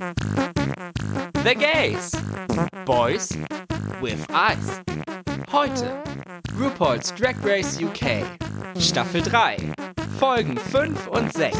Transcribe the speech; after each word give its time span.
The 0.00 1.54
Gays. 1.54 2.12
Boys 2.86 3.36
with 4.00 4.26
Eyes. 4.30 4.80
Heute 5.52 6.02
RuPaul's 6.58 7.14
Drag 7.14 7.36
Race 7.44 7.78
UK. 7.78 8.24
Staffel 8.78 9.20
3. 9.20 9.58
Folgen 10.18 10.56
5 10.56 11.06
und 11.08 11.30
6. 11.34 11.54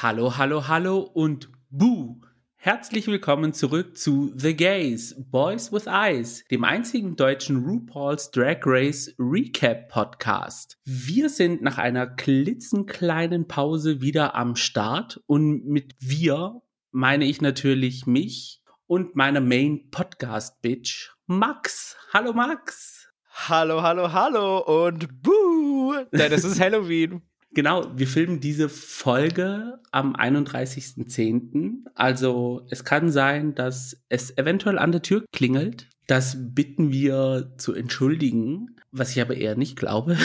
Hallo, 0.00 0.36
hallo, 0.36 0.68
hallo 0.68 1.00
und 1.00 1.50
Boo! 1.70 2.20
Herzlich 2.54 3.08
willkommen 3.08 3.52
zurück 3.52 3.96
zu 3.96 4.32
The 4.36 4.54
Gays, 4.54 5.16
Boys 5.18 5.72
with 5.72 5.86
Eyes, 5.88 6.44
dem 6.52 6.62
einzigen 6.62 7.16
deutschen 7.16 7.64
RuPaul's 7.64 8.30
Drag 8.30 8.58
Race 8.64 9.12
Recap 9.18 9.88
Podcast. 9.88 10.78
Wir 10.84 11.28
sind 11.28 11.60
nach 11.60 11.78
einer 11.78 12.06
klitzenkleinen 12.06 13.48
Pause 13.48 14.00
wieder 14.00 14.36
am 14.36 14.54
Start 14.54 15.20
und 15.26 15.66
mit 15.66 15.96
wir 15.98 16.62
meine 16.96 17.26
ich 17.26 17.42
natürlich 17.42 18.06
mich 18.06 18.62
und 18.86 19.16
meine 19.16 19.42
Main 19.42 19.90
Podcast 19.90 20.62
Bitch, 20.62 21.10
Max. 21.26 21.94
Hallo 22.14 22.32
Max. 22.32 23.10
Hallo, 23.28 23.82
hallo, 23.82 24.14
hallo 24.14 24.60
und 24.60 25.22
Boo! 25.22 25.92
Denn 26.10 26.32
es 26.32 26.42
ist 26.42 26.58
Halloween. 26.60 27.20
Genau, 27.50 27.86
wir 27.94 28.06
filmen 28.06 28.40
diese 28.40 28.70
Folge 28.70 29.78
am 29.92 30.16
31.10. 30.16 31.84
Also 31.94 32.66
es 32.70 32.82
kann 32.86 33.10
sein, 33.10 33.54
dass 33.54 34.02
es 34.08 34.38
eventuell 34.38 34.78
an 34.78 34.92
der 34.92 35.02
Tür 35.02 35.26
klingelt. 35.34 35.90
Das 36.06 36.38
bitten 36.54 36.92
wir 36.92 37.52
zu 37.58 37.74
entschuldigen, 37.74 38.74
was 38.90 39.10
ich 39.10 39.20
aber 39.20 39.36
eher 39.36 39.54
nicht 39.54 39.76
glaube. 39.76 40.16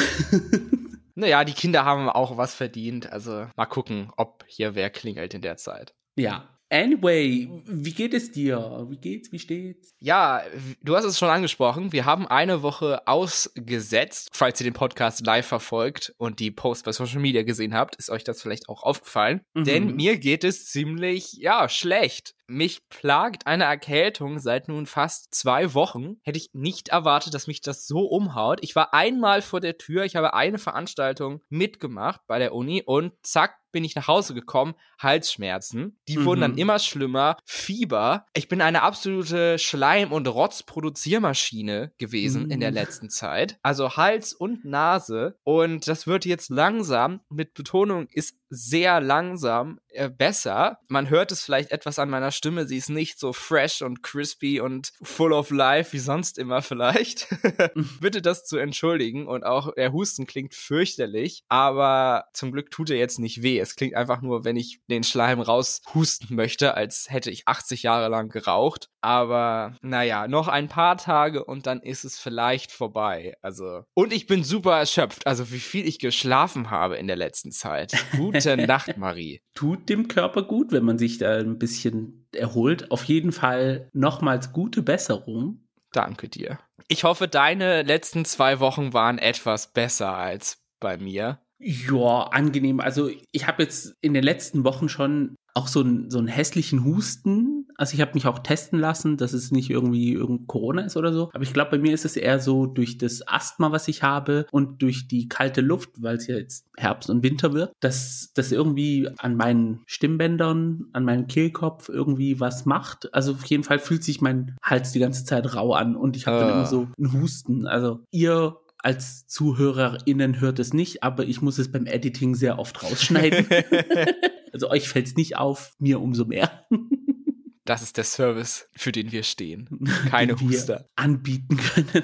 naja, 1.16 1.44
die 1.44 1.52
Kinder 1.52 1.84
haben 1.84 2.08
auch 2.08 2.38
was 2.38 2.56
verdient. 2.56 3.12
Also 3.12 3.48
mal 3.58 3.66
gucken, 3.66 4.10
ob 4.16 4.46
hier 4.48 4.74
wer 4.74 4.90
klingelt 4.90 5.34
in 5.34 5.42
der 5.42 5.58
Zeit. 5.58 5.94
Ja, 6.16 6.48
Anyway, 6.72 7.50
wie 7.66 7.92
geht 7.92 8.14
es 8.14 8.32
dir? 8.32 8.88
Wie 8.90 8.96
geht's? 8.96 9.30
Wie 9.34 9.40
steht's? 9.40 9.94
Ja, 10.00 10.42
du 10.82 10.96
hast 10.96 11.04
es 11.04 11.20
schon 11.20 11.28
angesprochen. 11.28 11.92
Wir 11.92 12.06
haben 12.06 12.26
eine 12.28 12.64
Woche 12.64 13.06
ausgesetzt. 13.08 14.30
Falls 14.32 14.62
ihr 14.62 14.64
den 14.64 14.74
Podcast 14.74 15.26
live 15.26 15.46
verfolgt 15.46 16.14
und 16.18 16.40
die 16.40 16.50
Posts 16.50 16.84
bei 16.84 16.94
Social 16.94 17.20
Media 17.20 17.44
gesehen 17.44 17.74
habt, 17.74 17.98
ist 17.98 18.10
euch 18.10 18.24
das 18.24 18.42
vielleicht 18.42 18.70
auch 18.70 18.84
aufgefallen. 18.84 19.42
Mhm. 19.54 19.64
Denn 19.66 19.96
mir 19.98 20.18
geht 20.18 20.46
es 20.46 20.68
ziemlich, 20.68 21.34
ja, 21.34 21.68
schlecht. 21.68 22.36
Mich 22.52 22.90
plagt 22.90 23.48
eine 23.48 23.64
Erkältung 23.64 24.40
seit 24.40 24.68
nun 24.68 24.86
fast 24.86 25.34
zwei 25.34 25.74
Wochen. 25.74 26.18
Hätte 26.22 26.38
ich 26.38 26.50
nicht 26.52 26.90
erwartet, 26.90 27.34
dass 27.34 27.48
mich 27.48 27.62
das 27.62 27.88
so 27.88 28.02
umhaut. 28.02 28.60
Ich 28.62 28.76
war 28.76 28.94
einmal 28.94 29.42
vor 29.42 29.62
der 29.62 29.78
Tür, 29.78 30.04
ich 30.04 30.18
habe 30.18 30.34
eine 30.34 30.58
Veranstaltung 30.58 31.42
mitgemacht 31.48 32.20
bei 32.28 32.40
der 32.40 32.54
Uni 32.54 32.84
und 32.86 33.14
zack, 33.24 33.62
bin 33.72 33.84
ich 33.84 33.96
nach 33.96 34.08
Hause 34.08 34.34
gekommen, 34.34 34.76
Halsschmerzen. 35.00 35.98
Die 36.08 36.18
mhm. 36.18 36.26
wurden 36.26 36.42
dann 36.42 36.52
mhm. 36.54 36.58
immer 36.58 36.80
schlimmer, 36.80 37.38
Fieber. 37.46 38.26
Ich 38.34 38.48
bin 38.48 38.62
eine 38.62 38.82
absolute 38.82 39.58
Schleim- 39.58 40.12
und 40.12 40.28
Rotzproduziermaschine 40.28 41.94
gewesen 41.98 42.44
mhm. 42.46 42.52
in 42.52 42.60
der 42.60 42.72
mhm. 42.72 42.76
letzten 42.76 43.10
Zeit. 43.10 43.58
Also 43.64 43.96
Hals 43.96 44.34
und 44.34 44.66
Nase. 44.66 45.38
Und 45.44 45.88
das 45.88 46.06
wird 46.06 46.26
jetzt 46.26 46.50
langsam, 46.50 47.22
mit 47.30 47.54
Betonung 47.54 48.08
ist 48.12 48.38
sehr 48.50 49.00
langsam 49.00 49.80
besser. 50.18 50.78
Man 50.88 51.10
hört 51.10 51.32
es 51.32 51.44
vielleicht 51.44 51.72
etwas 51.72 52.00
an 52.00 52.10
meiner 52.10 52.32
Stimme. 52.32 52.66
Sie 52.66 52.78
ist 52.78 52.90
nicht 52.90 53.20
so 53.20 53.34
fresh 53.34 53.82
und 53.82 54.04
crispy 54.04 54.60
und 54.60 54.92
full 55.02 55.34
of 55.34 55.50
life 55.50 55.94
wie 55.94 56.00
sonst 56.00 56.38
immer 56.38 56.62
vielleicht. 56.62 57.28
Bitte 58.02 58.22
das 58.22 58.46
zu 58.46 58.58
entschuldigen. 58.58 59.28
Und 59.28 59.44
auch 59.44 59.74
der 59.74 59.94
Husten 59.94 60.26
klingt 60.26 60.54
fürchterlich. 60.54 61.44
Aber 61.50 62.26
zum 62.34 62.52
Glück 62.52 62.72
tut 62.72 62.90
er 62.90 62.98
jetzt 62.98 63.20
nicht 63.20 63.42
weh. 63.42 63.60
Es 63.60 63.76
klingt 63.76 63.96
einfach 63.96 64.22
nur, 64.22 64.46
wenn 64.46 64.56
ich 64.56 64.80
den 64.90 65.04
Schleim 65.04 65.42
raushusten 65.42 66.36
möchte, 66.36 66.76
als 66.76 67.08
hätte 67.10 67.32
ich 67.32 67.48
80 67.48 67.84
Jahre 67.84 68.10
lang 68.10 68.30
geraucht. 68.30 68.90
Aber 69.02 69.76
naja, 69.82 70.28
noch 70.28 70.48
ein 70.48 70.68
paar 70.68 70.98
Tage 70.98 71.44
und 71.44 71.66
dann 71.68 71.82
ist 71.82 72.06
es 72.06 72.20
vielleicht 72.20 72.72
vorbei. 72.72 73.36
Also. 73.42 73.84
Und 73.94 74.14
ich 74.14 74.28
bin 74.28 74.44
super 74.44 74.78
erschöpft. 74.78 75.26
Also 75.26 75.52
wie 75.52 75.60
viel 75.60 75.88
ich 75.88 76.00
geschlafen 76.00 76.70
habe 76.70 76.98
in 76.98 77.08
der 77.08 77.16
letzten 77.16 77.52
Zeit. 77.52 77.94
Gute 78.18 78.58
Nacht, 78.58 78.98
Marie. 78.98 79.42
Tut 79.54 79.81
dem 79.90 80.08
Körper 80.08 80.44
gut, 80.44 80.72
wenn 80.72 80.84
man 80.84 80.98
sich 80.98 81.18
da 81.18 81.38
ein 81.38 81.60
bisschen 81.60 82.28
erholt. 82.34 82.92
Auf 82.92 83.04
jeden 83.06 83.32
Fall 83.32 83.90
nochmals 83.94 84.54
gute 84.54 84.82
Besserung. 84.82 85.68
Danke 85.92 86.30
dir. 86.30 86.60
Ich 86.88 87.04
hoffe, 87.04 87.28
deine 87.28 87.84
letzten 87.84 88.26
zwei 88.26 88.60
Wochen 88.60 88.94
waren 88.94 89.18
etwas 89.18 89.74
besser 89.74 90.16
als 90.16 90.64
bei 90.80 90.98
mir. 90.98 91.40
Ja, 91.60 92.24
angenehm. 92.32 92.80
Also 92.80 93.12
ich 93.32 93.46
habe 93.46 93.64
jetzt 93.64 93.96
in 94.02 94.14
den 94.14 94.24
letzten 94.24 94.64
Wochen 94.64 94.90
schon 94.90 95.36
auch 95.54 95.68
so, 95.68 95.82
ein, 95.82 96.10
so 96.10 96.18
einen 96.18 96.28
hässlichen 96.28 96.86
Husten. 96.86 97.68
Also 97.76 97.94
ich 97.94 98.02
habe 98.02 98.14
mich 98.14 98.26
auch 98.26 98.40
testen 98.40 98.80
lassen, 98.80 99.18
dass 99.18 99.34
es 99.34 99.52
nicht 99.52 99.70
irgendwie 99.70 100.14
irgend 100.14 100.48
Corona 100.48 100.84
ist 100.84 100.98
oder 100.98 101.12
so. 101.14 101.30
Aber 101.34 101.44
ich 101.44 101.54
glaube, 101.54 101.72
bei 101.72 101.78
mir 101.78 101.94
ist 101.94 102.06
es 102.06 102.16
eher 102.16 102.40
so 102.40 102.66
durch 102.66 102.98
das 102.98 103.28
Asthma, 103.28 103.72
was 103.72 103.88
ich 103.88 104.04
habe 104.04 104.46
und 104.52 104.82
durch 104.82 105.08
die 105.08 105.28
kalte 105.28 105.62
Luft, 105.62 105.90
weil 106.02 106.18
es 106.18 106.28
ja 106.28 106.36
jetzt 106.36 106.68
Herbst 106.78 107.10
und 107.10 107.24
Winter 107.24 107.54
wird, 107.54 107.74
dass 107.80 108.32
das 108.34 108.52
irgendwie 108.52 109.10
an 109.18 109.36
meinen 109.36 109.82
Stimmbändern, 109.88 110.86
an 110.94 111.04
meinem 111.04 111.28
Kehlkopf 111.28 111.90
irgendwie 111.90 112.40
was 112.40 112.66
macht. 112.66 113.14
Also 113.14 113.34
auf 113.34 113.46
jeden 113.46 113.64
Fall 113.64 113.80
fühlt 113.80 114.04
sich 114.04 114.22
mein 114.22 114.56
Hals 114.64 114.92
die 114.92 115.00
ganze 115.00 115.26
Zeit 115.26 115.54
rau 115.56 115.74
an 115.74 115.96
und 115.96 116.16
ich 116.16 116.28
habe 116.28 116.40
dann 116.40 116.50
immer 116.52 116.62
ah. 116.62 116.66
so 116.66 116.88
einen 116.98 117.14
Husten. 117.14 117.68
Also 117.68 118.00
ihr 118.12 118.58
als 118.84 119.28
ZuhörerInnen 119.28 120.40
hört 120.40 120.60
es 120.60 120.74
nicht, 120.74 121.04
aber 121.04 121.26
ich 121.26 121.42
muss 121.42 121.60
es 121.60 121.72
beim 121.72 121.86
Editing 121.86 122.36
sehr 122.36 122.58
oft 122.58 122.82
rausschneiden. 122.82 123.46
also 124.52 124.70
euch 124.70 124.90
fällt 124.90 125.08
es 125.08 125.16
nicht 125.16 125.38
auf, 125.38 125.76
mir 125.80 126.00
umso 126.00 126.26
mehr. 126.26 126.66
das 127.66 127.82
ist 127.82 127.98
der 127.98 128.04
Service, 128.04 128.70
für 128.76 128.92
den 128.92 129.12
wir 129.12 129.24
stehen. 129.24 129.70
Keine 130.10 130.36
den 130.36 130.50
Huster. 130.50 130.90
anbieten 130.96 131.58
können. 131.58 132.04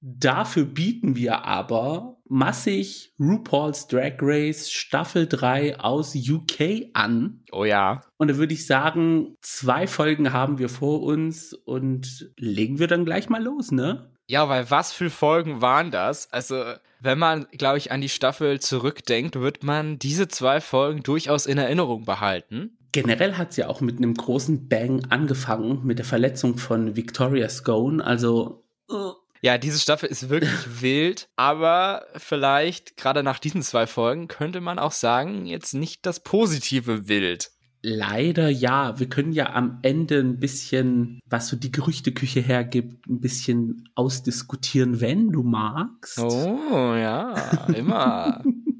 Dafür 0.00 0.64
bieten 0.64 1.16
wir 1.16 1.44
aber 1.44 2.18
massig 2.28 3.12
RuPaul's 3.18 3.88
Drag 3.88 4.14
Race 4.20 4.70
Staffel 4.70 5.26
3 5.26 5.80
aus 5.80 6.14
UK 6.14 6.90
an. 6.92 7.42
Oh 7.50 7.64
ja. 7.64 8.02
Und 8.16 8.28
da 8.28 8.36
würde 8.36 8.54
ich 8.54 8.66
sagen, 8.66 9.36
zwei 9.40 9.86
Folgen 9.86 10.32
haben 10.32 10.58
wir 10.58 10.68
vor 10.68 11.02
uns 11.02 11.54
und 11.54 12.30
legen 12.36 12.78
wir 12.78 12.86
dann 12.86 13.04
gleich 13.04 13.28
mal 13.28 13.42
los, 13.42 13.72
ne? 13.72 14.12
Ja, 14.28 14.48
weil 14.48 14.70
was 14.70 14.92
für 14.92 15.10
Folgen 15.10 15.60
waren 15.60 15.90
das? 15.90 16.32
Also, 16.32 16.74
wenn 17.00 17.18
man, 17.18 17.46
glaube 17.52 17.78
ich, 17.78 17.92
an 17.92 18.00
die 18.00 18.08
Staffel 18.08 18.60
zurückdenkt, 18.60 19.36
wird 19.36 19.62
man 19.62 19.98
diese 19.98 20.26
zwei 20.28 20.60
Folgen 20.60 21.02
durchaus 21.02 21.46
in 21.46 21.58
Erinnerung 21.58 22.04
behalten. 22.04 22.76
Generell 22.92 23.34
hat 23.36 23.50
es 23.50 23.56
ja 23.56 23.68
auch 23.68 23.80
mit 23.80 23.98
einem 23.98 24.14
großen 24.14 24.68
Bang 24.68 25.04
angefangen, 25.10 25.84
mit 25.84 25.98
der 25.98 26.06
Verletzung 26.06 26.58
von 26.58 26.96
Victoria 26.96 27.48
Scone. 27.48 28.04
Also. 28.04 28.64
Uh. 28.90 29.12
Ja, 29.42 29.58
diese 29.58 29.78
Staffel 29.78 30.08
ist 30.08 30.28
wirklich 30.28 30.50
wild, 30.80 31.28
aber 31.36 32.06
vielleicht 32.16 32.96
gerade 32.96 33.22
nach 33.22 33.38
diesen 33.38 33.62
zwei 33.62 33.86
Folgen 33.86 34.28
könnte 34.28 34.60
man 34.60 34.78
auch 34.78 34.92
sagen, 34.92 35.46
jetzt 35.46 35.74
nicht 35.74 36.06
das 36.06 36.20
positive 36.20 37.06
Wild. 37.06 37.50
Leider 37.88 38.48
ja. 38.48 38.98
Wir 38.98 39.08
können 39.08 39.30
ja 39.30 39.54
am 39.54 39.78
Ende 39.82 40.18
ein 40.18 40.40
bisschen, 40.40 41.20
was 41.30 41.46
so 41.46 41.56
die 41.56 41.70
Gerüchteküche 41.70 42.40
hergibt, 42.40 43.06
ein 43.08 43.20
bisschen 43.20 43.88
ausdiskutieren, 43.94 45.00
wenn 45.00 45.30
du 45.30 45.44
magst. 45.44 46.18
Oh, 46.18 46.96
ja, 46.96 47.34
immer. 47.68 48.42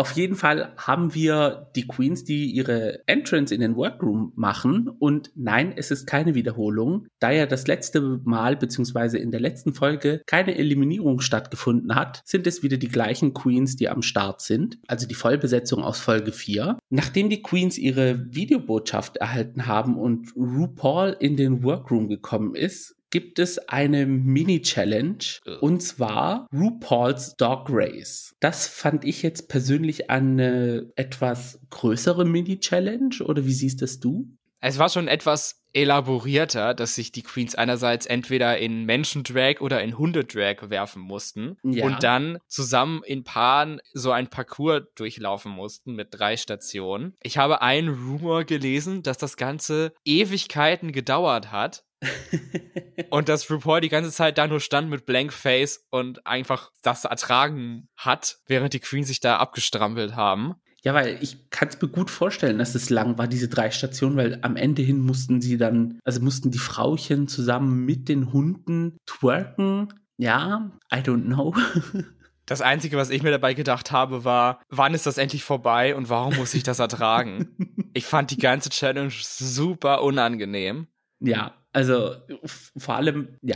Auf 0.00 0.12
jeden 0.12 0.34
Fall 0.34 0.72
haben 0.78 1.14
wir 1.14 1.68
die 1.76 1.86
Queens, 1.86 2.24
die 2.24 2.46
ihre 2.46 3.06
Entrance 3.06 3.54
in 3.54 3.60
den 3.60 3.76
Workroom 3.76 4.32
machen. 4.34 4.88
Und 4.88 5.30
nein, 5.34 5.74
es 5.76 5.90
ist 5.90 6.06
keine 6.06 6.34
Wiederholung. 6.34 7.06
Da 7.18 7.30
ja 7.30 7.44
das 7.44 7.66
letzte 7.66 8.00
Mal 8.24 8.56
beziehungsweise 8.56 9.18
in 9.18 9.30
der 9.30 9.40
letzten 9.40 9.74
Folge 9.74 10.22
keine 10.24 10.56
Eliminierung 10.56 11.20
stattgefunden 11.20 11.94
hat, 11.96 12.22
sind 12.24 12.46
es 12.46 12.62
wieder 12.62 12.78
die 12.78 12.88
gleichen 12.88 13.34
Queens, 13.34 13.76
die 13.76 13.90
am 13.90 14.00
Start 14.00 14.40
sind. 14.40 14.78
Also 14.86 15.06
die 15.06 15.14
Vollbesetzung 15.14 15.84
aus 15.84 16.00
Folge 16.00 16.32
4. 16.32 16.78
Nachdem 16.88 17.28
die 17.28 17.42
Queens 17.42 17.76
ihre 17.76 18.24
Videobotschaft 18.34 19.18
erhalten 19.18 19.66
haben 19.66 19.98
und 19.98 20.34
RuPaul 20.34 21.14
in 21.20 21.36
den 21.36 21.62
Workroom 21.62 22.08
gekommen 22.08 22.54
ist, 22.54 22.96
gibt 23.10 23.38
es 23.38 23.58
eine 23.68 24.06
Mini-Challenge 24.06 25.24
und 25.60 25.82
zwar 25.82 26.46
RuPaul's 26.52 27.34
Dog 27.36 27.66
Race. 27.70 28.34
Das 28.40 28.66
fand 28.66 29.04
ich 29.04 29.22
jetzt 29.22 29.48
persönlich 29.48 30.10
eine 30.10 30.90
etwas 30.96 31.60
größere 31.70 32.24
Mini-Challenge 32.24 33.16
oder 33.24 33.44
wie 33.44 33.52
siehst 33.52 33.82
das 33.82 33.98
du? 33.98 34.28
Es 34.60 34.78
war 34.78 34.88
schon 34.88 35.08
etwas 35.08 35.59
elaborierter, 35.72 36.74
dass 36.74 36.94
sich 36.94 37.12
die 37.12 37.22
Queens 37.22 37.54
einerseits 37.54 38.06
entweder 38.06 38.58
in 38.58 38.84
Menschendrag 38.84 39.60
oder 39.60 39.82
in 39.82 39.98
Hundedrag 39.98 40.70
werfen 40.70 41.02
mussten 41.02 41.56
ja. 41.62 41.84
und 41.84 42.02
dann 42.02 42.38
zusammen 42.46 43.02
in 43.04 43.24
Paaren 43.24 43.80
so 43.92 44.12
ein 44.12 44.28
Parcours 44.28 44.82
durchlaufen 44.94 45.52
mussten 45.52 45.94
mit 45.94 46.08
drei 46.10 46.36
Stationen. 46.36 47.16
Ich 47.22 47.38
habe 47.38 47.62
einen 47.62 47.88
Rumor 47.88 48.44
gelesen, 48.44 49.02
dass 49.02 49.18
das 49.18 49.36
Ganze 49.36 49.92
Ewigkeiten 50.04 50.92
gedauert 50.92 51.52
hat, 51.52 51.84
und 53.10 53.28
dass 53.28 53.50
RuPaul 53.50 53.80
die 53.80 53.88
ganze 53.88 54.10
Zeit 54.10 54.38
da 54.38 54.46
nur 54.46 54.60
stand 54.60 54.88
mit 54.88 55.06
Blank 55.06 55.32
Face 55.32 55.86
und 55.90 56.26
einfach 56.26 56.70
das 56.82 57.04
ertragen 57.04 57.88
hat, 57.96 58.38
während 58.46 58.72
die 58.72 58.80
Queens 58.80 59.08
sich 59.08 59.20
da 59.20 59.36
abgestrampelt 59.36 60.16
haben. 60.16 60.54
Ja, 60.82 60.94
weil 60.94 61.18
ich 61.20 61.50
kann 61.50 61.68
es 61.68 61.80
mir 61.80 61.88
gut 61.88 62.10
vorstellen, 62.10 62.58
dass 62.58 62.74
es 62.74 62.90
lang 62.90 63.18
war, 63.18 63.28
diese 63.28 63.48
drei 63.48 63.70
Stationen, 63.70 64.16
weil 64.16 64.38
am 64.42 64.56
Ende 64.56 64.82
hin 64.82 65.00
mussten 65.00 65.40
sie 65.40 65.58
dann, 65.58 65.98
also 66.04 66.20
mussten 66.20 66.50
die 66.50 66.58
Frauchen 66.58 67.28
zusammen 67.28 67.84
mit 67.84 68.08
den 68.08 68.32
Hunden 68.32 68.96
twerken. 69.06 69.92
Ja, 70.16 70.70
I 70.92 70.98
don't 70.98 71.24
know. 71.24 71.54
Das 72.46 72.62
Einzige, 72.62 72.96
was 72.96 73.10
ich 73.10 73.22
mir 73.22 73.30
dabei 73.30 73.54
gedacht 73.54 73.92
habe, 73.92 74.24
war, 74.24 74.60
wann 74.68 74.92
ist 74.92 75.06
das 75.06 75.18
endlich 75.18 75.44
vorbei 75.44 75.94
und 75.94 76.08
warum 76.08 76.34
muss 76.34 76.52
ich 76.52 76.64
das 76.64 76.80
ertragen? 76.80 77.48
ich 77.94 78.04
fand 78.06 78.32
die 78.32 78.38
ganze 78.38 78.70
Challenge 78.70 79.12
super 79.12 80.02
unangenehm. 80.02 80.88
Ja, 81.20 81.54
also 81.72 82.16
vor 82.76 82.96
allem, 82.96 83.36
ja, 83.42 83.54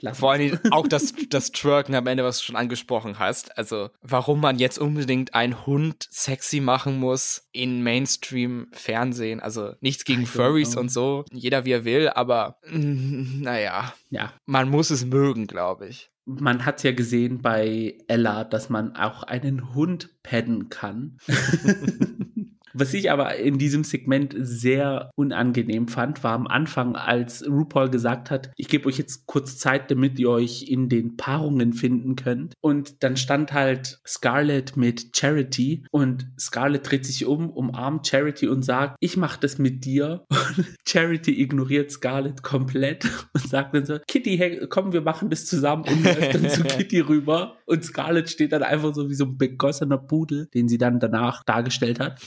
Lass 0.00 0.18
Vor 0.18 0.32
allem 0.32 0.58
auch 0.70 0.88
das, 0.88 1.14
das 1.30 1.52
Twerken 1.52 1.94
am 1.94 2.06
Ende, 2.06 2.24
was 2.24 2.38
du 2.38 2.44
schon 2.44 2.56
angesprochen 2.56 3.18
hast. 3.18 3.56
Also, 3.56 3.90
warum 4.02 4.40
man 4.40 4.58
jetzt 4.58 4.78
unbedingt 4.78 5.34
einen 5.34 5.66
Hund 5.66 6.08
sexy 6.10 6.60
machen 6.60 6.98
muss 6.98 7.48
in 7.52 7.82
Mainstream-Fernsehen. 7.82 9.40
Also, 9.40 9.74
nichts 9.80 10.04
gegen 10.04 10.26
Furries 10.26 10.76
und 10.76 10.90
so. 10.90 11.24
Jeder 11.32 11.64
wie 11.64 11.72
er 11.72 11.84
will, 11.84 12.08
aber 12.08 12.58
mm, 12.68 13.42
naja. 13.42 13.92
Ja. 14.10 14.32
Man 14.46 14.68
muss 14.68 14.90
es 14.90 15.04
mögen, 15.04 15.46
glaube 15.46 15.88
ich. 15.88 16.10
Man 16.24 16.64
hat 16.64 16.82
ja 16.84 16.92
gesehen 16.92 17.42
bei 17.42 17.98
Ella, 18.06 18.44
dass 18.44 18.70
man 18.70 18.94
auch 18.96 19.22
einen 19.22 19.74
Hund 19.74 20.10
padden 20.22 20.68
kann. 20.68 21.18
Was 22.72 22.94
ich 22.94 23.10
aber 23.10 23.36
in 23.36 23.58
diesem 23.58 23.84
Segment 23.84 24.34
sehr 24.38 25.10
unangenehm 25.16 25.88
fand, 25.88 26.22
war 26.22 26.32
am 26.32 26.46
Anfang, 26.46 26.96
als 26.96 27.46
RuPaul 27.46 27.90
gesagt 27.90 28.30
hat, 28.30 28.50
ich 28.56 28.68
gebe 28.68 28.88
euch 28.88 28.98
jetzt 28.98 29.26
kurz 29.26 29.58
Zeit, 29.58 29.90
damit 29.90 30.18
ihr 30.18 30.30
euch 30.30 30.68
in 30.68 30.88
den 30.88 31.16
Paarungen 31.16 31.72
finden 31.72 32.16
könnt. 32.16 32.54
Und 32.60 33.02
dann 33.02 33.16
stand 33.16 33.52
halt 33.52 34.00
Scarlett 34.06 34.76
mit 34.76 35.16
Charity 35.16 35.84
und 35.90 36.28
Scarlett 36.38 36.90
dreht 36.90 37.06
sich 37.06 37.26
um, 37.26 37.50
umarmt 37.50 38.06
Charity 38.06 38.48
und 38.48 38.64
sagt, 38.64 38.96
ich 39.00 39.16
mache 39.16 39.40
das 39.40 39.58
mit 39.58 39.84
dir. 39.84 40.24
Und 40.56 40.66
Charity 40.86 41.40
ignoriert 41.40 41.92
Scarlett 41.92 42.42
komplett 42.42 43.04
und 43.34 43.48
sagt 43.48 43.74
dann 43.74 43.86
so, 43.86 43.98
Kitty, 44.06 44.36
hey, 44.36 44.66
komm, 44.68 44.92
wir 44.92 45.00
machen 45.00 45.30
das 45.30 45.46
zusammen 45.46 45.84
und 45.84 46.04
läuft 46.04 46.34
dann 46.34 46.50
zu 46.50 46.62
Kitty 46.64 47.00
rüber. 47.00 47.56
Und 47.66 47.84
Scarlett 47.84 48.28
steht 48.28 48.52
dann 48.52 48.62
einfach 48.62 48.92
so 48.94 49.08
wie 49.08 49.14
so 49.14 49.26
ein 49.26 49.38
begossener 49.38 49.98
Pudel, 49.98 50.48
den 50.52 50.68
sie 50.68 50.78
dann 50.78 50.98
danach 50.98 51.44
dargestellt 51.44 52.00
hat. 52.00 52.20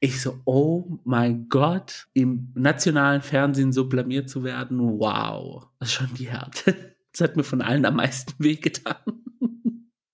Ich 0.00 0.20
so, 0.22 0.40
oh 0.46 0.98
mein 1.04 1.48
Gott, 1.48 2.08
im 2.14 2.52
nationalen 2.54 3.20
Fernsehen 3.20 3.72
so 3.72 3.86
blamiert 3.86 4.30
zu 4.30 4.44
werden, 4.44 4.80
wow, 4.98 5.66
das 5.78 5.90
ist 5.90 5.94
schon 5.94 6.14
die 6.14 6.28
Härte. 6.28 6.96
Das 7.12 7.20
hat 7.20 7.36
mir 7.36 7.44
von 7.44 7.60
allen 7.60 7.84
am 7.84 7.96
meisten 7.96 8.32
wehgetan. 8.38 8.96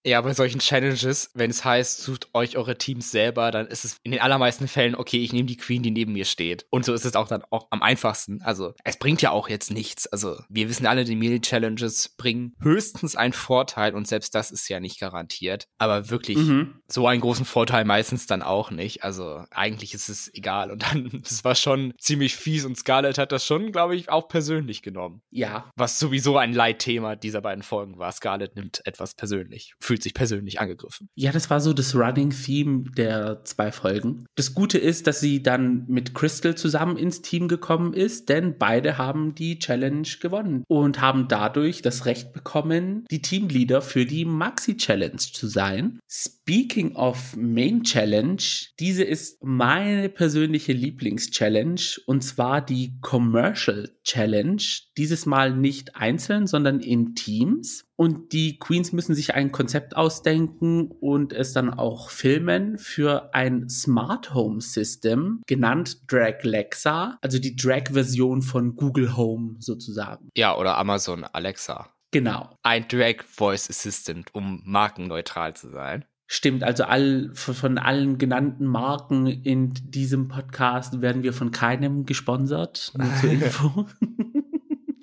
Ja, 0.07 0.21
bei 0.21 0.33
solchen 0.35 0.61
Challenges, 0.61 1.31
wenn 1.35 1.51
es 1.51 1.65
heißt, 1.65 2.01
sucht 2.01 2.29
euch 2.33 2.57
eure 2.57 2.79
Teams 2.79 3.11
selber, 3.11 3.51
dann 3.51 3.67
ist 3.67 3.85
es 3.85 3.97
in 4.05 4.13
den 4.13 4.21
allermeisten 4.21 4.69
Fällen, 4.69 4.95
okay, 4.95 5.17
ich 5.19 5.33
nehme 5.33 5.47
die 5.47 5.57
Queen, 5.57 5.83
die 5.83 5.91
neben 5.91 6.13
mir 6.13 6.25
steht. 6.25 6.65
Und 6.71 6.85
so 6.85 6.95
ist 6.95 7.05
es 7.05 7.17
auch 7.17 7.27
dann 7.27 7.43
auch 7.51 7.67
am 7.71 7.83
einfachsten. 7.83 8.41
Also, 8.41 8.73
es 8.85 9.01
bringt 9.01 9.21
ja 9.21 9.33
auch 9.33 9.49
jetzt 9.49 9.73
nichts. 9.73 10.07
Also, 10.07 10.39
wir 10.49 10.69
wissen 10.69 10.87
alle, 10.87 11.03
die 11.03 11.17
Melee-Challenges 11.17 12.11
bringen 12.11 12.55
höchstens 12.61 13.17
einen 13.17 13.33
Vorteil 13.33 13.97
und 13.97 14.07
selbst 14.07 14.37
das 14.37 14.53
ist 14.53 14.69
ja 14.69 14.79
nicht 14.79 15.01
garantiert. 15.01 15.67
Aber 15.79 16.09
wirklich 16.09 16.39
mhm. 16.39 16.81
so 16.87 17.09
einen 17.09 17.21
großen 17.21 17.45
Vorteil 17.45 17.85
meistens 17.85 18.29
dann 18.29 18.43
auch 18.43 18.71
nicht. 18.71 19.03
Also, 19.03 19.43
eigentlich 19.51 19.93
ist 19.93 20.09
es 20.09 20.33
egal. 20.33 20.71
Und 20.71 20.85
dann, 20.85 21.21
es 21.25 21.43
war 21.43 21.57
schon 21.57 21.95
ziemlich 21.99 22.37
fies 22.37 22.65
und 22.65 22.79
Scarlett 22.79 23.19
hat 23.19 23.33
das 23.33 23.45
schon, 23.45 23.73
glaube 23.73 23.97
ich, 23.97 24.09
auch 24.09 24.29
persönlich 24.29 24.83
genommen. 24.83 25.23
Ja. 25.31 25.73
Was 25.75 25.99
sowieso 25.99 26.39
ein 26.39 26.53
Leitthema 26.53 27.17
dieser 27.17 27.41
beiden 27.41 27.65
Folgen 27.65 27.99
war. 27.99 28.13
Scarlett 28.13 28.55
nimmt 28.55 28.87
etwas 28.87 29.17
persönlich. 29.17 29.75
Für 29.81 29.96
fühlt 29.97 30.03
sich 30.03 30.15
persönlich 30.15 30.61
angegriffen. 30.61 31.09
Ja, 31.15 31.33
das 31.33 31.49
war 31.49 31.61
so 31.61 31.73
das 31.73 31.95
Running 31.95 32.29
Theme 32.31 32.85
der 32.97 33.43
zwei 33.45 33.73
Folgen. 33.73 34.27
Das 34.35 34.55
Gute 34.55 34.77
ist, 34.77 35.07
dass 35.07 35.21
sie 35.21 35.43
dann 35.43 35.87
mit 35.89 36.15
Crystal 36.15 36.55
zusammen 36.55 36.99
ins 36.99 37.23
Team 37.23 37.49
gekommen 37.49 37.95
ist, 37.95 38.29
denn 38.29 38.59
beide 38.59 38.99
haben 38.99 39.35
die 39.35 39.59
Challenge 39.59 40.07
gewonnen 40.21 40.65
und 40.69 41.01
haben 41.01 41.29
dadurch 41.29 41.81
das 41.81 42.05
Recht 42.05 42.35
bekommen, 42.35 43.07
die 43.11 43.23
Teamleader 43.23 43.81
für 43.81 44.05
die 44.05 44.27
Maxi 44.27 44.77
Challenge 44.77 45.17
zu 45.17 45.47
sein. 45.47 45.99
Speaking 46.11 46.95
of 46.95 47.35
Main 47.37 47.83
Challenge, 47.83 48.43
diese 48.79 49.03
ist 49.03 49.43
meine 49.43 50.11
persönliche 50.11 50.73
Lieblings-Challenge 50.73 51.81
und 52.05 52.23
zwar 52.23 52.61
die 52.61 52.99
Commercial 53.01 53.91
Challenge. 54.05 54.63
Dieses 54.97 55.27
Mal 55.27 55.57
nicht 55.57 55.97
einzeln, 55.97 56.47
sondern 56.47 56.81
in 56.81 57.15
Teams. 57.15 57.87
Und 57.97 58.33
die 58.33 58.59
Queens 58.59 58.93
müssen 58.93 59.15
sich 59.15 59.35
ein 59.35 59.53
Konzept 59.53 59.97
ausdenken 59.97 60.91
und 61.01 61.33
es 61.33 61.53
dann 61.53 61.73
auch 61.73 62.11
filmen 62.11 62.77
für 62.77 63.35
ein 63.35 63.69
Smart 63.71 64.35
Home 64.35 64.61
System, 64.61 65.41
genannt 65.47 66.03
Drag 66.13 66.43
Lexa, 66.43 67.19
also 67.23 67.39
die 67.39 67.57
Drag-Version 67.57 68.43
von 68.43 68.77
Google 68.77 69.17
Home 69.17 69.57
sozusagen. 69.61 70.29
Ja, 70.37 70.57
oder 70.57 70.77
Amazon 70.77 71.25
Alexa. 71.25 71.91
Genau. 72.11 72.57
Ein 72.63 72.87
Drag 72.89 73.23
Voice 73.25 73.69
Assistant, 73.71 74.35
um 74.35 74.63
markenneutral 74.65 75.57
zu 75.57 75.71
sein. 75.71 76.05
Stimmt, 76.29 76.65
also 76.65 76.85
all, 76.85 77.31
von 77.35 77.79
allen 77.79 78.19
genannten 78.19 78.67
Marken 78.67 79.27
in 79.27 79.75
diesem 79.75 80.27
Podcast 80.27 81.01
werden 81.01 81.23
wir 81.23 81.33
von 81.33 81.53
keinem 81.53 82.05
gesponsert. 82.05 82.93
Nur 82.97 83.15
zur 83.21 83.31
Info. 83.31 83.87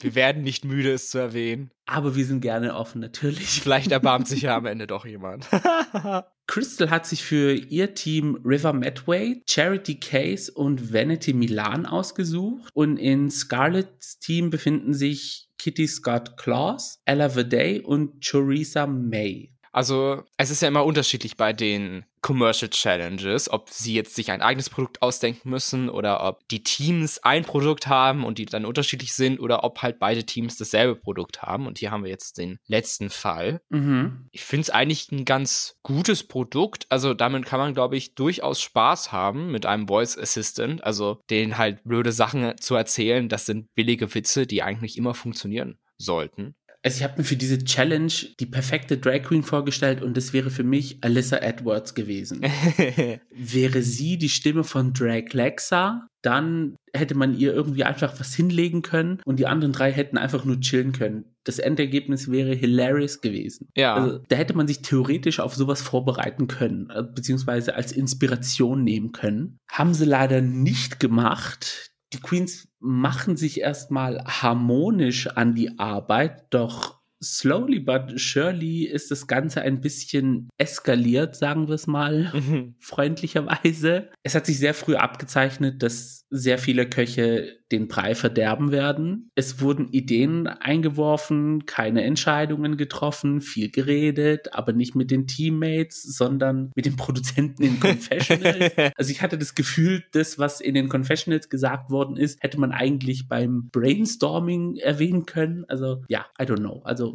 Wir 0.01 0.15
werden 0.15 0.43
nicht 0.43 0.65
müde, 0.65 0.91
es 0.91 1.09
zu 1.09 1.17
erwähnen. 1.17 1.71
Aber 1.93 2.15
wir 2.15 2.25
sind 2.25 2.41
gerne 2.41 2.75
offen, 2.75 3.01
natürlich. 3.01 3.61
Vielleicht 3.61 3.91
erbarmt 3.91 4.27
sich 4.27 4.41
ja 4.41 4.57
am 4.57 4.65
Ende 4.65 4.87
doch 4.87 5.05
jemand. 5.05 5.47
Crystal 6.47 6.89
hat 6.89 7.05
sich 7.05 7.23
für 7.23 7.53
ihr 7.53 7.93
Team 7.93 8.39
River 8.43 8.73
Medway, 8.73 9.43
Charity 9.47 9.99
Case 9.99 10.51
und 10.51 10.91
Vanity 10.91 11.33
Milan 11.33 11.85
ausgesucht. 11.85 12.71
Und 12.73 12.97
in 12.97 13.29
Scarletts 13.29 14.17
Team 14.17 14.49
befinden 14.49 14.95
sich 14.95 15.51
Kitty 15.59 15.85
Scott 15.85 16.35
Claus, 16.35 16.99
Ella 17.05 17.35
Vaday 17.35 17.81
und 17.81 18.25
Choriza 18.27 18.87
May. 18.87 19.52
Also 19.73 20.23
es 20.37 20.51
ist 20.51 20.61
ja 20.61 20.67
immer 20.67 20.85
unterschiedlich 20.85 21.35
bei 21.35 21.51
den 21.51 22.05
Commercial 22.21 22.69
Challenges, 22.69 23.49
ob 23.51 23.69
sie 23.69 23.95
jetzt 23.95 24.15
sich 24.15 24.31
ein 24.31 24.41
eigenes 24.41 24.69
Produkt 24.69 25.01
ausdenken 25.01 25.49
müssen 25.49 25.89
oder 25.89 26.23
ob 26.23 26.47
die 26.47 26.63
Teams 26.63 27.21
ein 27.23 27.43
Produkt 27.43 27.87
haben 27.87 28.23
und 28.23 28.37
die 28.37 28.45
dann 28.45 28.65
unterschiedlich 28.65 29.13
sind 29.13 29.39
oder 29.39 29.63
ob 29.63 29.81
halt 29.81 29.99
beide 29.99 30.23
Teams 30.23 30.55
dasselbe 30.55 30.95
Produkt 30.95 31.41
haben. 31.41 31.67
Und 31.67 31.79
hier 31.79 31.91
haben 31.91 32.03
wir 32.03 32.11
jetzt 32.11 32.37
den 32.37 32.59
letzten 32.67 33.09
Fall. 33.09 33.61
Mhm. 33.69 34.29
Ich 34.31 34.43
finde 34.43 34.61
es 34.61 34.69
eigentlich 34.69 35.11
ein 35.11 35.25
ganz 35.25 35.75
gutes 35.81 36.23
Produkt. 36.23 36.85
Also 36.89 37.13
damit 37.13 37.45
kann 37.45 37.59
man, 37.59 37.73
glaube 37.73 37.97
ich, 37.97 38.13
durchaus 38.13 38.61
Spaß 38.61 39.11
haben 39.11 39.51
mit 39.51 39.65
einem 39.65 39.87
Voice 39.87 40.17
Assistant. 40.17 40.83
Also 40.83 41.19
denen 41.29 41.57
halt 41.57 41.83
blöde 41.83 42.11
Sachen 42.13 42.57
zu 42.57 42.75
erzählen. 42.75 43.27
Das 43.27 43.47
sind 43.47 43.73
billige 43.73 44.13
Witze, 44.13 44.47
die 44.47 44.63
eigentlich 44.63 44.97
immer 44.97 45.13
funktionieren 45.13 45.77
sollten. 45.97 46.55
Also 46.83 46.97
ich 46.97 47.03
habe 47.03 47.15
mir 47.17 47.23
für 47.23 47.37
diese 47.37 47.63
Challenge 47.63 48.11
die 48.39 48.45
perfekte 48.45 48.97
Drag 48.97 49.23
Queen 49.23 49.43
vorgestellt 49.43 50.01
und 50.01 50.17
das 50.17 50.33
wäre 50.33 50.49
für 50.49 50.65
mich 50.65 50.97
Alyssa 51.01 51.37
Edwards 51.37 51.95
gewesen. 51.95 52.41
wäre 53.31 53.81
sie 53.81 54.17
die 54.17 54.29
Stimme 54.29 54.65
von 54.65 54.91
Drag 54.93 55.31
Lexa, 55.31 56.07
dann 56.21 56.75
hätte 56.93 57.15
man 57.15 57.37
ihr 57.37 57.53
irgendwie 57.53 57.85
einfach 57.85 58.19
was 58.19 58.33
hinlegen 58.33 58.81
können 58.81 59.21
und 59.25 59.39
die 59.39 59.47
anderen 59.47 59.71
drei 59.73 59.91
hätten 59.91 60.17
einfach 60.17 60.43
nur 60.43 60.59
chillen 60.59 60.91
können. 60.91 61.25
Das 61.45 61.59
Endergebnis 61.59 62.31
wäre 62.31 62.53
hilarious 62.53 63.21
gewesen. 63.21 63.69
Ja. 63.75 63.95
Also, 63.95 64.19
da 64.29 64.35
hätte 64.35 64.55
man 64.55 64.67
sich 64.67 64.81
theoretisch 64.81 65.39
auf 65.39 65.55
sowas 65.55 65.81
vorbereiten 65.81 66.47
können, 66.47 66.89
äh, 66.89 67.03
beziehungsweise 67.03 67.75
als 67.75 67.91
Inspiration 67.91 68.83
nehmen 68.83 69.11
können. 69.11 69.57
Haben 69.69 69.93
sie 69.93 70.05
leider 70.05 70.41
nicht 70.41 70.99
gemacht 70.99 71.92
die 72.13 72.19
Queens 72.19 72.69
machen 72.79 73.37
sich 73.37 73.59
erstmal 73.59 74.23
harmonisch 74.25 75.27
an 75.27 75.55
die 75.55 75.79
Arbeit, 75.79 76.45
doch 76.51 76.99
slowly 77.23 77.79
but 77.79 78.19
surely 78.19 78.83
ist 78.83 79.11
das 79.11 79.27
Ganze 79.27 79.61
ein 79.61 79.81
bisschen 79.81 80.49
eskaliert, 80.57 81.35
sagen 81.35 81.67
wir 81.67 81.75
es 81.75 81.87
mal 81.87 82.31
mhm. 82.33 82.75
freundlicherweise. 82.79 84.09
Es 84.23 84.35
hat 84.35 84.45
sich 84.45 84.59
sehr 84.59 84.73
früh 84.73 84.95
abgezeichnet, 84.95 85.81
dass 85.81 86.23
sehr 86.35 86.57
viele 86.57 86.89
Köche 86.89 87.59
den 87.71 87.87
Brei 87.87 88.15
verderben 88.15 88.71
werden. 88.71 89.29
Es 89.35 89.61
wurden 89.61 89.89
Ideen 89.89 90.47
eingeworfen, 90.47 91.65
keine 91.67 92.03
Entscheidungen 92.03 92.75
getroffen, 92.75 93.39
viel 93.39 93.69
geredet, 93.69 94.53
aber 94.53 94.73
nicht 94.73 94.95
mit 94.95 95.11
den 95.11 95.27
Teammates, 95.27 96.01
sondern 96.01 96.71
mit 96.75 96.85
den 96.85 96.95
Produzenten 96.95 97.61
in 97.61 97.79
Confessionals. 97.79 98.73
also 98.95 99.11
ich 99.11 99.21
hatte 99.21 99.37
das 99.37 99.53
Gefühl, 99.53 100.03
das, 100.11 100.39
was 100.39 100.59
in 100.59 100.73
den 100.73 100.89
Confessionals 100.89 101.49
gesagt 101.49 101.91
worden 101.91 102.17
ist, 102.17 102.41
hätte 102.41 102.59
man 102.59 102.71
eigentlich 102.71 103.27
beim 103.27 103.69
Brainstorming 103.71 104.77
erwähnen 104.77 105.27
können. 105.27 105.65
Also 105.67 106.03
ja, 106.07 106.25
I 106.39 106.43
don't 106.43 106.57
know. 106.57 106.81
Also 106.83 107.12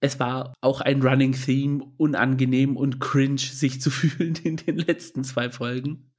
es 0.00 0.20
war 0.20 0.54
auch 0.60 0.80
ein 0.80 1.02
Running 1.02 1.32
Theme, 1.32 1.84
unangenehm 1.96 2.76
und 2.76 3.00
cringe 3.00 3.38
sich 3.38 3.80
zu 3.80 3.90
fühlen 3.90 4.36
in 4.42 4.56
den 4.56 4.76
letzten 4.76 5.24
zwei 5.24 5.50
Folgen. 5.50 6.10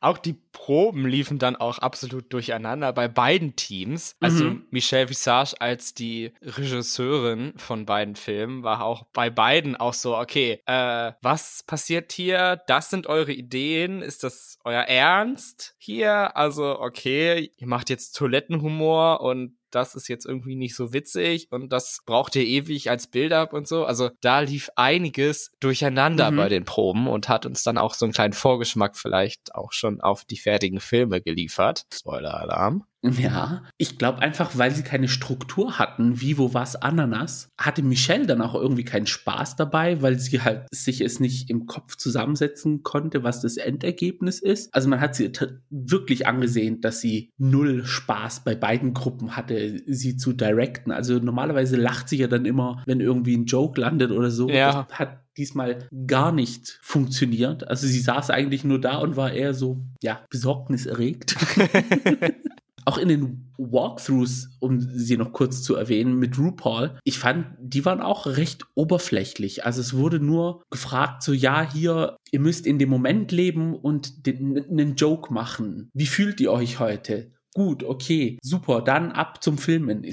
Auch 0.00 0.18
die 0.18 0.34
Proben 0.52 1.06
liefen 1.06 1.38
dann 1.38 1.56
auch 1.56 1.78
absolut 1.78 2.32
durcheinander 2.32 2.50
durcheinander 2.50 2.92
bei 2.92 3.08
beiden 3.08 3.56
Teams. 3.56 4.16
Also 4.20 4.44
Mhm. 4.44 4.66
Michelle 4.70 5.08
Visage 5.08 5.54
als 5.60 5.94
die 5.94 6.32
Regisseurin 6.42 7.52
von 7.56 7.86
beiden 7.86 8.16
Filmen 8.16 8.62
war 8.62 8.84
auch 8.84 9.04
bei 9.12 9.30
beiden 9.30 9.76
auch 9.76 9.94
so, 9.94 10.16
okay, 10.16 10.60
äh, 10.66 11.12
was 11.22 11.62
passiert 11.66 12.12
hier? 12.12 12.60
Das 12.66 12.90
sind 12.90 13.06
eure 13.06 13.32
Ideen? 13.32 14.02
Ist 14.02 14.24
das 14.24 14.58
euer 14.64 14.82
Ernst 14.82 15.74
hier? 15.78 16.36
Also, 16.36 16.80
okay, 16.80 17.52
ihr 17.56 17.66
macht 17.66 17.90
jetzt 17.90 18.16
Toilettenhumor 18.16 19.20
und 19.20 19.56
das 19.70 19.94
ist 19.94 20.08
jetzt 20.08 20.26
irgendwie 20.26 20.54
nicht 20.56 20.74
so 20.76 20.92
witzig 20.92 21.48
und 21.50 21.72
das 21.72 22.00
braucht 22.06 22.36
ihr 22.36 22.44
ewig 22.44 22.90
als 22.90 23.06
Build-up 23.06 23.52
und 23.52 23.66
so. 23.68 23.84
Also 23.84 24.10
da 24.20 24.40
lief 24.40 24.70
einiges 24.76 25.50
durcheinander 25.60 26.30
Mhm. 26.30 26.36
bei 26.36 26.48
den 26.48 26.64
Proben 26.64 27.06
und 27.08 27.28
hat 27.28 27.46
uns 27.46 27.62
dann 27.62 27.78
auch 27.78 27.94
so 27.94 28.04
einen 28.04 28.12
kleinen 28.12 28.32
Vorgeschmack 28.32 28.96
vielleicht 28.96 29.54
auch 29.54 29.72
schon 29.72 30.00
auf 30.00 30.24
die 30.24 30.38
fertigen 30.38 30.80
Filme 30.80 31.20
geliefert. 31.20 31.86
Spoiler-Alarm. 31.92 32.84
Ja, 33.02 33.62
ich 33.78 33.96
glaube 33.96 34.18
einfach, 34.18 34.58
weil 34.58 34.72
sie 34.72 34.82
keine 34.82 35.08
Struktur 35.08 35.78
hatten, 35.78 36.20
wie, 36.20 36.36
wo, 36.36 36.52
was, 36.52 36.76
Ananas, 36.76 37.48
hatte 37.56 37.82
Michelle 37.82 38.26
dann 38.26 38.42
auch 38.42 38.54
irgendwie 38.54 38.84
keinen 38.84 39.06
Spaß 39.06 39.56
dabei, 39.56 40.02
weil 40.02 40.18
sie 40.18 40.42
halt 40.42 40.66
sich 40.70 41.00
es 41.00 41.18
nicht 41.18 41.48
im 41.48 41.66
Kopf 41.66 41.96
zusammensetzen 41.96 42.82
konnte, 42.82 43.24
was 43.24 43.40
das 43.40 43.56
Endergebnis 43.56 44.38
ist. 44.38 44.74
Also 44.74 44.88
man 44.88 45.00
hat 45.00 45.14
sie 45.14 45.32
wirklich 45.70 46.26
angesehen, 46.26 46.82
dass 46.82 47.00
sie 47.00 47.30
null 47.38 47.86
Spaß 47.86 48.44
bei 48.44 48.54
beiden 48.54 48.92
Gruppen 48.92 49.34
hatte, 49.34 49.82
sie 49.86 50.16
zu 50.16 50.34
directen. 50.34 50.92
Also 50.92 51.18
normalerweise 51.18 51.76
lacht 51.76 52.08
sie 52.10 52.18
ja 52.18 52.26
dann 52.26 52.44
immer, 52.44 52.82
wenn 52.84 53.00
irgendwie 53.00 53.36
ein 53.36 53.46
Joke 53.46 53.80
landet 53.80 54.10
oder 54.10 54.30
so. 54.30 54.50
Ja. 54.50 54.86
Das 54.88 54.98
hat 54.98 55.20
diesmal 55.38 55.88
gar 56.06 56.32
nicht 56.32 56.78
funktioniert. 56.82 57.66
Also 57.66 57.86
sie 57.86 58.00
saß 58.00 58.28
eigentlich 58.28 58.64
nur 58.64 58.80
da 58.80 58.98
und 58.98 59.16
war 59.16 59.32
eher 59.32 59.54
so, 59.54 59.80
ja, 60.02 60.20
besorgniserregt. 60.28 61.36
Auch 62.84 62.98
in 62.98 63.08
den 63.08 63.52
Walkthroughs, 63.58 64.48
um 64.60 64.80
sie 64.80 65.16
noch 65.16 65.32
kurz 65.32 65.62
zu 65.62 65.74
erwähnen, 65.74 66.18
mit 66.18 66.38
RuPaul, 66.38 66.98
ich 67.04 67.18
fand, 67.18 67.46
die 67.60 67.84
waren 67.84 68.00
auch 68.00 68.26
recht 68.26 68.64
oberflächlich. 68.74 69.64
Also 69.64 69.80
es 69.80 69.94
wurde 69.94 70.20
nur 70.20 70.62
gefragt, 70.70 71.22
so 71.22 71.32
ja, 71.32 71.70
hier, 71.70 72.16
ihr 72.30 72.40
müsst 72.40 72.66
in 72.66 72.78
dem 72.78 72.88
Moment 72.88 73.32
leben 73.32 73.74
und 73.74 74.26
den, 74.26 74.58
einen 74.70 74.96
Joke 74.96 75.32
machen. 75.32 75.90
Wie 75.92 76.06
fühlt 76.06 76.40
ihr 76.40 76.52
euch 76.52 76.78
heute? 76.78 77.32
Gut, 77.54 77.82
okay, 77.82 78.38
super, 78.42 78.80
dann 78.82 79.12
ab 79.12 79.42
zum 79.42 79.58
Filmen. 79.58 80.04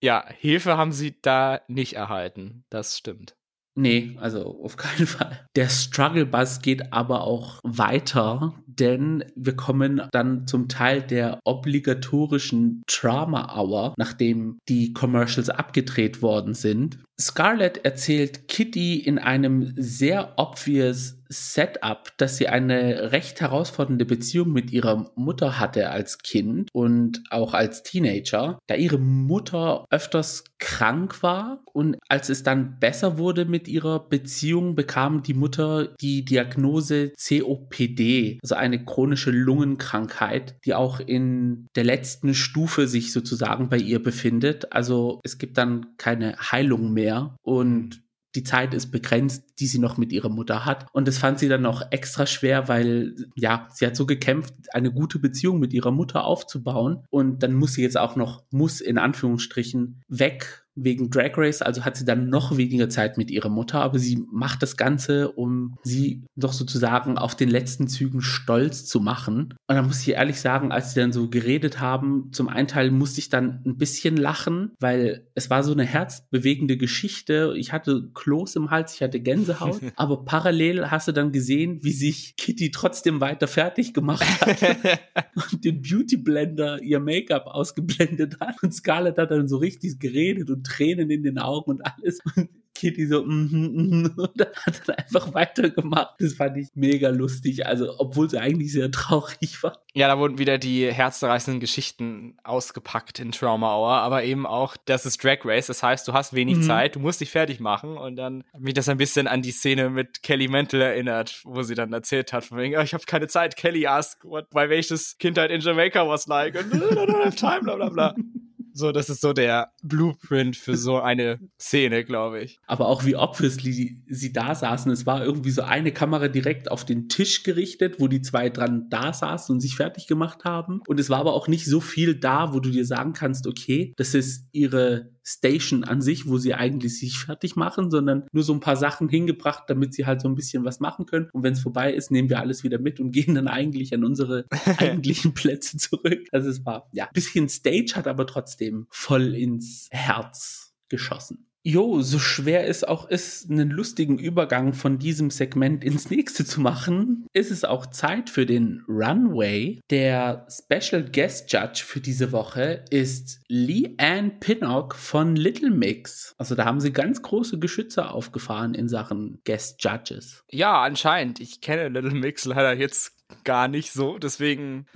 Ja, 0.00 0.24
Hilfe 0.38 0.76
haben 0.76 0.92
sie 0.92 1.20
da 1.20 1.60
nicht 1.66 1.94
erhalten. 1.94 2.64
Das 2.70 2.96
stimmt. 2.96 3.34
Nee, 3.78 4.16
also 4.20 4.60
auf 4.64 4.76
keinen 4.76 5.06
Fall. 5.06 5.46
Der 5.54 5.68
Struggle 5.68 6.26
Bus 6.26 6.60
geht 6.60 6.92
aber 6.92 7.22
auch 7.22 7.60
weiter, 7.62 8.54
denn 8.66 9.24
wir 9.36 9.54
kommen 9.54 10.02
dann 10.10 10.48
zum 10.48 10.68
Teil 10.68 11.00
der 11.00 11.38
obligatorischen 11.44 12.82
Drama 12.88 13.56
Hour, 13.56 13.94
nachdem 13.96 14.58
die 14.68 14.92
Commercials 14.92 15.48
abgedreht 15.48 16.22
worden 16.22 16.54
sind. 16.54 16.98
Scarlett 17.20 17.84
erzählt 17.84 18.46
Kitty 18.48 18.98
in 18.98 19.18
einem 19.18 19.72
sehr 19.76 20.34
obvious 20.36 21.16
Setup, 21.28 22.10
dass 22.16 22.36
sie 22.36 22.48
eine 22.48 23.12
recht 23.12 23.40
herausfordernde 23.40 24.06
Beziehung 24.06 24.52
mit 24.52 24.70
ihrer 24.70 25.10
Mutter 25.14 25.58
hatte 25.58 25.90
als 25.90 26.18
Kind 26.18 26.70
und 26.72 27.22
auch 27.30 27.54
als 27.54 27.82
Teenager, 27.82 28.58
da 28.66 28.76
ihre 28.76 28.98
Mutter 28.98 29.84
öfters 29.90 30.44
krank 30.68 31.22
war 31.22 31.62
und 31.72 31.96
als 32.08 32.28
es 32.28 32.42
dann 32.42 32.78
besser 32.78 33.16
wurde 33.16 33.46
mit 33.46 33.68
ihrer 33.68 34.06
Beziehung, 34.06 34.74
bekam 34.74 35.22
die 35.22 35.32
Mutter 35.32 35.94
die 35.98 36.26
Diagnose 36.26 37.12
COPD, 37.18 38.38
also 38.42 38.54
eine 38.54 38.84
chronische 38.84 39.30
Lungenkrankheit, 39.30 40.56
die 40.66 40.74
auch 40.74 41.00
in 41.00 41.68
der 41.74 41.84
letzten 41.84 42.34
Stufe 42.34 42.86
sich 42.86 43.14
sozusagen 43.14 43.70
bei 43.70 43.78
ihr 43.78 44.02
befindet. 44.02 44.70
Also 44.70 45.22
es 45.24 45.38
gibt 45.38 45.56
dann 45.56 45.96
keine 45.96 46.36
Heilung 46.36 46.92
mehr 46.92 47.34
und 47.40 48.02
die 48.34 48.42
Zeit 48.42 48.74
ist 48.74 48.90
begrenzt, 48.90 49.44
die 49.58 49.66
sie 49.66 49.78
noch 49.78 49.96
mit 49.96 50.12
ihrer 50.12 50.28
Mutter 50.28 50.64
hat. 50.64 50.86
Und 50.92 51.08
das 51.08 51.18
fand 51.18 51.38
sie 51.38 51.48
dann 51.48 51.66
auch 51.66 51.82
extra 51.90 52.26
schwer, 52.26 52.68
weil, 52.68 53.14
ja, 53.34 53.68
sie 53.72 53.86
hat 53.86 53.96
so 53.96 54.06
gekämpft, 54.06 54.54
eine 54.72 54.92
gute 54.92 55.18
Beziehung 55.18 55.58
mit 55.58 55.72
ihrer 55.72 55.90
Mutter 55.90 56.24
aufzubauen. 56.24 57.04
Und 57.10 57.42
dann 57.42 57.54
muss 57.54 57.74
sie 57.74 57.82
jetzt 57.82 57.96
auch 57.96 58.16
noch, 58.16 58.44
muss 58.50 58.80
in 58.80 58.98
Anführungsstrichen, 58.98 60.02
weg 60.08 60.66
wegen 60.82 61.10
Drag 61.10 61.36
Race, 61.36 61.62
also 61.62 61.84
hat 61.84 61.96
sie 61.96 62.04
dann 62.04 62.28
noch 62.28 62.56
weniger 62.56 62.88
Zeit 62.88 63.16
mit 63.18 63.30
ihrer 63.30 63.48
Mutter, 63.48 63.80
aber 63.80 63.98
sie 63.98 64.24
macht 64.30 64.62
das 64.62 64.76
Ganze, 64.76 65.32
um 65.32 65.76
sie 65.82 66.24
doch 66.36 66.52
sozusagen 66.52 67.18
auf 67.18 67.34
den 67.34 67.48
letzten 67.48 67.88
Zügen 67.88 68.20
stolz 68.20 68.84
zu 68.84 69.00
machen. 69.00 69.54
Und 69.66 69.76
da 69.76 69.82
muss 69.82 70.00
ich 70.02 70.10
ehrlich 70.10 70.40
sagen, 70.40 70.72
als 70.72 70.94
sie 70.94 71.00
dann 71.00 71.12
so 71.12 71.28
geredet 71.28 71.80
haben, 71.80 72.30
zum 72.32 72.48
einen 72.48 72.68
Teil 72.68 72.90
musste 72.90 73.20
ich 73.20 73.28
dann 73.28 73.62
ein 73.66 73.76
bisschen 73.76 74.16
lachen, 74.16 74.72
weil 74.80 75.26
es 75.34 75.50
war 75.50 75.62
so 75.62 75.72
eine 75.72 75.84
herzbewegende 75.84 76.76
Geschichte. 76.76 77.54
Ich 77.56 77.72
hatte 77.72 78.10
Kloß 78.14 78.56
im 78.56 78.70
Hals, 78.70 78.94
ich 78.94 79.02
hatte 79.02 79.20
Gänsehaut, 79.20 79.80
aber 79.96 80.24
parallel 80.24 80.90
hast 80.90 81.08
du 81.08 81.12
dann 81.12 81.32
gesehen, 81.32 81.80
wie 81.82 81.92
sich 81.92 82.36
Kitty 82.36 82.70
trotzdem 82.70 83.20
weiter 83.20 83.48
fertig 83.48 83.94
gemacht 83.94 84.26
hat 84.40 85.00
und 85.52 85.64
den 85.64 85.82
Beauty 85.82 86.16
Blender 86.16 86.82
ihr 86.82 87.00
Make-up 87.00 87.46
ausgeblendet 87.46 88.40
hat 88.40 88.62
und 88.62 88.72
Scarlett 88.72 89.18
hat 89.18 89.30
dann 89.30 89.48
so 89.48 89.56
richtig 89.56 89.98
geredet 89.98 90.50
und 90.50 90.67
Tränen 90.68 91.10
in 91.10 91.22
den 91.22 91.38
Augen 91.38 91.70
und 91.70 91.82
alles. 91.82 92.18
Und 92.36 92.48
Kitty 92.78 93.08
so 93.08 93.24
mhm, 93.24 93.48
mhm, 93.50 94.12
und 94.16 94.30
dann 94.36 94.52
hat 94.54 94.82
dann 94.86 94.96
einfach 94.96 95.34
weitergemacht. 95.34 96.14
Das 96.20 96.34
fand 96.34 96.56
ich 96.58 96.68
mega 96.74 97.08
lustig, 97.08 97.66
also 97.66 97.98
obwohl 97.98 98.30
sie 98.30 98.38
eigentlich 98.38 98.72
sehr 98.72 98.88
traurig 98.92 99.60
war. 99.64 99.82
Ja, 99.94 100.06
da 100.06 100.16
wurden 100.16 100.38
wieder 100.38 100.58
die 100.58 100.92
herzzerreißenden 100.92 101.58
Geschichten 101.58 102.36
ausgepackt 102.44 103.18
in 103.18 103.32
Trauma 103.32 103.74
Hour, 103.76 103.94
aber 103.94 104.22
eben 104.22 104.46
auch, 104.46 104.76
das 104.84 105.06
ist 105.06 105.24
Drag 105.24 105.38
Race, 105.44 105.66
das 105.66 105.82
heißt, 105.82 106.06
du 106.06 106.12
hast 106.12 106.34
wenig 106.34 106.58
Mhm. 106.58 106.62
Zeit, 106.62 106.94
du 106.94 107.00
musst 107.00 107.20
dich 107.20 107.30
fertig 107.30 107.58
machen. 107.58 107.96
Und 107.96 108.14
dann 108.14 108.44
hat 108.52 108.60
mich 108.60 108.74
das 108.74 108.88
ein 108.88 108.96
bisschen 108.96 109.26
an 109.26 109.42
die 109.42 109.50
Szene 109.50 109.90
mit 109.90 110.22
Kelly 110.22 110.46
Mantle 110.46 110.84
erinnert, 110.84 111.40
wo 111.44 111.62
sie 111.62 111.74
dann 111.74 111.92
erzählt 111.92 112.32
hat, 112.32 112.44
von 112.44 112.58
wegen, 112.58 112.76
oh, 112.76 112.80
ich 112.82 112.94
habe 112.94 113.02
keine 113.06 113.26
Zeit, 113.26 113.56
Kelly 113.56 113.88
asked 113.88 114.24
what 114.24 114.54
my 114.54 114.68
welches 114.68 115.18
Kindheit 115.18 115.50
in 115.50 115.60
Jamaica 115.60 116.06
was 116.06 116.28
like. 116.28 116.54
Und 116.54 116.72
I 116.72 116.94
don't 116.94 117.24
have 117.24 117.34
time, 117.34 117.62
bla 117.62 117.74
bla 117.74 117.88
bla. 117.88 118.14
So, 118.78 118.92
das 118.92 119.10
ist 119.10 119.20
so 119.20 119.32
der 119.32 119.72
Blueprint 119.82 120.56
für 120.56 120.76
so 120.76 121.00
eine 121.00 121.40
Szene, 121.58 122.04
glaube 122.04 122.40
ich. 122.42 122.60
aber 122.68 122.86
auch 122.86 123.04
wie 123.04 123.16
obviously 123.16 124.00
sie 124.06 124.32
da 124.32 124.54
saßen. 124.54 124.92
Es 124.92 125.04
war 125.04 125.24
irgendwie 125.24 125.50
so 125.50 125.62
eine 125.62 125.90
Kamera 125.90 126.28
direkt 126.28 126.70
auf 126.70 126.84
den 126.84 127.08
Tisch 127.08 127.42
gerichtet, 127.42 127.96
wo 127.98 128.06
die 128.06 128.22
zwei 128.22 128.50
dran 128.50 128.86
da 128.88 129.12
saßen 129.12 129.52
und 129.52 129.60
sich 129.60 129.74
fertig 129.74 130.06
gemacht 130.06 130.44
haben. 130.44 130.80
Und 130.86 131.00
es 131.00 131.10
war 131.10 131.18
aber 131.18 131.32
auch 131.32 131.48
nicht 131.48 131.66
so 131.66 131.80
viel 131.80 132.14
da, 132.14 132.54
wo 132.54 132.60
du 132.60 132.70
dir 132.70 132.84
sagen 132.84 133.14
kannst, 133.14 133.48
okay, 133.48 133.94
das 133.96 134.14
ist 134.14 134.46
ihre 134.52 135.10
Station 135.28 135.84
an 135.84 136.00
sich, 136.00 136.26
wo 136.26 136.38
sie 136.38 136.54
eigentlich 136.54 136.98
sich 136.98 137.18
fertig 137.18 137.54
machen, 137.54 137.90
sondern 137.90 138.26
nur 138.32 138.42
so 138.42 138.54
ein 138.54 138.60
paar 138.60 138.76
Sachen 138.76 139.10
hingebracht, 139.10 139.64
damit 139.68 139.92
sie 139.92 140.06
halt 140.06 140.22
so 140.22 140.28
ein 140.28 140.34
bisschen 140.34 140.64
was 140.64 140.80
machen 140.80 141.04
können. 141.04 141.28
Und 141.32 141.42
wenn 141.42 141.52
es 141.52 141.60
vorbei 141.60 141.92
ist, 141.92 142.10
nehmen 142.10 142.30
wir 142.30 142.40
alles 142.40 142.64
wieder 142.64 142.78
mit 142.78 142.98
und 142.98 143.12
gehen 143.18 143.34
dann 143.34 143.46
eigentlich 143.46 143.92
an 143.92 144.04
unsere 144.04 144.46
eigentlichen 144.78 145.34
Plätze 145.34 145.76
zurück. 145.76 146.26
Also 146.32 146.48
es 146.48 146.64
war 146.64 146.88
ja 146.92 147.04
ein 147.04 147.12
bisschen 147.12 147.48
Stage, 147.48 147.92
hat 147.94 148.06
aber 148.06 148.26
trotzdem 148.26 148.86
voll 148.90 149.34
ins 149.34 149.88
Herz 149.90 150.72
geschossen. 150.88 151.47
Jo, 151.64 152.00
so 152.00 152.18
schwer 152.18 152.66
es 152.68 152.84
auch 152.84 153.08
ist, 153.08 153.50
einen 153.50 153.70
lustigen 153.70 154.18
Übergang 154.18 154.72
von 154.72 154.98
diesem 154.98 155.30
Segment 155.30 155.84
ins 155.84 156.08
nächste 156.08 156.44
zu 156.44 156.60
machen, 156.60 157.26
ist 157.32 157.50
es 157.50 157.64
auch 157.64 157.86
Zeit 157.86 158.30
für 158.30 158.46
den 158.46 158.84
Runway. 158.88 159.80
Der 159.90 160.46
Special 160.48 161.04
Guest 161.04 161.52
Judge 161.52 161.82
für 161.84 162.00
diese 162.00 162.32
Woche 162.32 162.84
ist 162.90 163.40
Lee 163.48 163.94
Ann 163.98 164.38
Pinnock 164.40 164.94
von 164.94 165.36
Little 165.36 165.70
Mix. 165.70 166.34
Also 166.38 166.54
da 166.54 166.64
haben 166.64 166.80
sie 166.80 166.92
ganz 166.92 167.22
große 167.22 167.58
Geschütze 167.58 168.08
aufgefahren 168.08 168.74
in 168.74 168.88
Sachen 168.88 169.40
Guest 169.44 169.82
Judges. 169.82 170.44
Ja, 170.50 170.82
anscheinend. 170.82 171.40
Ich 171.40 171.60
kenne 171.60 171.88
Little 171.88 172.18
Mix 172.18 172.44
leider 172.44 172.74
jetzt 172.74 173.17
gar 173.44 173.68
nicht 173.68 173.92
so. 173.92 174.18
Deswegen 174.18 174.86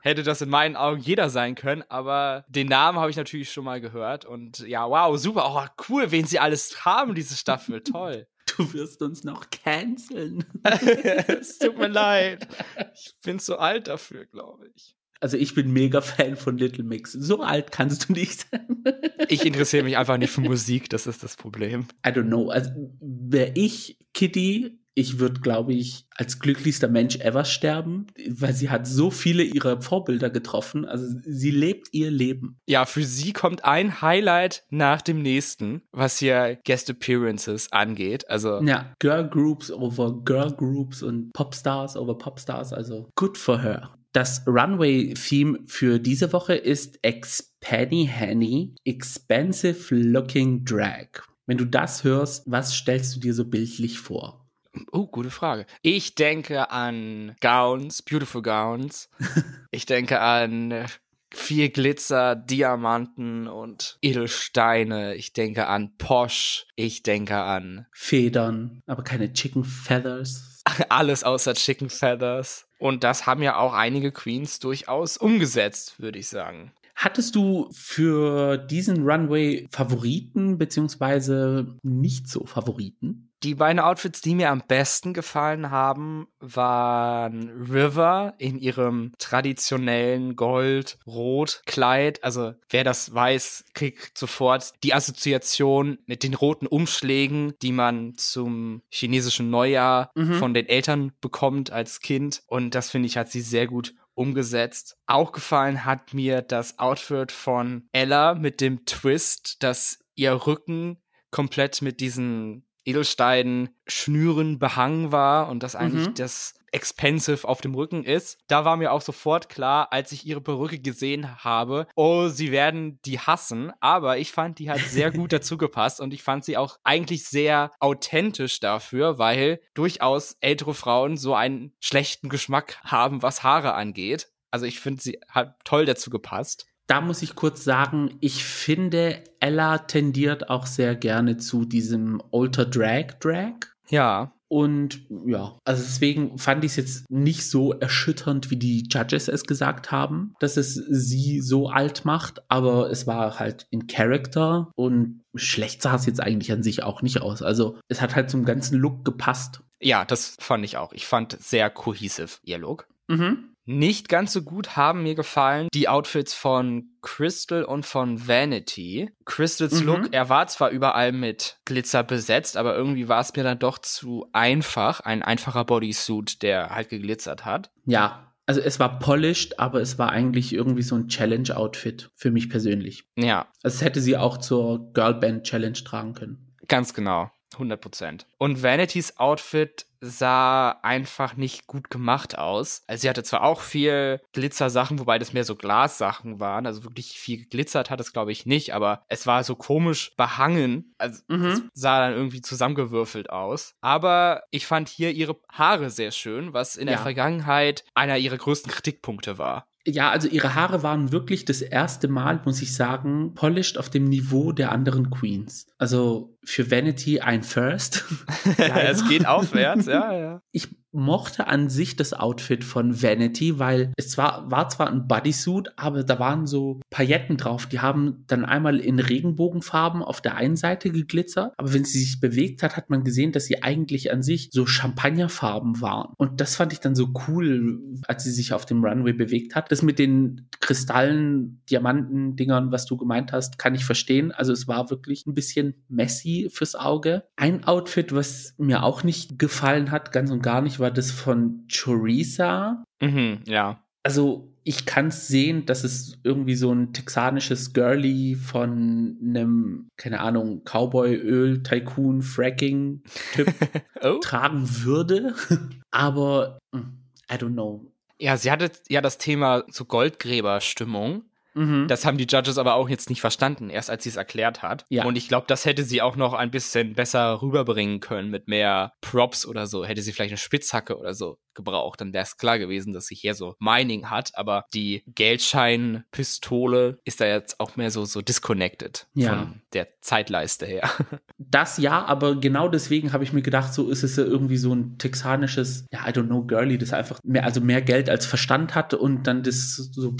hätte 0.00 0.22
das 0.22 0.40
in 0.40 0.48
meinen 0.48 0.76
Augen 0.76 1.00
jeder 1.00 1.30
sein 1.30 1.54
können. 1.54 1.82
Aber 1.88 2.44
den 2.48 2.68
Namen 2.68 2.98
habe 2.98 3.10
ich 3.10 3.16
natürlich 3.16 3.52
schon 3.52 3.64
mal 3.64 3.80
gehört. 3.80 4.24
Und 4.24 4.60
ja, 4.60 4.88
wow, 4.88 5.18
super. 5.18 5.44
Oh, 5.46 5.84
cool, 5.88 6.10
wen 6.10 6.26
sie 6.26 6.38
alles 6.38 6.84
haben, 6.84 7.14
diese 7.14 7.36
Staffel. 7.36 7.82
Toll. 7.82 8.26
Du 8.56 8.72
wirst 8.74 9.00
uns 9.02 9.24
noch 9.24 9.48
canceln. 9.50 10.44
es 10.62 11.58
tut 11.58 11.78
mir 11.78 11.88
leid. 11.88 12.46
Ich 12.94 13.14
bin 13.22 13.38
zu 13.38 13.58
alt 13.58 13.88
dafür, 13.88 14.26
glaube 14.26 14.68
ich. 14.74 14.94
Also 15.20 15.36
ich 15.36 15.54
bin 15.54 15.72
mega 15.72 16.00
Fan 16.00 16.36
von 16.36 16.58
Little 16.58 16.82
Mix. 16.82 17.12
So 17.12 17.42
alt 17.42 17.70
kannst 17.70 18.08
du 18.08 18.12
nicht 18.12 18.44
sein. 18.50 18.82
Ich 19.28 19.46
interessiere 19.46 19.84
mich 19.84 19.96
einfach 19.96 20.18
nicht 20.18 20.32
für 20.32 20.40
Musik, 20.40 20.90
das 20.90 21.06
ist 21.06 21.22
das 21.22 21.36
Problem. 21.36 21.86
I 22.04 22.10
don't 22.10 22.26
know. 22.26 22.50
Also 22.50 22.70
wäre 23.00 23.52
ich 23.54 23.98
Kitty, 24.14 24.81
ich 24.94 25.18
würde, 25.18 25.40
glaube 25.40 25.72
ich, 25.72 26.06
als 26.14 26.38
glücklichster 26.38 26.88
Mensch 26.88 27.16
ever 27.16 27.44
sterben, 27.44 28.06
weil 28.28 28.52
sie 28.52 28.70
hat 28.70 28.86
so 28.86 29.10
viele 29.10 29.42
ihrer 29.42 29.80
Vorbilder 29.80 30.30
getroffen. 30.30 30.84
Also 30.84 31.06
sie 31.24 31.50
lebt 31.50 31.88
ihr 31.92 32.10
Leben. 32.10 32.58
Ja, 32.66 32.84
für 32.84 33.04
sie 33.04 33.32
kommt 33.32 33.64
ein 33.64 34.02
Highlight 34.02 34.64
nach 34.70 35.00
dem 35.00 35.22
nächsten, 35.22 35.82
was 35.92 36.18
hier 36.18 36.58
Guest 36.66 36.90
Appearances 36.90 37.72
angeht. 37.72 38.28
Also 38.28 38.62
Ja, 38.62 38.92
Girl 38.98 39.28
Groups 39.28 39.70
over 39.70 40.22
Girl 40.24 40.52
Groups 40.52 41.02
und 41.02 41.32
Popstars 41.32 41.96
over 41.96 42.18
Popstars. 42.18 42.72
Also 42.72 43.08
good 43.16 43.38
for 43.38 43.60
her. 43.60 43.94
Das 44.12 44.46
Runway-Theme 44.46 45.60
für 45.64 45.98
diese 45.98 46.34
Woche 46.34 46.54
ist 46.54 46.98
Expenny 47.02 48.06
Henny, 48.12 48.74
Expensive 48.84 49.94
Looking 49.94 50.66
Drag. 50.66 51.22
Wenn 51.46 51.56
du 51.56 51.64
das 51.64 52.04
hörst, 52.04 52.44
was 52.46 52.74
stellst 52.74 53.16
du 53.16 53.20
dir 53.20 53.32
so 53.32 53.46
bildlich 53.46 53.98
vor? 53.98 54.41
Oh, 54.90 55.06
gute 55.06 55.30
Frage. 55.30 55.66
Ich 55.82 56.14
denke 56.14 56.70
an 56.70 57.36
Gowns, 57.40 58.02
Beautiful 58.02 58.42
Gowns. 58.42 59.10
ich 59.70 59.86
denke 59.86 60.20
an 60.20 60.86
viel 61.34 61.70
Glitzer, 61.70 62.36
Diamanten 62.36 63.48
und 63.48 63.98
Edelsteine. 64.02 65.14
Ich 65.14 65.32
denke 65.32 65.66
an 65.66 65.96
Posh. 65.98 66.66
Ich 66.76 67.02
denke 67.02 67.36
an 67.36 67.86
Federn, 67.92 68.82
aber 68.86 69.02
keine 69.02 69.32
Chicken 69.32 69.64
Feathers. 69.64 70.62
Alles 70.88 71.24
außer 71.24 71.54
Chicken 71.54 71.90
Feathers. 71.90 72.66
Und 72.78 73.04
das 73.04 73.26
haben 73.26 73.42
ja 73.42 73.56
auch 73.56 73.72
einige 73.74 74.12
Queens 74.12 74.58
durchaus 74.58 75.16
umgesetzt, 75.16 76.00
würde 76.00 76.18
ich 76.18 76.28
sagen. 76.28 76.72
Hattest 76.94 77.34
du 77.34 77.68
für 77.72 78.58
diesen 78.58 79.02
Runway 79.02 79.66
Favoriten 79.70 80.58
beziehungsweise 80.58 81.76
nicht 81.82 82.28
so 82.28 82.46
Favoriten? 82.46 83.31
Die 83.42 83.56
beiden 83.56 83.80
Outfits, 83.80 84.20
die 84.20 84.36
mir 84.36 84.50
am 84.50 84.62
besten 84.66 85.14
gefallen 85.14 85.70
haben, 85.70 86.28
waren 86.38 87.48
River 87.68 88.34
in 88.38 88.56
ihrem 88.58 89.12
traditionellen 89.18 90.36
Gold-Rot-Kleid. 90.36 92.22
Also 92.22 92.54
wer 92.70 92.84
das 92.84 93.12
weiß, 93.12 93.64
kriegt 93.74 94.16
sofort 94.16 94.72
die 94.84 94.94
Assoziation 94.94 95.98
mit 96.06 96.22
den 96.22 96.34
roten 96.34 96.68
Umschlägen, 96.68 97.54
die 97.62 97.72
man 97.72 98.14
zum 98.16 98.82
chinesischen 98.90 99.50
Neujahr 99.50 100.12
mhm. 100.14 100.34
von 100.34 100.54
den 100.54 100.66
Eltern 100.66 101.12
bekommt 101.20 101.72
als 101.72 102.00
Kind. 102.00 102.42
Und 102.46 102.76
das 102.76 102.90
finde 102.90 103.06
ich, 103.06 103.16
hat 103.16 103.30
sie 103.30 103.40
sehr 103.40 103.66
gut 103.66 103.94
umgesetzt. 104.14 104.96
Auch 105.06 105.32
gefallen 105.32 105.84
hat 105.84 106.14
mir 106.14 106.42
das 106.42 106.78
Outfit 106.78 107.32
von 107.32 107.88
Ella 107.90 108.34
mit 108.34 108.60
dem 108.60 108.84
Twist, 108.84 109.62
dass 109.64 109.98
ihr 110.14 110.46
Rücken 110.46 110.98
komplett 111.30 111.82
mit 111.82 112.00
diesen 112.00 112.64
Edelsteinen 112.84 113.70
Schnüren 113.86 114.58
behangen 114.58 115.12
war 115.12 115.48
und 115.48 115.62
das 115.62 115.76
eigentlich 115.76 116.08
mhm. 116.08 116.14
das 116.14 116.54
expensive 116.72 117.46
auf 117.46 117.60
dem 117.60 117.74
Rücken 117.74 118.02
ist. 118.02 118.38
Da 118.48 118.64
war 118.64 118.76
mir 118.76 118.92
auch 118.92 119.02
sofort 119.02 119.48
klar, 119.48 119.92
als 119.92 120.10
ich 120.10 120.26
ihre 120.26 120.40
Perücke 120.40 120.78
gesehen 120.78 121.44
habe, 121.44 121.86
oh, 121.94 122.28
sie 122.28 122.50
werden 122.50 122.98
die 123.04 123.18
hassen. 123.18 123.72
Aber 123.80 124.18
ich 124.18 124.32
fand, 124.32 124.58
die 124.58 124.70
hat 124.70 124.80
sehr 124.80 125.10
gut 125.10 125.32
dazu 125.32 125.58
gepasst 125.58 126.00
und 126.00 126.14
ich 126.14 126.22
fand 126.22 126.44
sie 126.44 126.56
auch 126.56 126.78
eigentlich 126.82 127.24
sehr 127.24 127.70
authentisch 127.78 128.58
dafür, 128.58 129.18
weil 129.18 129.60
durchaus 129.74 130.36
ältere 130.40 130.74
Frauen 130.74 131.16
so 131.16 131.34
einen 131.34 131.72
schlechten 131.78 132.28
Geschmack 132.28 132.78
haben, 132.84 133.22
was 133.22 133.42
Haare 133.42 133.74
angeht. 133.74 134.30
Also 134.50 134.66
ich 134.66 134.80
finde, 134.80 135.02
sie 135.02 135.20
hat 135.28 135.56
toll 135.64 135.86
dazu 135.86 136.10
gepasst 136.10 136.66
da 136.92 137.00
muss 137.00 137.22
ich 137.22 137.34
kurz 137.34 137.64
sagen, 137.64 138.18
ich 138.20 138.44
finde, 138.44 139.24
Ella 139.40 139.78
tendiert 139.78 140.50
auch 140.50 140.66
sehr 140.66 140.94
gerne 140.94 141.38
zu 141.38 141.64
diesem 141.64 142.22
Alter 142.32 142.66
Drag 142.66 143.14
Drag. 143.18 143.54
Ja. 143.88 144.34
Und 144.48 145.00
ja, 145.24 145.56
also 145.64 145.82
deswegen 145.82 146.36
fand 146.36 146.64
ich 146.64 146.72
es 146.72 146.76
jetzt 146.76 147.10
nicht 147.10 147.48
so 147.48 147.72
erschütternd, 147.72 148.50
wie 148.50 148.58
die 148.58 148.86
Judges 148.90 149.28
es 149.28 149.44
gesagt 149.44 149.90
haben, 149.90 150.34
dass 150.38 150.58
es 150.58 150.74
sie 150.74 151.40
so 151.40 151.70
alt 151.70 152.04
macht, 152.04 152.42
aber 152.48 152.90
es 152.90 153.06
war 153.06 153.38
halt 153.38 153.66
in 153.70 153.86
Character 153.86 154.70
und 154.76 155.22
schlecht 155.34 155.80
sah 155.80 155.94
es 155.94 156.04
jetzt 156.04 156.20
eigentlich 156.20 156.52
an 156.52 156.62
sich 156.62 156.82
auch 156.82 157.00
nicht 157.00 157.22
aus. 157.22 157.40
Also 157.40 157.78
es 157.88 158.02
hat 158.02 158.14
halt 158.14 158.28
zum 158.28 158.44
ganzen 158.44 158.78
Look 158.78 159.02
gepasst. 159.06 159.62
Ja, 159.80 160.04
das 160.04 160.36
fand 160.38 160.62
ich 160.66 160.76
auch. 160.76 160.92
Ich 160.92 161.06
fand 161.06 161.40
sehr 161.40 161.70
cohesive 161.70 162.36
ihr 162.42 162.58
Look. 162.58 162.86
Mhm. 163.08 163.51
Nicht 163.64 164.08
ganz 164.08 164.32
so 164.32 164.42
gut 164.42 164.76
haben 164.76 165.02
mir 165.02 165.14
gefallen 165.14 165.68
die 165.72 165.88
Outfits 165.88 166.34
von 166.34 166.90
Crystal 167.00 167.64
und 167.64 167.86
von 167.86 168.26
Vanity. 168.26 169.10
Crystals 169.24 169.80
mhm. 169.80 169.86
Look, 169.86 170.08
er 170.12 170.28
war 170.28 170.46
zwar 170.48 170.70
überall 170.70 171.12
mit 171.12 171.58
Glitzer 171.64 172.02
besetzt, 172.02 172.56
aber 172.56 172.74
irgendwie 172.76 173.08
war 173.08 173.20
es 173.20 173.34
mir 173.34 173.44
dann 173.44 173.58
doch 173.58 173.78
zu 173.78 174.26
einfach. 174.32 175.00
Ein 175.00 175.22
einfacher 175.22 175.64
Bodysuit, 175.64 176.42
der 176.42 176.70
halt 176.70 176.88
geglitzert 176.88 177.44
hat. 177.44 177.70
Ja, 177.84 178.32
also 178.46 178.60
es 178.60 178.80
war 178.80 178.98
polished, 178.98 179.60
aber 179.60 179.80
es 179.80 179.98
war 179.98 180.10
eigentlich 180.10 180.52
irgendwie 180.52 180.82
so 180.82 180.96
ein 180.96 181.08
Challenge-Outfit 181.08 182.10
für 182.16 182.30
mich 182.30 182.50
persönlich. 182.50 183.04
Ja. 183.16 183.46
Also 183.62 183.76
es 183.76 183.82
hätte 183.82 184.00
sie 184.00 184.16
auch 184.16 184.38
zur 184.38 184.92
Girlband 184.92 185.44
Challenge 185.44 185.78
tragen 185.84 186.14
können. 186.14 186.54
Ganz 186.66 186.94
genau. 186.94 187.30
100 187.54 187.80
Prozent. 187.80 188.26
Und 188.38 188.62
Vanities 188.62 189.18
Outfit 189.18 189.86
sah 190.04 190.70
einfach 190.82 191.36
nicht 191.36 191.68
gut 191.68 191.88
gemacht 191.88 192.36
aus. 192.36 192.82
Also 192.88 193.02
sie 193.02 193.08
hatte 193.08 193.22
zwar 193.22 193.44
auch 193.44 193.60
viel 193.60 194.20
Glitzersachen, 194.32 194.98
wobei 194.98 195.18
das 195.18 195.32
mehr 195.32 195.44
so 195.44 195.54
Glassachen 195.54 196.40
waren, 196.40 196.66
also 196.66 196.82
wirklich 196.82 197.20
viel 197.20 197.38
geglitzert 197.38 197.88
hat 197.88 198.00
es 198.00 198.12
glaube 198.12 198.32
ich 198.32 198.44
nicht, 198.44 198.74
aber 198.74 199.04
es 199.08 199.28
war 199.28 199.44
so 199.44 199.54
komisch 199.54 200.12
behangen, 200.16 200.92
also 200.98 201.22
mhm. 201.28 201.70
sah 201.72 202.00
dann 202.00 202.14
irgendwie 202.14 202.40
zusammengewürfelt 202.40 203.30
aus. 203.30 203.74
Aber 203.80 204.42
ich 204.50 204.66
fand 204.66 204.88
hier 204.88 205.12
ihre 205.12 205.36
Haare 205.52 205.88
sehr 205.90 206.10
schön, 206.10 206.52
was 206.52 206.76
in 206.76 206.88
ja. 206.88 206.94
der 206.94 207.02
Vergangenheit 207.02 207.84
einer 207.94 208.18
ihrer 208.18 208.38
größten 208.38 208.72
Kritikpunkte 208.72 209.38
war. 209.38 209.68
Ja, 209.86 210.10
also 210.10 210.28
ihre 210.28 210.54
Haare 210.54 210.82
waren 210.82 211.10
wirklich 211.10 211.44
das 211.44 211.60
erste 211.60 212.06
Mal, 212.06 212.40
muss 212.44 212.62
ich 212.62 212.74
sagen, 212.74 213.34
polished 213.34 213.78
auf 213.78 213.90
dem 213.90 214.04
Niveau 214.04 214.52
der 214.52 214.70
anderen 214.70 215.10
Queens. 215.10 215.66
Also 215.78 216.36
für 216.44 216.70
Vanity 216.70 217.20
ein 217.20 217.42
First. 217.42 218.04
es 218.58 219.08
geht 219.08 219.26
aufwärts, 219.26 219.86
ja, 219.86 220.12
ja. 220.16 220.42
Ich 220.52 220.68
mochte 220.92 221.46
an 221.46 221.68
sich 221.68 221.96
das 221.96 222.12
Outfit 222.12 222.64
von 222.64 223.02
Vanity, 223.02 223.58
weil 223.58 223.92
es 223.96 224.10
zwar, 224.10 224.50
war 224.50 224.68
zwar 224.68 224.90
ein 224.90 225.08
Bodysuit, 225.08 225.72
aber 225.76 226.04
da 226.04 226.18
waren 226.18 226.46
so 226.46 226.80
Pailletten 226.90 227.36
drauf. 227.36 227.66
Die 227.66 227.80
haben 227.80 228.24
dann 228.26 228.44
einmal 228.44 228.78
in 228.78 228.98
Regenbogenfarben 228.98 230.02
auf 230.02 230.20
der 230.20 230.36
einen 230.36 230.56
Seite 230.56 230.90
geglitzert, 230.90 231.54
aber 231.56 231.72
wenn 231.72 231.84
sie 231.84 231.98
sich 231.98 232.20
bewegt 232.20 232.62
hat, 232.62 232.76
hat 232.76 232.90
man 232.90 233.04
gesehen, 233.04 233.32
dass 233.32 233.46
sie 233.46 233.62
eigentlich 233.62 234.12
an 234.12 234.22
sich 234.22 234.50
so 234.52 234.66
Champagnerfarben 234.66 235.80
waren. 235.80 236.12
Und 236.18 236.40
das 236.40 236.56
fand 236.56 236.72
ich 236.72 236.80
dann 236.80 236.94
so 236.94 237.08
cool, 237.26 237.80
als 238.06 238.24
sie 238.24 238.30
sich 238.32 238.52
auf 238.52 238.66
dem 238.66 238.84
Runway 238.84 239.12
bewegt 239.12 239.54
hat. 239.54 239.72
Das 239.72 239.82
mit 239.82 239.98
den 239.98 240.48
Kristallen, 240.60 241.62
Diamanten, 241.70 242.36
Dingern, 242.36 242.70
was 242.70 242.84
du 242.86 242.96
gemeint 242.96 243.32
hast, 243.32 243.58
kann 243.58 243.74
ich 243.74 243.84
verstehen. 243.84 244.32
Also 244.32 244.52
es 244.52 244.68
war 244.68 244.90
wirklich 244.90 245.26
ein 245.26 245.34
bisschen 245.34 245.74
messy 245.88 246.48
fürs 246.52 246.74
Auge. 246.74 247.24
Ein 247.36 247.64
Outfit, 247.64 248.14
was 248.14 248.54
mir 248.58 248.82
auch 248.82 249.04
nicht 249.04 249.38
gefallen 249.38 249.90
hat, 249.90 250.12
ganz 250.12 250.30
und 250.30 250.42
gar 250.42 250.60
nicht, 250.60 250.81
war 250.82 250.90
das 250.90 251.10
von 251.10 251.66
Choriza. 251.72 252.84
Mhm, 253.00 253.40
ja. 253.46 253.82
Also 254.02 254.52
ich 254.64 254.86
kann 254.86 255.08
es 255.08 255.28
sehen, 255.28 255.66
dass 255.66 255.84
es 255.84 256.18
irgendwie 256.22 256.54
so 256.54 256.72
ein 256.72 256.92
texanisches 256.92 257.72
Girlie 257.72 258.36
von 258.36 259.16
einem, 259.20 259.88
keine 259.96 260.20
Ahnung, 260.20 260.62
Cowboy-Öl, 260.64 261.62
Tycoon, 261.62 262.22
Fracking-Typ 262.22 263.48
oh. 264.02 264.18
tragen 264.20 264.68
würde. 264.84 265.34
Aber 265.90 266.58
hm, 266.74 266.98
I 267.30 267.34
don't 267.34 267.54
know. 267.54 267.86
Ja, 268.20 268.36
sie 268.36 268.52
hatte 268.52 268.70
ja 268.88 269.00
das 269.00 269.18
Thema 269.18 269.64
so 269.68 269.84
Goldgräberstimmung. 269.84 271.24
Mhm. 271.54 271.86
Das 271.88 272.04
haben 272.04 272.18
die 272.18 272.26
Judges 272.26 272.58
aber 272.58 272.74
auch 272.74 272.88
jetzt 272.88 273.10
nicht 273.10 273.20
verstanden, 273.20 273.70
erst 273.70 273.90
als 273.90 274.04
sie 274.04 274.10
es 274.10 274.16
erklärt 274.16 274.62
hat. 274.62 274.84
Ja. 274.88 275.04
Und 275.04 275.16
ich 275.16 275.28
glaube, 275.28 275.46
das 275.48 275.64
hätte 275.64 275.84
sie 275.84 276.02
auch 276.02 276.16
noch 276.16 276.32
ein 276.32 276.50
bisschen 276.50 276.94
besser 276.94 277.42
rüberbringen 277.42 278.00
können 278.00 278.30
mit 278.30 278.48
mehr 278.48 278.92
Props 279.00 279.46
oder 279.46 279.66
so. 279.66 279.84
Hätte 279.84 280.02
sie 280.02 280.12
vielleicht 280.12 280.32
eine 280.32 280.38
Spitzhacke 280.38 280.98
oder 280.98 281.14
so 281.14 281.38
gebraucht, 281.54 282.00
dann 282.00 282.12
wäre 282.12 282.24
es 282.24 282.36
klar 282.36 282.58
gewesen, 282.58 282.92
dass 282.92 283.06
sie 283.06 283.14
hier 283.14 283.34
so 283.34 283.54
Mining 283.58 284.10
hat. 284.10 284.32
Aber 284.34 284.64
die 284.72 285.04
Geldscheinpistole 285.06 286.98
ist 287.04 287.20
da 287.20 287.26
jetzt 287.26 287.60
auch 287.60 287.76
mehr 287.76 287.90
so, 287.90 288.04
so 288.04 288.22
disconnected 288.22 289.06
ja. 289.14 289.30
von 289.30 289.62
der 289.72 289.88
Zeitleiste 290.00 290.66
her. 290.66 290.90
Das 291.38 291.76
ja, 291.76 292.04
aber 292.04 292.36
genau 292.36 292.68
deswegen 292.68 293.12
habe 293.12 293.24
ich 293.24 293.32
mir 293.32 293.42
gedacht, 293.42 293.74
so 293.74 293.90
ist 293.90 294.04
es 294.04 294.16
ja 294.16 294.22
irgendwie 294.22 294.56
so 294.56 294.72
ein 294.74 294.96
texanisches, 294.98 295.86
ja, 295.92 296.08
I 296.08 296.12
don't 296.12 296.26
know, 296.26 296.44
Girlie, 296.44 296.78
das 296.78 296.92
einfach 296.92 297.18
mehr, 297.24 297.44
also 297.44 297.60
mehr 297.60 297.82
Geld 297.82 298.08
als 298.08 298.24
Verstand 298.26 298.74
hatte 298.74 298.96
und 298.96 299.26
dann 299.26 299.42
das 299.42 299.74
so 299.76 300.14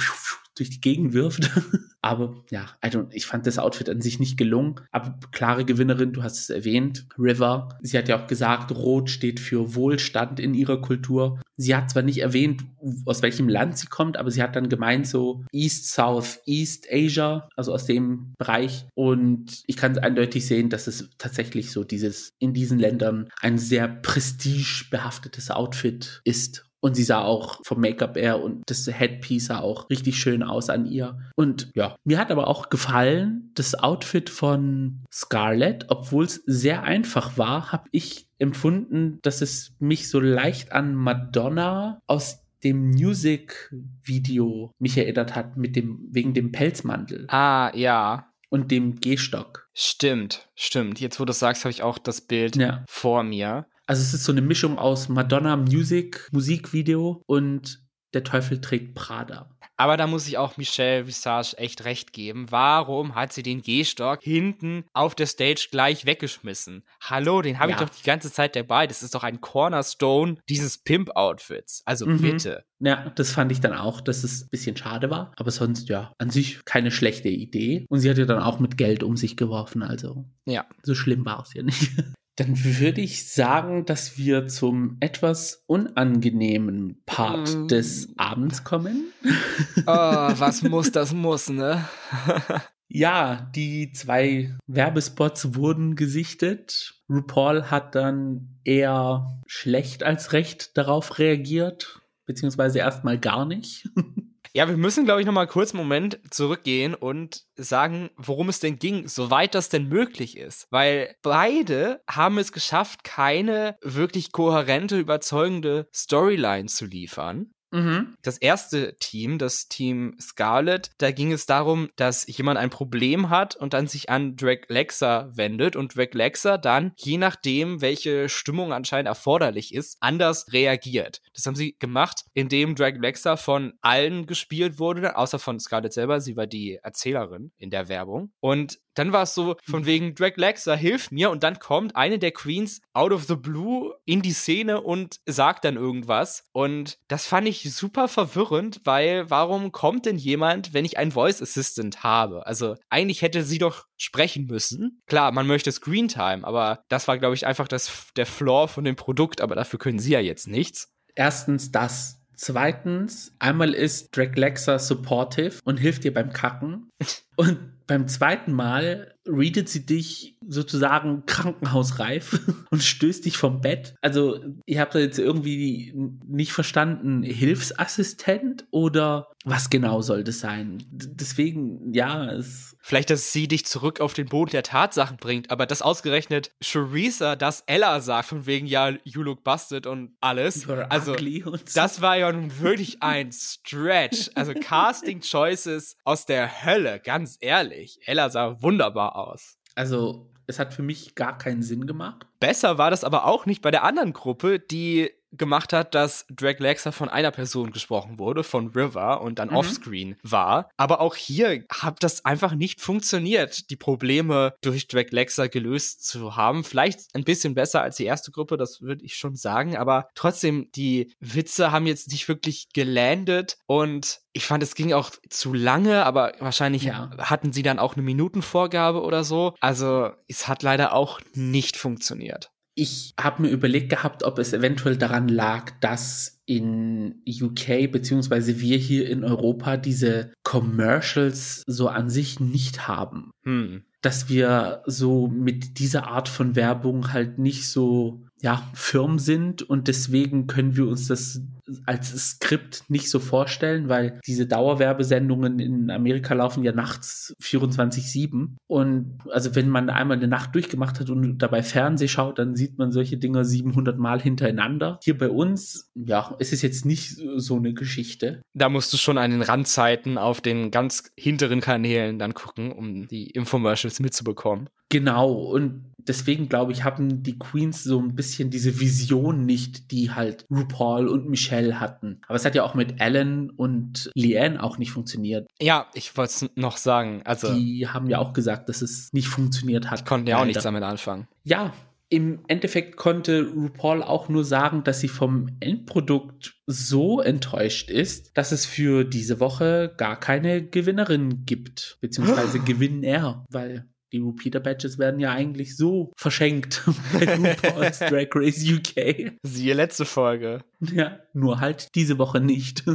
durch 0.54 0.70
die 0.70 0.80
Gegend 0.80 1.12
wirft. 1.12 1.50
Aber 2.04 2.34
ja, 2.50 2.68
ich 3.12 3.26
fand 3.26 3.46
das 3.46 3.58
Outfit 3.58 3.88
an 3.88 4.00
sich 4.00 4.18
nicht 4.18 4.36
gelungen. 4.36 4.74
Aber 4.90 5.18
klare 5.30 5.64
Gewinnerin, 5.64 6.12
du 6.12 6.24
hast 6.24 6.40
es 6.40 6.50
erwähnt, 6.50 7.06
River. 7.16 7.78
Sie 7.80 7.96
hat 7.96 8.08
ja 8.08 8.20
auch 8.20 8.26
gesagt, 8.26 8.72
Rot 8.72 9.08
steht 9.08 9.38
für 9.38 9.76
Wohlstand 9.76 10.40
in 10.40 10.52
ihrer 10.52 10.80
Kultur. 10.80 11.40
Sie 11.56 11.76
hat 11.76 11.90
zwar 11.90 12.02
nicht 12.02 12.18
erwähnt, 12.18 12.64
aus 13.06 13.22
welchem 13.22 13.48
Land 13.48 13.78
sie 13.78 13.86
kommt, 13.86 14.16
aber 14.16 14.32
sie 14.32 14.42
hat 14.42 14.56
dann 14.56 14.68
gemeint 14.68 15.06
so 15.06 15.44
East, 15.52 15.92
South, 15.92 16.40
East 16.44 16.88
Asia, 16.90 17.48
also 17.54 17.72
aus 17.72 17.84
dem 17.84 18.34
Bereich. 18.36 18.86
Und 18.94 19.62
ich 19.68 19.76
kann 19.76 19.96
eindeutig 19.96 20.44
sehen, 20.44 20.70
dass 20.70 20.88
es 20.88 21.08
tatsächlich 21.18 21.70
so 21.70 21.84
dieses 21.84 22.32
in 22.40 22.52
diesen 22.52 22.80
Ländern 22.80 23.28
ein 23.40 23.58
sehr 23.58 23.86
prestigebehaftetes 23.86 25.52
Outfit 25.52 26.20
ist 26.24 26.64
und 26.82 26.96
sie 26.96 27.04
sah 27.04 27.22
auch 27.22 27.60
vom 27.64 27.80
Make-up 27.80 28.16
her 28.16 28.42
und 28.42 28.62
das 28.66 28.86
Headpiece 28.86 29.46
sah 29.46 29.60
auch 29.60 29.88
richtig 29.88 30.18
schön 30.18 30.42
aus 30.42 30.68
an 30.68 30.84
ihr. 30.84 31.16
Und 31.36 31.70
ja, 31.74 31.94
mir 32.04 32.18
hat 32.18 32.30
aber 32.30 32.48
auch 32.48 32.70
gefallen, 32.70 33.50
das 33.54 33.74
Outfit 33.74 34.28
von 34.28 35.04
Scarlett, 35.12 35.86
obwohl 35.88 36.24
es 36.24 36.42
sehr 36.46 36.82
einfach 36.82 37.38
war, 37.38 37.70
habe 37.72 37.88
ich 37.92 38.26
empfunden, 38.38 39.20
dass 39.22 39.42
es 39.42 39.74
mich 39.78 40.08
so 40.10 40.18
leicht 40.18 40.72
an 40.72 40.94
Madonna 40.94 42.00
aus 42.08 42.40
dem 42.64 42.90
Music-Video 42.90 44.72
mich 44.78 44.96
erinnert 44.98 45.34
hat, 45.34 45.56
mit 45.56 45.76
dem, 45.76 46.08
wegen 46.10 46.34
dem 46.34 46.52
Pelzmantel. 46.52 47.26
Ah, 47.28 47.70
ja. 47.74 48.28
Und 48.50 48.70
dem 48.70 48.96
Gehstock. 48.96 49.68
Stimmt, 49.72 50.48
stimmt. 50.54 51.00
Jetzt, 51.00 51.18
wo 51.18 51.24
du 51.24 51.32
sagst, 51.32 51.64
habe 51.64 51.70
ich 51.70 51.82
auch 51.82 51.98
das 51.98 52.20
Bild 52.20 52.56
Ja. 52.56 52.84
vor 52.86 53.22
mir. 53.22 53.66
Also 53.86 54.02
es 54.02 54.14
ist 54.14 54.24
so 54.24 54.32
eine 54.32 54.42
Mischung 54.42 54.78
aus 54.78 55.08
Madonna 55.08 55.56
Music, 55.56 56.28
Musikvideo 56.32 57.22
und 57.26 57.80
der 58.14 58.24
Teufel 58.24 58.60
trägt 58.60 58.94
Prada. 58.94 59.48
Aber 59.78 59.96
da 59.96 60.06
muss 60.06 60.28
ich 60.28 60.36
auch 60.36 60.58
Michelle 60.58 61.06
Visage 61.06 61.56
echt 61.56 61.84
recht 61.84 62.12
geben. 62.12 62.50
Warum 62.50 63.14
hat 63.14 63.32
sie 63.32 63.42
den 63.42 63.62
Gehstock 63.62 64.22
hinten 64.22 64.84
auf 64.92 65.14
der 65.14 65.26
Stage 65.26 65.68
gleich 65.70 66.04
weggeschmissen? 66.04 66.84
Hallo, 67.02 67.40
den 67.40 67.58
habe 67.58 67.72
ich 67.72 67.78
Ja. 67.80 67.84
doch 67.86 67.90
die 67.92 68.02
ganze 68.04 68.30
Zeit 68.30 68.54
dabei. 68.54 68.86
Das 68.86 69.02
ist 69.02 69.14
doch 69.14 69.22
ein 69.24 69.40
Cornerstone 69.40 70.36
dieses 70.48 70.76
Pimp-Outfits. 70.78 71.82
Also 71.86 72.06
Mhm. 72.06 72.20
bitte. 72.20 72.64
Ja, 72.80 73.10
das 73.16 73.32
fand 73.32 73.50
ich 73.50 73.60
dann 73.60 73.72
auch, 73.72 74.00
dass 74.02 74.24
es 74.24 74.42
ein 74.42 74.50
bisschen 74.50 74.76
schade 74.76 75.08
war. 75.10 75.32
Aber 75.36 75.50
sonst, 75.50 75.88
ja, 75.88 76.12
an 76.18 76.28
sich 76.30 76.64
keine 76.66 76.90
schlechte 76.90 77.30
Idee. 77.30 77.86
Und 77.88 78.00
sie 78.00 78.10
hat 78.10 78.18
ja 78.18 78.26
dann 78.26 78.42
auch 78.42 78.60
mit 78.60 78.76
Geld 78.76 79.02
um 79.02 79.16
sich 79.16 79.36
geworfen. 79.38 79.82
Also 79.82 80.26
Ja. 80.46 80.66
so 80.82 80.94
schlimm 80.94 81.24
war 81.24 81.42
es 81.42 81.54
ja 81.54 81.62
nicht. 81.62 81.90
Dann 82.36 82.64
würde 82.64 83.00
ich 83.02 83.30
sagen, 83.30 83.84
dass 83.84 84.16
wir 84.16 84.46
zum 84.48 84.96
etwas 85.00 85.64
unangenehmen 85.66 87.02
Part 87.04 87.54
Mm. 87.54 87.68
des 87.68 88.14
Abends 88.16 88.64
kommen. 88.64 89.04
Oh, 89.86 89.90
was 90.38 90.62
muss, 90.62 90.92
das 90.92 91.12
muss, 91.12 91.48
ne? 91.48 91.84
Ja, 92.94 93.50
die 93.54 93.92
zwei 93.92 94.54
Werbespots 94.66 95.54
wurden 95.54 95.96
gesichtet. 95.96 97.00
RuPaul 97.08 97.70
hat 97.70 97.94
dann 97.94 98.58
eher 98.64 99.40
schlecht 99.46 100.02
als 100.02 100.34
recht 100.34 100.76
darauf 100.76 101.18
reagiert, 101.18 102.00
beziehungsweise 102.26 102.80
erstmal 102.80 103.18
gar 103.18 103.46
nicht. 103.46 103.88
Ja, 104.54 104.68
wir 104.68 104.76
müssen, 104.76 105.06
glaube 105.06 105.20
ich, 105.20 105.26
noch 105.26 105.32
mal 105.32 105.46
kurz 105.46 105.72
einen 105.72 105.82
Moment 105.82 106.20
zurückgehen 106.30 106.94
und 106.94 107.44
sagen, 107.56 108.10
worum 108.16 108.50
es 108.50 108.60
denn 108.60 108.78
ging, 108.78 109.08
soweit 109.08 109.54
das 109.54 109.70
denn 109.70 109.88
möglich 109.88 110.36
ist. 110.36 110.66
Weil 110.70 111.16
beide 111.22 112.02
haben 112.06 112.36
es 112.36 112.52
geschafft, 112.52 113.02
keine 113.02 113.78
wirklich 113.80 114.30
kohärente, 114.30 114.98
überzeugende 114.98 115.88
Storyline 115.94 116.66
zu 116.66 116.84
liefern. 116.84 117.52
Mhm. 117.72 118.14
Das 118.22 118.38
erste 118.38 118.96
Team, 118.98 119.38
das 119.38 119.68
Team 119.68 120.14
Scarlet, 120.20 120.90
da 120.98 121.10
ging 121.10 121.32
es 121.32 121.46
darum, 121.46 121.88
dass 121.96 122.26
jemand 122.26 122.58
ein 122.58 122.70
Problem 122.70 123.30
hat 123.30 123.56
und 123.56 123.72
dann 123.72 123.86
sich 123.86 124.10
an 124.10 124.36
Drag 124.36 124.68
Lexa 124.68 125.30
wendet 125.34 125.74
und 125.74 125.96
Drag 125.96 126.12
Lexa 126.12 126.58
dann, 126.58 126.92
je 126.96 127.16
nachdem, 127.16 127.80
welche 127.80 128.28
Stimmung 128.28 128.72
anscheinend 128.72 129.08
erforderlich 129.08 129.74
ist, 129.74 129.96
anders 130.00 130.52
reagiert. 130.52 131.22
Das 131.34 131.46
haben 131.46 131.56
sie 131.56 131.76
gemacht, 131.78 132.26
indem 132.34 132.74
Drag 132.74 132.94
Lexa 133.00 133.36
von 133.36 133.72
allen 133.80 134.26
gespielt 134.26 134.78
wurde, 134.78 135.16
außer 135.16 135.38
von 135.38 135.58
Scarlet 135.58 135.92
selber. 135.92 136.20
Sie 136.20 136.36
war 136.36 136.46
die 136.46 136.78
Erzählerin 136.82 137.52
in 137.56 137.70
der 137.70 137.88
Werbung. 137.88 138.32
Und 138.40 138.78
dann 138.94 139.12
war 139.12 139.22
es 139.22 139.34
so, 139.34 139.56
von 139.64 139.86
wegen 139.86 140.14
Drag 140.14 140.36
Lexa, 140.36 140.74
hilf 140.74 141.10
mir. 141.10 141.30
Und 141.30 141.42
dann 141.42 141.58
kommt 141.58 141.96
eine 141.96 142.18
der 142.18 142.32
Queens 142.32 142.80
out 142.92 143.12
of 143.12 143.24
the 143.24 143.36
blue 143.36 143.94
in 144.04 144.22
die 144.22 144.32
Szene 144.32 144.80
und 144.80 145.20
sagt 145.26 145.64
dann 145.64 145.76
irgendwas. 145.76 146.44
Und 146.52 146.98
das 147.08 147.26
fand 147.26 147.48
ich 147.48 147.72
super 147.74 148.08
verwirrend, 148.08 148.80
weil 148.84 149.30
warum 149.30 149.72
kommt 149.72 150.06
denn 150.06 150.18
jemand, 150.18 150.74
wenn 150.74 150.84
ich 150.84 150.98
einen 150.98 151.12
Voice 151.12 151.42
Assistant 151.42 152.02
habe? 152.02 152.46
Also 152.46 152.76
eigentlich 152.90 153.22
hätte 153.22 153.42
sie 153.42 153.58
doch 153.58 153.86
sprechen 153.96 154.46
müssen. 154.46 155.00
Klar, 155.06 155.32
man 155.32 155.46
möchte 155.46 155.72
Screentime, 155.72 156.44
aber 156.44 156.82
das 156.88 157.08
war, 157.08 157.18
glaube 157.18 157.34
ich, 157.34 157.46
einfach 157.46 157.68
das, 157.68 158.08
der 158.16 158.26
Flaw 158.26 158.68
von 158.68 158.84
dem 158.84 158.96
Produkt. 158.96 159.40
Aber 159.40 159.54
dafür 159.54 159.78
können 159.78 159.98
sie 159.98 160.12
ja 160.12 160.20
jetzt 160.20 160.48
nichts. 160.48 160.92
Erstens 161.14 161.70
das. 161.70 162.18
Zweitens, 162.34 163.36
einmal 163.38 163.72
ist 163.72 164.16
Drag 164.16 164.34
Lexa 164.34 164.78
supportive 164.78 165.60
und 165.64 165.76
hilft 165.76 166.02
dir 166.02 166.12
beim 166.12 166.32
Kacken. 166.32 166.90
Und 167.36 167.58
beim 167.86 168.08
zweiten 168.08 168.52
Mal 168.52 169.14
readet 169.26 169.68
sie 169.68 169.86
dich 169.86 170.36
sozusagen 170.48 171.24
krankenhausreif 171.26 172.40
und 172.70 172.82
stößt 172.82 173.24
dich 173.24 173.36
vom 173.36 173.60
Bett. 173.60 173.94
Also, 174.00 174.40
ich 174.66 174.78
habe 174.78 174.90
da 174.92 174.98
jetzt 174.98 175.18
irgendwie 175.18 175.92
nicht 176.26 176.52
verstanden, 176.52 177.22
Hilfsassistent 177.22 178.64
oder 178.70 179.28
was 179.44 179.70
genau 179.70 180.02
soll 180.02 180.24
das 180.24 180.40
sein? 180.40 180.78
D- 180.90 181.06
Deswegen, 181.12 181.92
ja, 181.92 182.30
es. 182.32 182.76
Vielleicht, 182.80 183.10
dass 183.10 183.32
sie 183.32 183.46
dich 183.46 183.64
zurück 183.66 184.00
auf 184.00 184.12
den 184.14 184.26
Boden 184.26 184.50
der 184.50 184.64
Tatsachen 184.64 185.16
bringt, 185.18 185.50
aber 185.52 185.66
das 185.66 185.82
ausgerechnet 185.82 186.50
Charissa, 186.60 187.36
das 187.36 187.62
Ella 187.66 188.00
sagt, 188.00 188.28
von 188.28 188.46
wegen, 188.46 188.66
ja, 188.66 188.90
you 189.04 189.22
look 189.22 189.44
busted 189.44 189.86
und 189.86 190.16
alles. 190.20 190.68
Also, 190.88 191.12
und 191.14 191.68
so. 191.68 191.74
das 191.74 192.00
war 192.00 192.16
ja 192.18 192.32
nun 192.32 192.58
wirklich 192.60 193.02
ein 193.02 193.30
Stretch. 193.32 194.30
Also, 194.34 194.52
Casting 194.54 195.20
Choices 195.20 195.96
aus 196.04 196.26
der 196.26 196.64
Hölle, 196.64 197.00
ganz 197.04 197.21
ehrlich. 197.40 198.00
Ella 198.06 198.30
sah 198.30 198.60
wunderbar 198.62 199.16
aus. 199.16 199.58
Also, 199.74 200.30
es 200.46 200.58
hat 200.58 200.74
für 200.74 200.82
mich 200.82 201.14
gar 201.14 201.38
keinen 201.38 201.62
Sinn 201.62 201.86
gemacht. 201.86 202.26
Besser 202.40 202.78
war 202.78 202.90
das 202.90 203.04
aber 203.04 203.26
auch 203.26 203.46
nicht 203.46 203.62
bei 203.62 203.70
der 203.70 203.84
anderen 203.84 204.12
Gruppe, 204.12 204.58
die 204.58 205.10
gemacht 205.32 205.72
hat, 205.72 205.94
dass 205.94 206.24
Drag 206.30 206.58
Lexa 206.58 206.92
von 206.92 207.08
einer 207.08 207.30
Person 207.30 207.72
gesprochen 207.72 208.18
wurde, 208.18 208.44
von 208.44 208.68
River 208.68 209.20
und 209.22 209.38
dann 209.38 209.48
Mhm. 209.48 209.56
offscreen 209.56 210.16
war. 210.22 210.70
Aber 210.76 211.00
auch 211.00 211.16
hier 211.16 211.64
hat 211.70 212.02
das 212.02 212.24
einfach 212.24 212.54
nicht 212.54 212.80
funktioniert, 212.80 213.70
die 213.70 213.76
Probleme 213.76 214.54
durch 214.60 214.88
Drag 214.88 215.06
Lexa 215.10 215.46
gelöst 215.46 216.06
zu 216.06 216.36
haben. 216.36 216.64
Vielleicht 216.64 217.00
ein 217.14 217.24
bisschen 217.24 217.54
besser 217.54 217.82
als 217.82 217.96
die 217.96 218.04
erste 218.04 218.30
Gruppe, 218.30 218.56
das 218.56 218.80
würde 218.80 219.04
ich 219.04 219.16
schon 219.16 219.36
sagen, 219.36 219.76
aber 219.76 220.08
trotzdem, 220.14 220.70
die 220.74 221.12
Witze 221.20 221.72
haben 221.72 221.86
jetzt 221.86 222.10
nicht 222.10 222.28
wirklich 222.28 222.68
gelandet 222.72 223.56
und 223.66 224.20
ich 224.34 224.46
fand, 224.46 224.62
es 224.62 224.74
ging 224.74 224.92
auch 224.92 225.10
zu 225.28 225.52
lange, 225.52 226.06
aber 226.06 226.32
wahrscheinlich 226.38 226.84
Ja. 226.84 227.10
hatten 227.18 227.52
sie 227.52 227.62
dann 227.62 227.78
auch 227.78 227.94
eine 227.96 228.02
Minutenvorgabe 228.02 229.02
oder 229.02 229.24
so. 229.24 229.54
Also 229.60 230.10
es 230.28 230.48
hat 230.48 230.62
leider 230.62 230.92
auch 230.94 231.20
nicht 231.34 231.76
funktioniert. 231.76 232.50
Ich 232.74 233.12
habe 233.20 233.42
mir 233.42 233.48
überlegt 233.48 233.90
gehabt, 233.90 234.22
ob 234.22 234.38
es 234.38 234.52
eventuell 234.52 234.96
daran 234.96 235.28
lag, 235.28 235.72
dass 235.80 236.40
in 236.46 237.22
UK 237.26 237.90
beziehungsweise 237.90 238.60
wir 238.60 238.78
hier 238.78 239.08
in 239.08 239.24
Europa 239.24 239.76
diese 239.76 240.32
Commercials 240.42 241.62
so 241.66 241.88
an 241.88 242.08
sich 242.08 242.40
nicht 242.40 242.88
haben. 242.88 243.30
Hm. 243.44 243.84
Dass 244.02 244.28
wir 244.28 244.82
so 244.86 245.28
mit 245.28 245.78
dieser 245.78 246.08
Art 246.08 246.28
von 246.28 246.54
Werbung 246.56 247.12
halt 247.12 247.38
nicht 247.38 247.68
so, 247.68 248.22
ja, 248.40 248.68
firm 248.74 249.18
sind 249.18 249.62
und 249.62 249.88
deswegen 249.88 250.46
können 250.46 250.76
wir 250.76 250.88
uns 250.88 251.06
das 251.06 251.40
als 251.86 252.10
Skript 252.30 252.84
nicht 252.88 253.08
so 253.08 253.20
vorstellen, 253.20 253.88
weil 253.88 254.20
diese 254.26 254.46
Dauerwerbesendungen 254.46 255.58
in 255.58 255.90
Amerika 255.90 256.34
laufen 256.34 256.64
ja 256.64 256.72
nachts 256.72 257.34
24-7 257.40 258.56
und 258.66 259.18
also 259.30 259.54
wenn 259.54 259.68
man 259.68 259.90
einmal 259.90 260.16
eine 260.16 260.28
Nacht 260.28 260.54
durchgemacht 260.54 260.98
hat 261.00 261.10
und 261.10 261.38
dabei 261.38 261.62
Fernseh 261.62 262.08
schaut, 262.08 262.38
dann 262.38 262.56
sieht 262.56 262.78
man 262.78 262.90
solche 262.92 263.16
Dinger 263.16 263.44
700 263.44 263.98
Mal 263.98 264.20
hintereinander. 264.20 264.98
Hier 265.02 265.16
bei 265.16 265.28
uns, 265.28 265.90
ja, 265.94 266.34
es 266.40 266.52
ist 266.52 266.62
jetzt 266.62 266.84
nicht 266.84 267.16
so 267.36 267.56
eine 267.56 267.74
Geschichte. 267.74 268.42
Da 268.54 268.68
musst 268.68 268.92
du 268.92 268.96
schon 268.96 269.18
an 269.18 269.30
den 269.30 269.42
Randzeiten 269.42 270.18
auf 270.18 270.40
den 270.40 270.70
ganz 270.70 271.12
hinteren 271.16 271.60
Kanälen 271.60 272.18
dann 272.18 272.34
gucken, 272.34 272.72
um 272.72 273.06
die 273.06 273.30
Infomercials 273.30 273.91
mitzubekommen. 274.00 274.68
Genau, 274.88 275.32
und 275.32 275.92
deswegen 275.96 276.48
glaube 276.48 276.72
ich, 276.72 276.84
haben 276.84 277.22
die 277.22 277.38
Queens 277.38 277.82
so 277.82 277.98
ein 277.98 278.14
bisschen 278.14 278.50
diese 278.50 278.78
Vision 278.80 279.46
nicht, 279.46 279.90
die 279.90 280.10
halt 280.10 280.44
RuPaul 280.50 281.08
und 281.08 281.28
Michelle 281.28 281.80
hatten. 281.80 282.20
Aber 282.26 282.36
es 282.36 282.44
hat 282.44 282.54
ja 282.54 282.62
auch 282.62 282.74
mit 282.74 283.00
Ellen 283.00 283.50
und 283.50 284.10
Leanne 284.14 284.62
auch 284.62 284.78
nicht 284.78 284.90
funktioniert. 284.90 285.48
Ja, 285.60 285.86
ich 285.94 286.16
wollte 286.16 286.30
es 286.46 286.50
noch 286.56 286.76
sagen. 286.76 287.22
Also, 287.24 287.54
die 287.54 287.78
Die 287.78 287.88
haben 287.88 288.08
ja 288.08 288.18
auch 288.18 288.32
gesagt, 288.32 288.68
dass 288.68 288.82
es 288.82 289.12
nicht 289.12 289.28
funktioniert 289.28 289.90
hat. 289.90 290.04
konnten 290.04 290.26
ja 290.26 290.38
auch 290.38 290.44
nichts 290.44 290.62
damit 290.62 290.82
anfangen. 290.82 291.26
Ja, 291.44 291.72
im 292.12 292.40
Endeffekt 292.46 292.96
konnte 292.96 293.48
RuPaul 293.48 294.02
auch 294.02 294.28
nur 294.28 294.44
sagen, 294.44 294.84
dass 294.84 295.00
sie 295.00 295.08
vom 295.08 295.56
Endprodukt 295.60 296.60
so 296.66 297.22
enttäuscht 297.22 297.90
ist, 297.90 298.36
dass 298.36 298.52
es 298.52 298.66
für 298.66 299.04
diese 299.04 299.40
Woche 299.40 299.94
gar 299.96 300.20
keine 300.20 300.62
Gewinnerin 300.62 301.46
gibt, 301.46 301.96
beziehungsweise 302.02 302.58
Gewinner, 302.66 303.46
weil 303.48 303.88
die 304.12 304.18
Repeater 304.18 304.60
Badges 304.60 304.98
werden 304.98 305.20
ja 305.20 305.32
eigentlich 305.32 305.74
so 305.74 306.12
verschenkt 306.18 306.82
bei 307.14 307.34
RuPaul's 307.34 308.00
Drag 308.00 308.28
Race 308.34 308.62
UK. 308.62 309.32
Siehe 309.42 309.72
letzte 309.72 310.04
Folge. 310.04 310.62
Ja, 310.80 311.18
nur 311.32 311.60
halt 311.60 311.94
diese 311.94 312.18
Woche 312.18 312.40
nicht. 312.40 312.84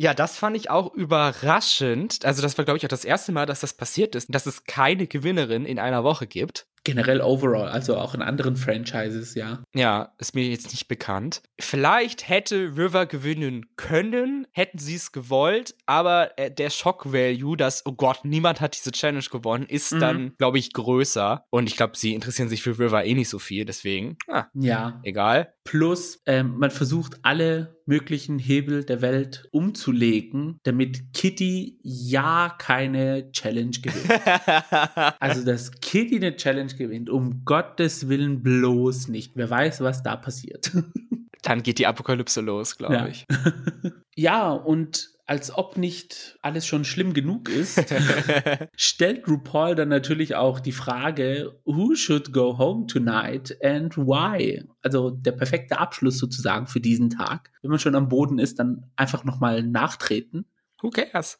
Ja, 0.00 0.14
das 0.14 0.38
fand 0.38 0.56
ich 0.56 0.70
auch 0.70 0.94
überraschend. 0.94 2.24
Also, 2.24 2.40
das 2.40 2.56
war, 2.56 2.64
glaube 2.64 2.78
ich, 2.78 2.84
auch 2.84 2.88
das 2.88 3.04
erste 3.04 3.32
Mal, 3.32 3.46
dass 3.46 3.62
das 3.62 3.74
passiert 3.74 4.14
ist, 4.14 4.32
dass 4.32 4.46
es 4.46 4.62
keine 4.62 5.08
Gewinnerin 5.08 5.64
in 5.64 5.80
einer 5.80 6.04
Woche 6.04 6.28
gibt. 6.28 6.68
Generell 6.88 7.20
overall, 7.20 7.68
also 7.68 7.98
auch 7.98 8.14
in 8.14 8.22
anderen 8.22 8.56
Franchises, 8.56 9.34
ja. 9.34 9.62
Ja, 9.74 10.14
ist 10.16 10.34
mir 10.34 10.48
jetzt 10.48 10.70
nicht 10.70 10.88
bekannt. 10.88 11.42
Vielleicht 11.60 12.30
hätte 12.30 12.78
River 12.78 13.04
gewinnen 13.04 13.66
können, 13.76 14.46
hätten 14.52 14.78
sie 14.78 14.94
es 14.94 15.12
gewollt, 15.12 15.74
aber 15.84 16.30
äh, 16.38 16.50
der 16.50 16.70
Shock-Value, 16.70 17.58
dass, 17.58 17.84
oh 17.84 17.92
Gott, 17.92 18.20
niemand 18.24 18.62
hat 18.62 18.74
diese 18.74 18.90
Challenge 18.90 19.22
gewonnen, 19.30 19.66
ist 19.66 19.92
mhm. 19.92 20.00
dann, 20.00 20.32
glaube 20.38 20.58
ich, 20.58 20.72
größer. 20.72 21.44
Und 21.50 21.68
ich 21.68 21.76
glaube, 21.76 21.94
sie 21.94 22.14
interessieren 22.14 22.48
sich 22.48 22.62
für 22.62 22.78
River 22.78 23.04
eh 23.04 23.12
nicht 23.12 23.28
so 23.28 23.38
viel, 23.38 23.66
deswegen, 23.66 24.16
ah, 24.28 24.46
ja. 24.54 24.98
egal. 25.02 25.52
Plus, 25.64 26.22
ähm, 26.24 26.54
man 26.56 26.70
versucht 26.70 27.18
alle 27.22 27.76
möglichen 27.88 28.38
Hebel 28.38 28.84
der 28.84 29.00
Welt 29.00 29.48
umzulegen, 29.50 30.60
damit 30.62 31.14
Kitty 31.14 31.78
ja 31.82 32.54
keine 32.58 33.32
Challenge 33.32 33.76
gewinnt. 33.82 34.10
also, 35.20 35.44
dass 35.44 35.70
Kitty 35.80 36.16
eine 36.16 36.36
Challenge 36.36 36.72
gewinnt, 36.78 37.10
um 37.10 37.44
Gottes 37.44 38.08
Willen 38.08 38.42
bloß 38.42 39.08
nicht. 39.08 39.32
Wer 39.34 39.50
weiß, 39.50 39.80
was 39.80 40.02
da 40.02 40.16
passiert. 40.16 40.72
Dann 41.42 41.62
geht 41.62 41.78
die 41.78 41.86
Apokalypse 41.86 42.40
los, 42.40 42.76
glaube 42.76 42.94
ja. 42.94 43.06
ich. 43.06 43.26
ja, 44.16 44.50
und 44.50 45.10
als 45.28 45.56
ob 45.56 45.76
nicht 45.76 46.38
alles 46.40 46.66
schon 46.66 46.86
schlimm 46.86 47.12
genug 47.12 47.50
ist, 47.50 47.84
stellt 48.76 49.28
RuPaul 49.28 49.74
dann 49.74 49.90
natürlich 49.90 50.34
auch 50.34 50.58
die 50.58 50.72
Frage, 50.72 51.60
who 51.64 51.94
should 51.94 52.32
go 52.32 52.56
home 52.56 52.86
tonight 52.86 53.56
and 53.62 53.96
why? 53.98 54.64
Also 54.80 55.10
der 55.10 55.32
perfekte 55.32 55.78
Abschluss 55.78 56.18
sozusagen 56.18 56.66
für 56.66 56.80
diesen 56.80 57.10
Tag. 57.10 57.50
Wenn 57.60 57.70
man 57.70 57.78
schon 57.78 57.94
am 57.94 58.08
Boden 58.08 58.38
ist, 58.38 58.58
dann 58.58 58.86
einfach 58.96 59.22
nochmal 59.24 59.62
nachtreten. 59.62 60.46
Who 60.80 60.90
cares? 60.90 61.36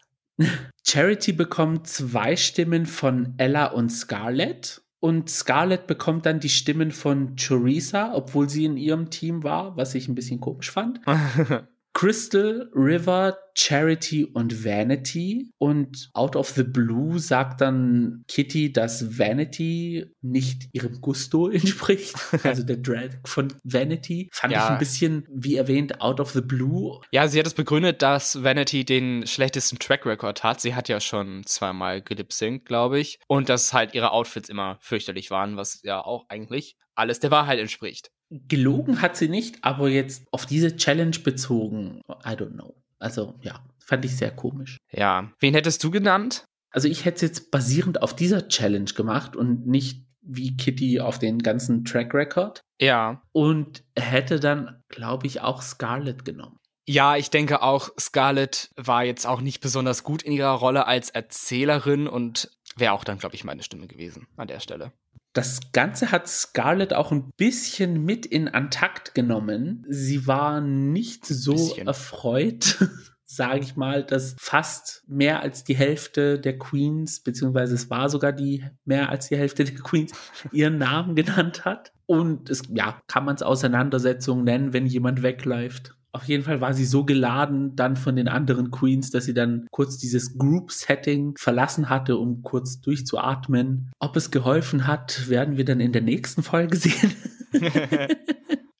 Charity 0.86 1.32
bekommt 1.32 1.86
zwei 1.86 2.36
Stimmen 2.36 2.84
von 2.86 3.34
Ella 3.38 3.66
und 3.66 3.88
Scarlett. 3.88 4.82
Und 5.00 5.30
Scarlett 5.30 5.86
bekommt 5.86 6.26
dann 6.26 6.40
die 6.40 6.48
Stimmen 6.48 6.90
von 6.90 7.36
Choriza, 7.36 8.12
obwohl 8.14 8.48
sie 8.48 8.64
in 8.64 8.76
ihrem 8.76 9.10
Team 9.10 9.44
war, 9.44 9.76
was 9.76 9.94
ich 9.94 10.08
ein 10.08 10.14
bisschen 10.14 10.40
komisch 10.40 10.70
fand. 10.70 11.00
Crystal, 11.92 12.70
River, 12.74 13.36
Charity 13.58 14.24
und 14.24 14.64
Vanity. 14.64 15.50
Und 15.58 16.10
out 16.14 16.36
of 16.36 16.50
the 16.50 16.62
blue 16.62 17.18
sagt 17.18 17.60
dann 17.60 18.24
Kitty, 18.28 18.72
dass 18.72 19.18
Vanity 19.18 20.06
nicht 20.22 20.68
ihrem 20.72 21.00
Gusto 21.00 21.48
entspricht. 21.50 22.14
Also 22.44 22.62
der 22.62 22.76
Drag 22.76 23.10
von 23.24 23.52
Vanity 23.64 24.28
fand 24.32 24.52
ja. 24.52 24.64
ich 24.64 24.70
ein 24.70 24.78
bisschen, 24.78 25.26
wie 25.30 25.56
erwähnt, 25.56 26.00
out 26.00 26.20
of 26.20 26.30
the 26.30 26.40
blue. 26.40 27.00
Ja, 27.10 27.28
sie 27.28 27.38
hat 27.38 27.46
es 27.46 27.54
begründet, 27.54 28.02
dass 28.02 28.42
Vanity 28.42 28.84
den 28.84 29.26
schlechtesten 29.26 29.78
Track 29.78 30.06
Record 30.06 30.44
hat. 30.44 30.60
Sie 30.60 30.74
hat 30.74 30.88
ja 30.88 31.00
schon 31.00 31.44
zweimal 31.44 32.02
gelipsingt, 32.02 32.64
glaube 32.64 33.00
ich. 33.00 33.18
Und 33.26 33.48
dass 33.48 33.72
halt 33.72 33.94
ihre 33.94 34.12
Outfits 34.12 34.48
immer 34.48 34.78
fürchterlich 34.80 35.30
waren, 35.30 35.56
was 35.56 35.80
ja 35.82 36.00
auch 36.00 36.26
eigentlich 36.28 36.76
alles 36.94 37.20
der 37.20 37.30
Wahrheit 37.30 37.58
entspricht. 37.58 38.10
Gelogen 38.30 39.00
hat 39.00 39.16
sie 39.16 39.28
nicht, 39.28 39.64
aber 39.64 39.88
jetzt 39.88 40.26
auf 40.32 40.44
diese 40.44 40.76
Challenge 40.76 41.18
bezogen, 41.24 42.02
I 42.08 42.30
don't 42.30 42.52
know. 42.52 42.74
Also 42.98 43.34
ja, 43.42 43.64
fand 43.78 44.04
ich 44.04 44.16
sehr 44.16 44.30
komisch. 44.30 44.78
Ja, 44.90 45.30
wen 45.40 45.54
hättest 45.54 45.82
du 45.84 45.90
genannt? 45.90 46.44
Also 46.70 46.88
ich 46.88 47.04
hätte 47.04 47.16
es 47.16 47.22
jetzt 47.22 47.50
basierend 47.50 48.02
auf 48.02 48.14
dieser 48.14 48.48
Challenge 48.48 48.92
gemacht 48.92 49.36
und 49.36 49.66
nicht 49.66 50.04
wie 50.20 50.56
Kitty 50.56 51.00
auf 51.00 51.18
den 51.18 51.38
ganzen 51.38 51.84
Track 51.84 52.12
Record. 52.12 52.60
Ja. 52.80 53.22
Und 53.32 53.82
hätte 53.96 54.40
dann, 54.40 54.82
glaube 54.88 55.26
ich, 55.26 55.40
auch 55.40 55.62
Scarlett 55.62 56.24
genommen. 56.24 56.58
Ja, 56.86 57.16
ich 57.16 57.30
denke 57.30 57.62
auch, 57.62 57.90
Scarlett 57.98 58.70
war 58.76 59.04
jetzt 59.04 59.26
auch 59.26 59.40
nicht 59.40 59.60
besonders 59.60 60.04
gut 60.04 60.22
in 60.22 60.32
ihrer 60.32 60.52
Rolle 60.52 60.86
als 60.86 61.10
Erzählerin 61.10 62.06
und 62.06 62.50
wäre 62.76 62.92
auch 62.92 63.04
dann, 63.04 63.18
glaube 63.18 63.34
ich, 63.34 63.44
meine 63.44 63.62
Stimme 63.62 63.86
gewesen 63.86 64.26
an 64.36 64.48
der 64.48 64.60
Stelle. 64.60 64.92
Das 65.32 65.60
Ganze 65.72 66.10
hat 66.10 66.26
Scarlett 66.28 66.94
auch 66.94 67.12
ein 67.12 67.30
bisschen 67.36 68.04
mit 68.04 68.26
in 68.26 68.48
Antakt 68.48 69.14
genommen. 69.14 69.84
Sie 69.88 70.26
war 70.26 70.60
nicht 70.60 71.26
so 71.26 71.52
bisschen. 71.52 71.86
erfreut, 71.86 72.78
sage 73.24 73.60
ich 73.60 73.76
mal, 73.76 74.04
dass 74.04 74.34
fast 74.38 75.04
mehr 75.06 75.42
als 75.42 75.64
die 75.64 75.76
Hälfte 75.76 76.40
der 76.40 76.58
Queens, 76.58 77.20
beziehungsweise 77.20 77.74
es 77.74 77.90
war 77.90 78.08
sogar 78.08 78.32
die 78.32 78.64
mehr 78.84 79.10
als 79.10 79.28
die 79.28 79.36
Hälfte 79.36 79.64
der 79.64 79.74
Queens, 79.74 80.12
ihren 80.50 80.78
Namen 80.78 81.14
genannt 81.14 81.64
hat. 81.64 81.92
Und 82.06 82.48
es, 82.48 82.62
ja, 82.70 83.00
kann 83.06 83.26
man 83.26 83.34
es 83.34 83.42
Auseinandersetzung 83.42 84.44
nennen, 84.44 84.72
wenn 84.72 84.86
jemand 84.86 85.22
wegläuft. 85.22 85.94
Auf 86.12 86.24
jeden 86.24 86.42
Fall 86.42 86.60
war 86.60 86.72
sie 86.72 86.86
so 86.86 87.04
geladen 87.04 87.76
dann 87.76 87.96
von 87.96 88.16
den 88.16 88.28
anderen 88.28 88.70
Queens, 88.70 89.10
dass 89.10 89.26
sie 89.26 89.34
dann 89.34 89.66
kurz 89.70 89.98
dieses 89.98 90.38
Group-Setting 90.38 91.34
verlassen 91.38 91.90
hatte, 91.90 92.16
um 92.16 92.42
kurz 92.42 92.80
durchzuatmen. 92.80 93.92
Ob 93.98 94.16
es 94.16 94.30
geholfen 94.30 94.86
hat, 94.86 95.28
werden 95.28 95.56
wir 95.56 95.64
dann 95.64 95.80
in 95.80 95.92
der 95.92 96.02
nächsten 96.02 96.42
Folge 96.42 96.76
sehen. 96.76 97.14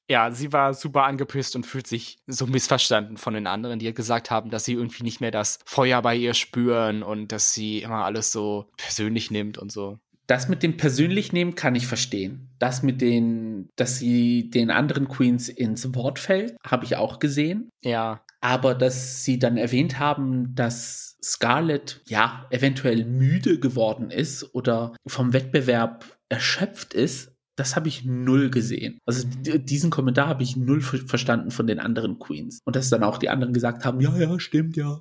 ja, 0.08 0.30
sie 0.30 0.52
war 0.52 0.72
super 0.72 1.04
angepisst 1.04 1.54
und 1.54 1.66
fühlt 1.66 1.86
sich 1.86 2.18
so 2.26 2.46
missverstanden 2.46 3.18
von 3.18 3.34
den 3.34 3.46
anderen, 3.46 3.78
die 3.78 3.92
gesagt 3.92 4.30
haben, 4.30 4.50
dass 4.50 4.64
sie 4.64 4.72
irgendwie 4.72 5.02
nicht 5.02 5.20
mehr 5.20 5.30
das 5.30 5.58
Feuer 5.66 6.00
bei 6.00 6.16
ihr 6.16 6.32
spüren 6.32 7.02
und 7.02 7.30
dass 7.30 7.52
sie 7.52 7.82
immer 7.82 8.04
alles 8.04 8.32
so 8.32 8.70
persönlich 8.78 9.30
nimmt 9.30 9.58
und 9.58 9.70
so. 9.70 9.98
Das 10.28 10.46
mit 10.48 10.62
dem 10.62 10.76
persönlich 10.76 11.32
nehmen 11.32 11.54
kann 11.54 11.74
ich 11.74 11.86
verstehen. 11.86 12.50
Das 12.58 12.82
mit 12.82 13.00
den, 13.00 13.70
dass 13.76 13.98
sie 13.98 14.50
den 14.50 14.70
anderen 14.70 15.08
Queens 15.08 15.48
ins 15.48 15.94
Wort 15.94 16.18
fällt, 16.18 16.54
habe 16.62 16.84
ich 16.84 16.96
auch 16.96 17.18
gesehen. 17.18 17.70
Ja. 17.82 18.22
Aber 18.42 18.74
dass 18.74 19.24
sie 19.24 19.38
dann 19.38 19.56
erwähnt 19.56 19.98
haben, 19.98 20.54
dass 20.54 21.16
Scarlett 21.24 22.02
ja 22.06 22.46
eventuell 22.50 23.06
müde 23.06 23.58
geworden 23.58 24.10
ist 24.10 24.54
oder 24.54 24.94
vom 25.06 25.32
Wettbewerb 25.32 26.04
erschöpft 26.28 26.92
ist, 26.92 27.32
das 27.58 27.74
habe 27.74 27.88
ich 27.88 28.04
null 28.04 28.50
gesehen. 28.50 29.00
Also 29.04 29.26
diesen 29.26 29.90
Kommentar 29.90 30.28
habe 30.28 30.44
ich 30.44 30.56
null 30.56 30.80
verstanden 30.80 31.50
von 31.50 31.66
den 31.66 31.80
anderen 31.80 32.18
Queens. 32.18 32.60
Und 32.64 32.76
dass 32.76 32.88
dann 32.88 33.02
auch 33.02 33.18
die 33.18 33.28
anderen 33.28 33.52
gesagt 33.52 33.84
haben, 33.84 34.00
ja, 34.00 34.16
ja, 34.16 34.38
stimmt, 34.38 34.76
ja. 34.76 35.00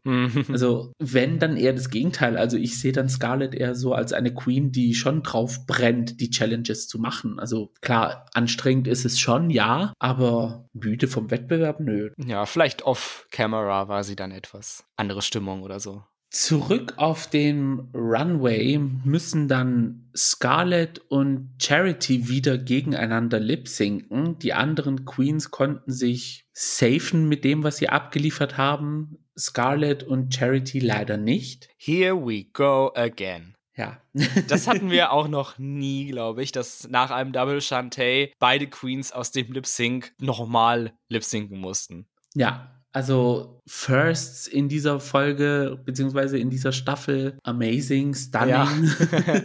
also 0.52 0.92
wenn, 0.98 1.38
dann 1.38 1.56
eher 1.56 1.74
das 1.74 1.90
Gegenteil. 1.90 2.36
Also 2.36 2.58
ich 2.58 2.80
sehe 2.80 2.94
dann 2.94 3.10
Scarlett 3.10 3.54
eher 3.54 3.76
so 3.76 3.94
als 3.94 4.12
eine 4.12 4.34
Queen, 4.34 4.72
die 4.72 4.96
schon 4.96 5.22
drauf 5.22 5.68
brennt, 5.68 6.20
die 6.20 6.32
Challenges 6.32 6.88
zu 6.88 6.98
machen. 6.98 7.40
Also 7.40 7.72
klar, 7.82 8.26
anstrengend 8.34 8.88
ist 8.88 9.06
es 9.06 9.20
schon, 9.20 9.52
ja, 9.52 9.94
aber 10.00 10.68
müde 10.74 11.08
vom 11.08 11.30
Wettbewerb, 11.30 11.80
nö. 11.80 12.10
Ja, 12.18 12.46
vielleicht 12.46 12.82
off-camera 12.82 13.88
war 13.88 14.04
sie 14.04 14.16
dann 14.16 14.32
etwas 14.32 14.84
andere 14.96 15.22
Stimmung 15.22 15.62
oder 15.62 15.80
so. 15.80 16.04
Zurück 16.30 16.96
auf 16.98 17.28
den 17.28 17.90
Runway 17.94 18.78
müssen 18.78 19.48
dann 19.48 20.10
Scarlett 20.16 21.00
und 21.10 21.56
Charity 21.62 22.28
wieder 22.28 22.58
gegeneinander 22.58 23.40
lip-sinken. 23.40 24.38
Die 24.40 24.54
anderen 24.54 25.06
Queens 25.06 25.52
konnten 25.52 25.92
sich 25.92 26.46
safen 26.52 27.30
mit 27.30 27.46
dem, 27.46 27.64
was 27.64 27.78
sie 27.78 27.88
abgeliefert 27.88 28.58
haben. 28.58 29.20
Scarlett 29.38 30.04
und 30.04 30.34
Charity 30.34 30.80
leider 30.80 31.16
nicht. 31.16 31.70
Here 31.78 32.16
we 32.16 32.46
go 32.52 32.92
again. 32.94 33.56
Ja. 33.78 34.02
das 34.48 34.68
hatten 34.68 34.90
wir 34.90 35.12
auch 35.14 35.28
noch 35.28 35.58
nie, 35.60 36.08
glaube 36.08 36.44
ich, 36.44 36.52
dass 36.52 36.90
nach 36.90 37.12
einem 37.12 37.32
Double 37.32 37.62
Shantae 37.62 38.34
beide 38.40 38.68
Queens 38.68 39.12
aus 39.12 39.32
dem 39.32 39.52
Lip 39.54 39.68
Sync 39.68 40.14
nochmal 40.20 40.94
lip 41.10 41.24
sinken 41.24 41.60
mussten. 41.60 42.08
Ja, 42.34 42.77
also 42.98 43.62
Firsts 43.68 44.48
in 44.48 44.70
dieser 44.70 45.00
Folge, 45.00 45.80
beziehungsweise 45.86 46.40
in 46.40 46.50
dieser 46.50 46.72
Staffel, 46.72 47.38
amazing, 47.44 48.14
stunning. 48.16 48.50
Ja. 48.50 48.70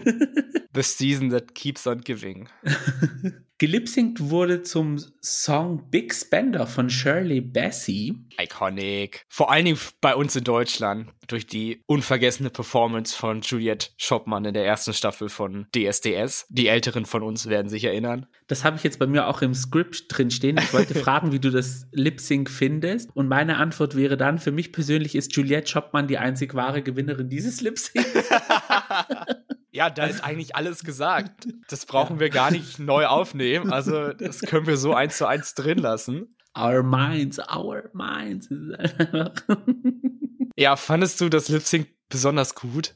The 0.74 0.82
season 0.82 1.28
that 1.30 1.54
keeps 1.54 1.86
on 1.86 2.00
giving. 2.00 2.48
Gelipsingt 3.58 4.30
wurde 4.30 4.62
zum 4.62 4.98
Song 5.22 5.88
Big 5.88 6.12
Spender 6.12 6.66
von 6.66 6.90
Shirley 6.90 7.40
Bassey. 7.40 8.14
Iconic. 8.40 9.24
Vor 9.28 9.52
allen 9.52 9.66
Dingen 9.66 9.78
bei 10.00 10.16
uns 10.16 10.34
in 10.34 10.42
Deutschland 10.44 11.10
durch 11.28 11.46
die 11.46 11.82
unvergessene 11.86 12.50
Performance 12.50 13.16
von 13.16 13.40
Juliette 13.42 13.90
Schoppmann 13.96 14.44
in 14.44 14.54
der 14.54 14.66
ersten 14.66 14.92
Staffel 14.92 15.28
von 15.28 15.66
DSDS. 15.74 16.46
Die 16.48 16.66
Älteren 16.66 17.06
von 17.06 17.22
uns 17.22 17.46
werden 17.48 17.68
sich 17.68 17.84
erinnern. 17.84 18.26
Das 18.48 18.64
habe 18.64 18.76
ich 18.76 18.82
jetzt 18.82 18.98
bei 18.98 19.06
mir 19.06 19.28
auch 19.28 19.42
im 19.42 19.54
Skript 19.54 20.06
drin 20.08 20.30
stehen. 20.30 20.58
Ich 20.58 20.72
wollte 20.72 20.94
fragen, 20.98 21.32
wie 21.32 21.38
du 21.38 21.50
das 21.50 21.86
Lip 21.92 22.20
Sync 22.20 22.50
findest. 22.50 23.14
Und 23.14 23.28
meine 23.28 23.58
Antwort 23.58 23.96
wäre 23.96 24.16
dann, 24.16 24.38
für 24.38 24.52
mich 24.52 24.72
persönlich 24.72 25.14
ist 25.14 25.34
Juliette 25.36 25.70
Schoppmann 25.70 26.08
die 26.08 26.18
einzig 26.18 26.54
wahre 26.54 26.82
Gewinnerin 26.82 27.28
dieses 27.28 27.60
Lip 27.60 27.78
Sync. 27.78 28.06
Ja, 29.72 29.88
da 29.88 30.04
ist 30.04 30.22
eigentlich 30.22 30.54
alles 30.54 30.84
gesagt. 30.84 31.48
Das 31.68 31.86
brauchen 31.86 32.20
wir 32.20 32.28
gar 32.28 32.50
nicht 32.50 32.78
neu 32.78 33.06
aufnehmen. 33.06 33.72
Also, 33.72 34.12
das 34.12 34.40
können 34.40 34.66
wir 34.66 34.76
so 34.76 34.92
eins 34.92 35.16
zu 35.16 35.26
eins 35.26 35.54
drin 35.54 35.78
lassen. 35.78 36.36
Our 36.58 36.82
minds, 36.82 37.38
our 37.38 37.88
minds. 37.94 38.50
ja, 40.56 40.76
fandest 40.76 41.18
du 41.22 41.30
das 41.30 41.48
Lip 41.48 41.62
Sync 41.62 41.88
besonders 42.10 42.54
gut? 42.54 42.94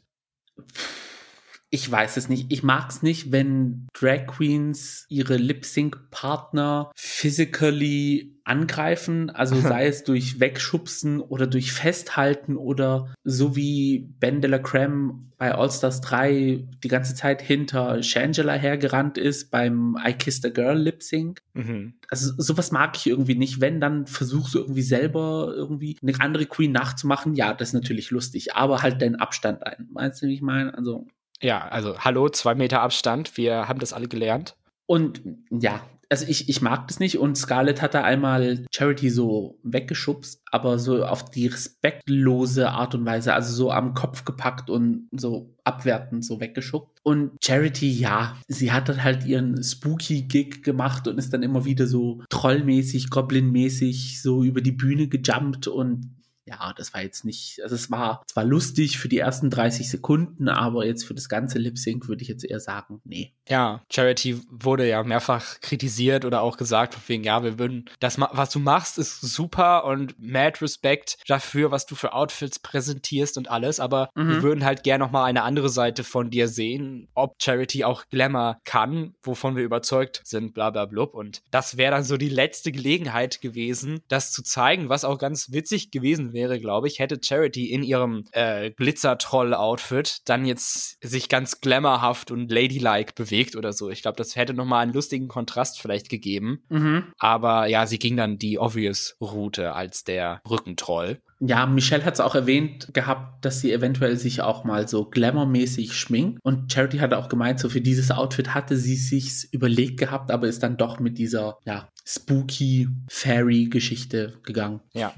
Ich 1.71 1.91
weiß 1.91 2.17
es 2.17 2.29
nicht. 2.29 2.53
Ich 2.53 2.63
mag 2.63 2.91
es 2.91 3.03
nicht, 3.03 3.33
wenn 3.33 3.89
Drag 3.93 4.27
Queens 4.27 5.05
ihre 5.09 5.37
Lip-Sync-Partner 5.37 6.93
physically 6.95 8.37
angreifen, 8.45 9.31
also 9.31 9.57
sei 9.61 9.87
es 9.87 10.05
durch 10.05 10.39
Wegschubsen 10.39 11.21
oder 11.21 11.47
durch 11.47 11.73
Festhalten 11.73 12.57
oder 12.57 13.13
so 13.25 13.57
wie 13.57 14.09
Ben 14.21 14.41
de 14.41 14.51
la 14.51 14.59
Creme 14.59 15.33
bei 15.39 15.55
All 15.55 15.71
Stars 15.71 16.01
3 16.01 16.67
die 16.83 16.89
ganze 16.89 17.15
Zeit 17.15 17.43
hinter 17.43 18.03
Shangela 18.03 18.55
hergerannt 18.55 19.19
ist 19.19 19.51
beim 19.51 19.97
I 20.03 20.15
Kissed 20.15 20.47
a 20.47 20.49
Girl 20.49 20.79
Lip 20.79 21.03
Sync. 21.03 21.43
Mhm. 21.53 21.95
Also 22.09 22.33
sowas 22.39 22.71
mag 22.71 22.97
ich 22.97 23.07
irgendwie 23.07 23.35
nicht. 23.35 23.61
Wenn, 23.61 23.81
dann 23.81 24.07
versuchst 24.07 24.55
du 24.55 24.61
irgendwie 24.61 24.83
selber 24.83 25.53
irgendwie 25.55 25.99
eine 26.01 26.19
andere 26.21 26.47
Queen 26.47 26.73
nachzumachen. 26.73 27.35
Ja, 27.35 27.53
das 27.53 27.69
ist 27.69 27.75
natürlich 27.75 28.11
lustig, 28.11 28.55
aber 28.55 28.83
halt 28.83 29.03
deinen 29.03 29.17
Abstand 29.17 29.67
ein. 29.67 29.89
Meinst 29.93 30.23
du, 30.23 30.29
wie 30.29 30.35
ich 30.35 30.43
meine? 30.43 30.73
Also 30.73 31.07
ja, 31.41 31.67
also 31.69 31.99
hallo, 31.99 32.29
zwei 32.29 32.55
Meter 32.55 32.81
Abstand. 32.81 33.37
Wir 33.37 33.69
haben 33.69 33.81
das 33.81 33.93
alle 33.93 34.09
gelernt. 34.09 34.57
Und 34.87 35.23
ja, 35.51 35.81
also 36.09 36.25
ich, 36.29 36.49
ich 36.49 36.63
mag 36.63 36.87
das 36.89 37.01
nicht 37.01 37.19
und 37.19 37.37
Scarlett 37.37 37.83
hat 37.83 37.95
da 37.95 38.03
einmal 38.03 38.65
Charity 38.73 39.11
so 39.11 39.59
weggeschubst, 39.65 40.43
aber 40.51 40.79
so 40.79 41.05
auf 41.05 41.31
die 41.31 41.49
respektlose 41.49 42.71
Art 42.71 42.95
und 42.95 43.05
Weise, 43.05 43.35
also 43.35 43.53
so 43.53 43.71
am 43.71 43.95
Kopf 43.95 44.25
gepackt 44.25 44.71
und 44.71 45.09
so 45.13 45.55
abwertend 45.65 46.25
so 46.25 46.41
weggeschubst. 46.41 47.01
Und 47.03 47.33
Charity, 47.45 47.91
ja, 47.91 48.37
sie 48.47 48.73
hat 48.73 48.89
dann 48.89 49.03
halt 49.03 49.25
ihren 49.25 49.63
Spooky-Gig 49.63 50.63
gemacht 50.63 51.09
und 51.09 51.19
ist 51.19 51.33
dann 51.33 51.43
immer 51.43 51.65
wieder 51.65 51.87
so 51.87 52.23
trollmäßig, 52.29 53.11
Goblin-mäßig 53.11 54.23
so 54.23 54.45
über 54.45 54.61
die 54.61 54.73
Bühne 54.73 55.09
gejumpt 55.09 55.67
und 55.67 56.15
ja, 56.47 56.73
das 56.77 56.95
war 56.95 57.03
jetzt 57.03 57.25
nicht, 57.25 57.61
also 57.63 57.75
es 57.75 57.91
war 57.91 58.23
zwar 58.29 58.45
lustig 58.45 58.99
für 58.99 59.09
die 59.09 59.19
ersten 59.19 59.51
30 59.51 59.91
Sekunden, 59.91 60.49
aber 60.49 60.87
jetzt 60.87 61.05
für 61.05 61.15
das 61.15 61.29
ganze 61.29 61.59
Lip 61.59 61.77
Sync 61.77 62.07
würde 62.09 62.23
ich 62.23 62.29
jetzt 62.29 62.45
eher 62.45 62.61
sagen, 62.61 63.01
nee. 63.05 63.33
Ja, 63.49 63.83
Charity 63.91 64.41
wurde 64.49 64.89
ja 64.89 65.03
mehrfach 65.03 65.61
kritisiert 65.61 66.25
oder 66.25 66.43
auch 66.43 66.57
gesagt, 66.57 66.95
von 66.95 67.03
wegen, 67.09 67.25
ja, 67.25 67.43
wir 67.43 67.59
würden, 67.59 67.91
das, 67.99 68.21
was 68.21 68.51
du 68.51 68.61
machst, 68.61 68.97
ist 68.97 69.21
super 69.21 69.85
und 69.85 70.15
mad 70.21 70.59
Respect 70.61 71.19
dafür, 71.27 71.73
was 71.73 71.87
du 71.87 71.97
für 71.97 72.13
Outfits 72.13 72.61
präsentierst 72.61 73.39
und 73.39 73.51
alles, 73.51 73.81
aber 73.81 74.11
mhm. 74.15 74.29
wir 74.29 74.43
würden 74.43 74.65
halt 74.65 74.85
gerne 74.85 75.05
nochmal 75.05 75.25
eine 75.25 75.43
andere 75.43 75.69
Seite 75.69 76.05
von 76.05 76.31
dir 76.31 76.47
sehen, 76.47 77.09
ob 77.15 77.35
Charity 77.43 77.83
auch 77.83 78.05
Glamour 78.09 78.61
kann, 78.65 79.15
wovon 79.25 79.57
wir 79.57 79.65
überzeugt 79.65 80.23
sind, 80.25 80.55
bla 80.55 80.71
bla 80.71 80.87
blub. 80.87 81.15
Und 81.15 81.43
das 81.51 81.77
wäre 81.77 81.91
dann 81.91 82.05
so 82.05 82.17
die 82.17 82.29
letzte 82.29 82.71
Gelegenheit 82.71 83.41
gewesen, 83.41 84.01
das 84.07 84.31
zu 84.31 84.45
zeigen, 84.45 84.89
was 84.89 85.05
auch 85.05 85.19
ganz 85.19 85.51
witzig 85.51 85.91
gewesen 85.91 86.33
wäre 86.33 86.36
wäre, 86.37 86.61
glaube 86.61 86.87
ich, 86.87 87.01
hätte 87.01 87.19
Charity 87.21 87.73
in 87.73 87.83
ihrem 87.83 88.25
äh, 88.33 88.71
Glitzer-Troll-Outfit 88.71 90.19
dann 90.27 90.45
jetzt 90.45 91.03
sich 91.03 91.29
ganz 91.29 91.61
glamourhaft 91.61 92.31
und 92.31 92.53
ladylike 92.53 93.15
bewegt 93.17 93.57
oder 93.57 93.73
so. 93.73 93.91
Ich 93.91 94.03
glaube, 94.03 94.19
das 94.19 94.37
hätte 94.37 94.55
nochmal 94.55 94.83
einen 94.83 94.93
lustigen 94.93 95.27
Kontrast 95.27 95.81
vielleicht 95.81 96.09
gegeben. 96.09 96.63
Mhm. 96.69 97.05
Aber 97.19 97.67
ja, 97.67 97.87
sie 97.87 97.99
ging 97.99 98.17
dann 98.17 98.39
die 98.39 98.59
obvious 98.59 99.17
Route 99.21 99.73
als 99.73 100.05
der 100.05 100.41
Brückentroll. 100.45 101.21
Ja, 101.41 101.67
Michelle 101.67 102.05
hat 102.05 102.15
es 102.15 102.21
auch 102.21 102.35
erwähnt 102.35 102.95
gehabt, 102.95 103.45
dass 103.45 103.61
sie 103.61 103.73
eventuell 103.73 104.17
sich 104.17 104.41
auch 104.41 104.65
mal 104.65 104.89
so 104.89 105.05
glamourmäßig 105.05 105.93
schminkt. 105.93 106.39
Und 106.43 106.73
Charity 106.73 106.99
hat 106.99 107.13
auch 107.13 107.29
gemeint, 107.29 107.61
so 107.61 107.69
für 107.69 107.83
dieses 107.83 108.11
Outfit 108.11 108.55
hatte 108.55 108.77
sie 108.77 108.97
sich's 108.97 109.45
überlegt 109.45 109.99
gehabt, 109.99 110.31
aber 110.31 110.47
ist 110.47 110.63
dann 110.63 110.79
doch 110.79 110.99
mit 110.99 111.19
dieser, 111.19 111.59
ja, 111.65 111.89
spooky 112.07 112.89
Fairy-Geschichte 113.11 114.39
gegangen. 114.45 114.81
Ja. 114.95 115.13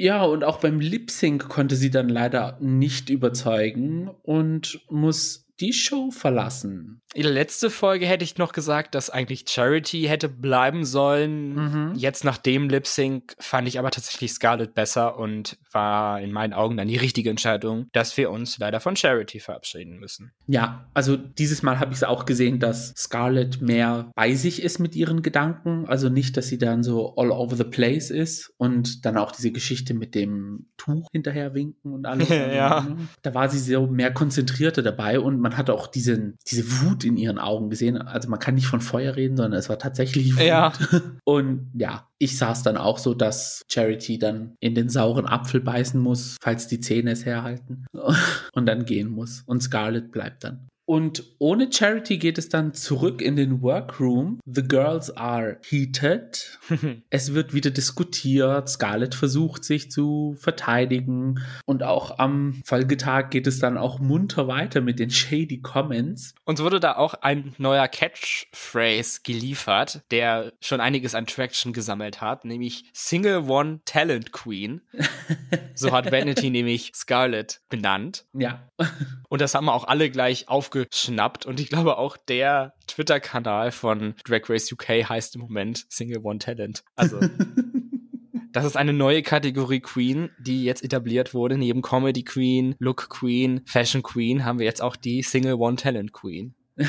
Ja, 0.00 0.22
und 0.22 0.44
auch 0.44 0.60
beim 0.60 0.80
Lip 0.80 1.10
Sync 1.10 1.50
konnte 1.50 1.76
sie 1.76 1.90
dann 1.90 2.08
leider 2.08 2.56
nicht 2.58 3.10
überzeugen 3.10 4.08
und 4.22 4.80
muss 4.88 5.49
die 5.60 5.72
Show 5.72 6.10
verlassen. 6.10 7.00
In 7.12 7.24
der 7.24 7.32
letzten 7.32 7.70
Folge 7.70 8.06
hätte 8.06 8.22
ich 8.22 8.38
noch 8.38 8.52
gesagt, 8.52 8.94
dass 8.94 9.10
eigentlich 9.10 9.44
Charity 9.48 10.02
hätte 10.02 10.28
bleiben 10.28 10.84
sollen. 10.84 11.54
Mhm. 11.54 11.94
Jetzt 11.96 12.24
nach 12.24 12.38
dem 12.38 12.68
Lip 12.68 12.86
Sync 12.86 13.34
fand 13.40 13.66
ich 13.66 13.80
aber 13.80 13.90
tatsächlich 13.90 14.32
Scarlett 14.32 14.74
besser 14.74 15.18
und 15.18 15.58
war 15.72 16.20
in 16.20 16.30
meinen 16.30 16.52
Augen 16.52 16.76
dann 16.76 16.86
die 16.86 16.96
richtige 16.96 17.28
Entscheidung, 17.28 17.88
dass 17.92 18.16
wir 18.16 18.30
uns 18.30 18.58
leider 18.58 18.78
von 18.78 18.94
Charity 18.94 19.40
verabschieden 19.40 19.98
müssen. 19.98 20.30
Ja, 20.46 20.88
also 20.94 21.16
dieses 21.16 21.64
Mal 21.64 21.80
habe 21.80 21.90
ich 21.90 21.98
es 21.98 22.04
auch 22.04 22.26
gesehen, 22.26 22.60
dass 22.60 22.94
Scarlett 22.96 23.60
mehr 23.60 24.12
bei 24.14 24.34
sich 24.34 24.62
ist 24.62 24.78
mit 24.78 24.94
ihren 24.94 25.22
Gedanken. 25.22 25.86
Also 25.88 26.10
nicht, 26.10 26.36
dass 26.36 26.46
sie 26.46 26.58
dann 26.58 26.84
so 26.84 27.16
all 27.16 27.32
over 27.32 27.56
the 27.56 27.64
place 27.64 28.10
ist 28.10 28.54
und 28.56 29.04
dann 29.04 29.18
auch 29.18 29.32
diese 29.32 29.50
Geschichte 29.50 29.94
mit 29.94 30.14
dem 30.14 30.66
Tuch 30.76 31.08
hinterher 31.10 31.54
winken 31.54 31.92
und 31.92 32.06
alles. 32.06 32.28
ja. 32.28 32.86
Da 33.22 33.34
war 33.34 33.48
sie 33.48 33.58
so 33.58 33.88
mehr 33.88 34.14
konzentrierter 34.14 34.82
dabei 34.82 35.18
und 35.18 35.40
man 35.40 35.49
hat 35.56 35.70
auch 35.70 35.86
diesen, 35.86 36.36
diese 36.46 36.64
Wut 36.82 36.90
Wut 36.90 37.04
in 37.04 37.16
ihren 37.16 37.38
Augen 37.38 37.70
gesehen. 37.70 37.98
Also 37.98 38.28
man 38.28 38.38
kann 38.38 38.54
nicht 38.54 38.66
von 38.66 38.80
Feuer 38.80 39.16
reden, 39.16 39.36
sondern 39.36 39.58
es 39.58 39.68
war 39.68 39.78
tatsächlich 39.78 40.36
Wut. 40.36 40.42
Ja. 40.42 40.72
Und 41.24 41.70
ja, 41.74 42.08
ich 42.18 42.36
saß 42.36 42.62
dann 42.62 42.76
auch 42.76 42.98
so, 42.98 43.14
dass 43.14 43.62
Charity 43.70 44.18
dann 44.18 44.54
in 44.60 44.74
den 44.74 44.88
sauren 44.88 45.26
Apfel 45.26 45.60
beißen 45.60 46.00
muss, 46.00 46.36
falls 46.40 46.66
die 46.66 46.80
Zähne 46.80 47.12
es 47.12 47.24
herhalten. 47.24 47.86
Und 48.52 48.66
dann 48.66 48.84
gehen 48.84 49.08
muss. 49.08 49.42
Und 49.46 49.62
Scarlett 49.62 50.12
bleibt 50.12 50.44
dann. 50.44 50.68
Und 50.90 51.22
ohne 51.38 51.72
Charity 51.72 52.18
geht 52.18 52.36
es 52.36 52.48
dann 52.48 52.74
zurück 52.74 53.22
in 53.22 53.36
den 53.36 53.62
Workroom. 53.62 54.40
The 54.44 54.64
girls 54.64 55.16
are 55.16 55.58
heated. 55.64 56.58
es 57.10 57.32
wird 57.32 57.54
wieder 57.54 57.70
diskutiert. 57.70 58.68
Scarlett 58.68 59.14
versucht 59.14 59.62
sich 59.62 59.92
zu 59.92 60.34
verteidigen. 60.40 61.44
Und 61.64 61.84
auch 61.84 62.18
am 62.18 62.60
Folgetag 62.64 63.30
geht 63.30 63.46
es 63.46 63.60
dann 63.60 63.78
auch 63.78 64.00
munter 64.00 64.48
weiter 64.48 64.80
mit 64.80 64.98
den 64.98 65.10
shady 65.10 65.60
Comments. 65.60 66.34
Uns 66.44 66.60
wurde 66.60 66.80
da 66.80 66.96
auch 66.96 67.14
ein 67.14 67.54
neuer 67.58 67.86
Catchphrase 67.86 69.20
geliefert, 69.22 70.02
der 70.10 70.52
schon 70.60 70.80
einiges 70.80 71.14
an 71.14 71.26
Traction 71.26 71.72
gesammelt 71.72 72.20
hat, 72.20 72.44
nämlich 72.44 72.90
Single 72.92 73.48
One 73.48 73.78
Talent 73.84 74.32
Queen. 74.32 74.80
so 75.76 75.92
hat 75.92 76.10
Vanity 76.10 76.50
nämlich 76.50 76.90
Scarlett 76.96 77.60
benannt. 77.68 78.24
Ja. 78.32 78.66
Und 79.28 79.40
das 79.40 79.54
haben 79.54 79.66
wir 79.66 79.74
auch 79.74 79.84
alle 79.86 80.10
gleich 80.10 80.48
aufgeschnappt. 80.80 81.46
Und 81.46 81.60
ich 81.60 81.68
glaube 81.68 81.98
auch 81.98 82.16
der 82.16 82.74
Twitter-Kanal 82.86 83.72
von 83.72 84.14
Drag 84.24 84.48
Race 84.48 84.70
UK 84.72 85.08
heißt 85.08 85.36
im 85.36 85.42
Moment 85.42 85.86
Single 85.88 86.20
One 86.22 86.38
Talent. 86.38 86.84
Also. 86.96 87.20
Das 88.52 88.64
ist 88.64 88.76
eine 88.76 88.92
neue 88.92 89.22
Kategorie 89.22 89.78
Queen, 89.78 90.30
die 90.40 90.64
jetzt 90.64 90.82
etabliert 90.82 91.34
wurde. 91.34 91.56
Neben 91.56 91.82
Comedy 91.82 92.24
Queen, 92.24 92.74
Look 92.80 93.08
Queen, 93.08 93.60
Fashion 93.64 94.02
Queen 94.02 94.44
haben 94.44 94.58
wir 94.58 94.66
jetzt 94.66 94.82
auch 94.82 94.96
die 94.96 95.22
Single 95.22 95.54
One 95.54 95.76
Talent 95.76 96.12
Queen. 96.12 96.54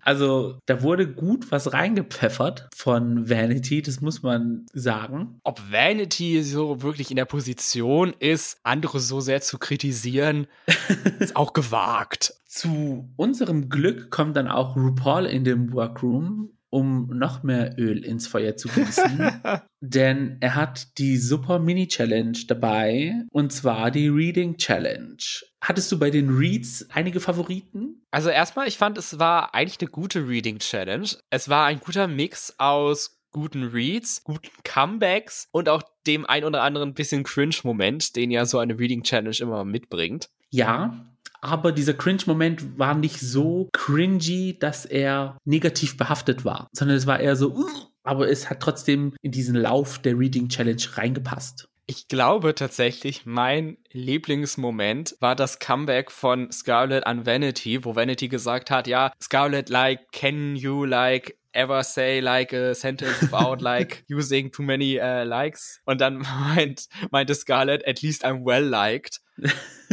Also 0.00 0.58
da 0.66 0.82
wurde 0.82 1.12
gut 1.12 1.50
was 1.50 1.72
reingepfeffert 1.72 2.68
von 2.74 3.28
Vanity, 3.28 3.82
das 3.82 4.00
muss 4.00 4.22
man 4.22 4.66
sagen. 4.72 5.40
Ob 5.42 5.60
Vanity 5.70 6.42
so 6.42 6.82
wirklich 6.82 7.10
in 7.10 7.16
der 7.16 7.24
Position 7.24 8.14
ist, 8.18 8.58
andere 8.62 9.00
so 9.00 9.20
sehr 9.20 9.40
zu 9.40 9.58
kritisieren, 9.58 10.46
ist 11.18 11.36
auch 11.36 11.52
gewagt. 11.52 12.34
Zu 12.54 13.12
unserem 13.16 13.68
Glück 13.68 14.12
kommt 14.12 14.36
dann 14.36 14.46
auch 14.46 14.76
RuPaul 14.76 15.26
in 15.26 15.42
dem 15.42 15.72
Workroom 15.72 16.50
um 16.70 17.06
noch 17.06 17.44
mehr 17.44 17.76
Öl 17.78 18.04
ins 18.04 18.26
Feuer 18.26 18.56
zu 18.56 18.66
gießen. 18.68 19.42
denn 19.80 20.38
er 20.40 20.56
hat 20.56 20.98
die 20.98 21.18
Super 21.18 21.60
Mini 21.60 21.86
Challenge 21.86 22.36
dabei 22.48 23.14
und 23.30 23.52
zwar 23.52 23.92
die 23.92 24.08
Reading 24.08 24.56
Challenge. 24.56 25.16
Hattest 25.60 25.92
du 25.92 25.98
bei 26.00 26.10
den 26.10 26.30
Reads 26.30 26.88
einige 26.90 27.20
Favoriten? 27.20 28.04
Also 28.10 28.28
erstmal, 28.28 28.66
ich 28.66 28.76
fand, 28.76 28.98
es 28.98 29.20
war 29.20 29.54
eigentlich 29.54 29.80
eine 29.80 29.90
gute 29.90 30.28
Reading 30.28 30.58
Challenge. 30.58 31.08
Es 31.30 31.48
war 31.48 31.66
ein 31.66 31.78
guter 31.78 32.08
Mix 32.08 32.54
aus 32.58 33.20
guten 33.30 33.64
Reads, 33.64 34.24
guten 34.24 34.50
Comebacks 34.64 35.48
und 35.52 35.68
auch 35.68 35.82
dem 36.08 36.26
ein 36.26 36.44
oder 36.44 36.62
anderen 36.62 36.94
bisschen 36.94 37.24
Cringe-Moment, 37.24 38.16
den 38.16 38.32
ja 38.32 38.46
so 38.46 38.58
eine 38.58 38.78
Reading 38.78 39.02
Challenge 39.04 39.36
immer 39.40 39.64
mitbringt. 39.64 40.28
Ja, 40.50 41.13
aber 41.44 41.72
dieser 41.72 41.94
Cringe-Moment 41.94 42.78
war 42.78 42.94
nicht 42.94 43.20
so 43.20 43.68
cringy, 43.72 44.58
dass 44.58 44.84
er 44.84 45.36
negativ 45.44 45.96
behaftet 45.96 46.44
war, 46.44 46.68
sondern 46.72 46.96
es 46.96 47.06
war 47.06 47.20
eher 47.20 47.36
so, 47.36 47.54
uh, 47.54 47.68
aber 48.02 48.28
es 48.28 48.50
hat 48.50 48.60
trotzdem 48.60 49.14
in 49.22 49.32
diesen 49.32 49.56
Lauf 49.56 49.98
der 49.98 50.18
Reading 50.18 50.48
Challenge 50.48 50.82
reingepasst. 50.94 51.68
Ich 51.86 52.08
glaube 52.08 52.54
tatsächlich, 52.54 53.26
mein 53.26 53.76
Lieblingsmoment 53.92 55.16
war 55.20 55.36
das 55.36 55.58
Comeback 55.58 56.10
von 56.10 56.50
Scarlett 56.50 57.06
an 57.06 57.26
Vanity, 57.26 57.84
wo 57.84 57.94
Vanity 57.94 58.28
gesagt 58.28 58.70
hat, 58.70 58.86
ja, 58.86 59.12
Scarlett, 59.22 59.68
like, 59.68 60.10
can 60.10 60.56
you, 60.56 60.86
like, 60.86 61.36
ever 61.54 61.82
say 61.82 62.20
like 62.20 62.52
a 62.52 62.74
sentence 62.74 63.20
without 63.20 63.60
like 63.60 64.04
using 64.08 64.50
too 64.50 64.62
many 64.62 64.98
uh, 64.98 65.24
likes? 65.24 65.80
Und 65.84 66.00
dann 66.00 66.18
meint, 66.56 66.88
meinte 67.10 67.34
Scarlett, 67.34 67.86
at 67.86 68.02
least 68.02 68.24
I'm 68.24 68.44
well 68.44 68.64
liked. 68.64 69.20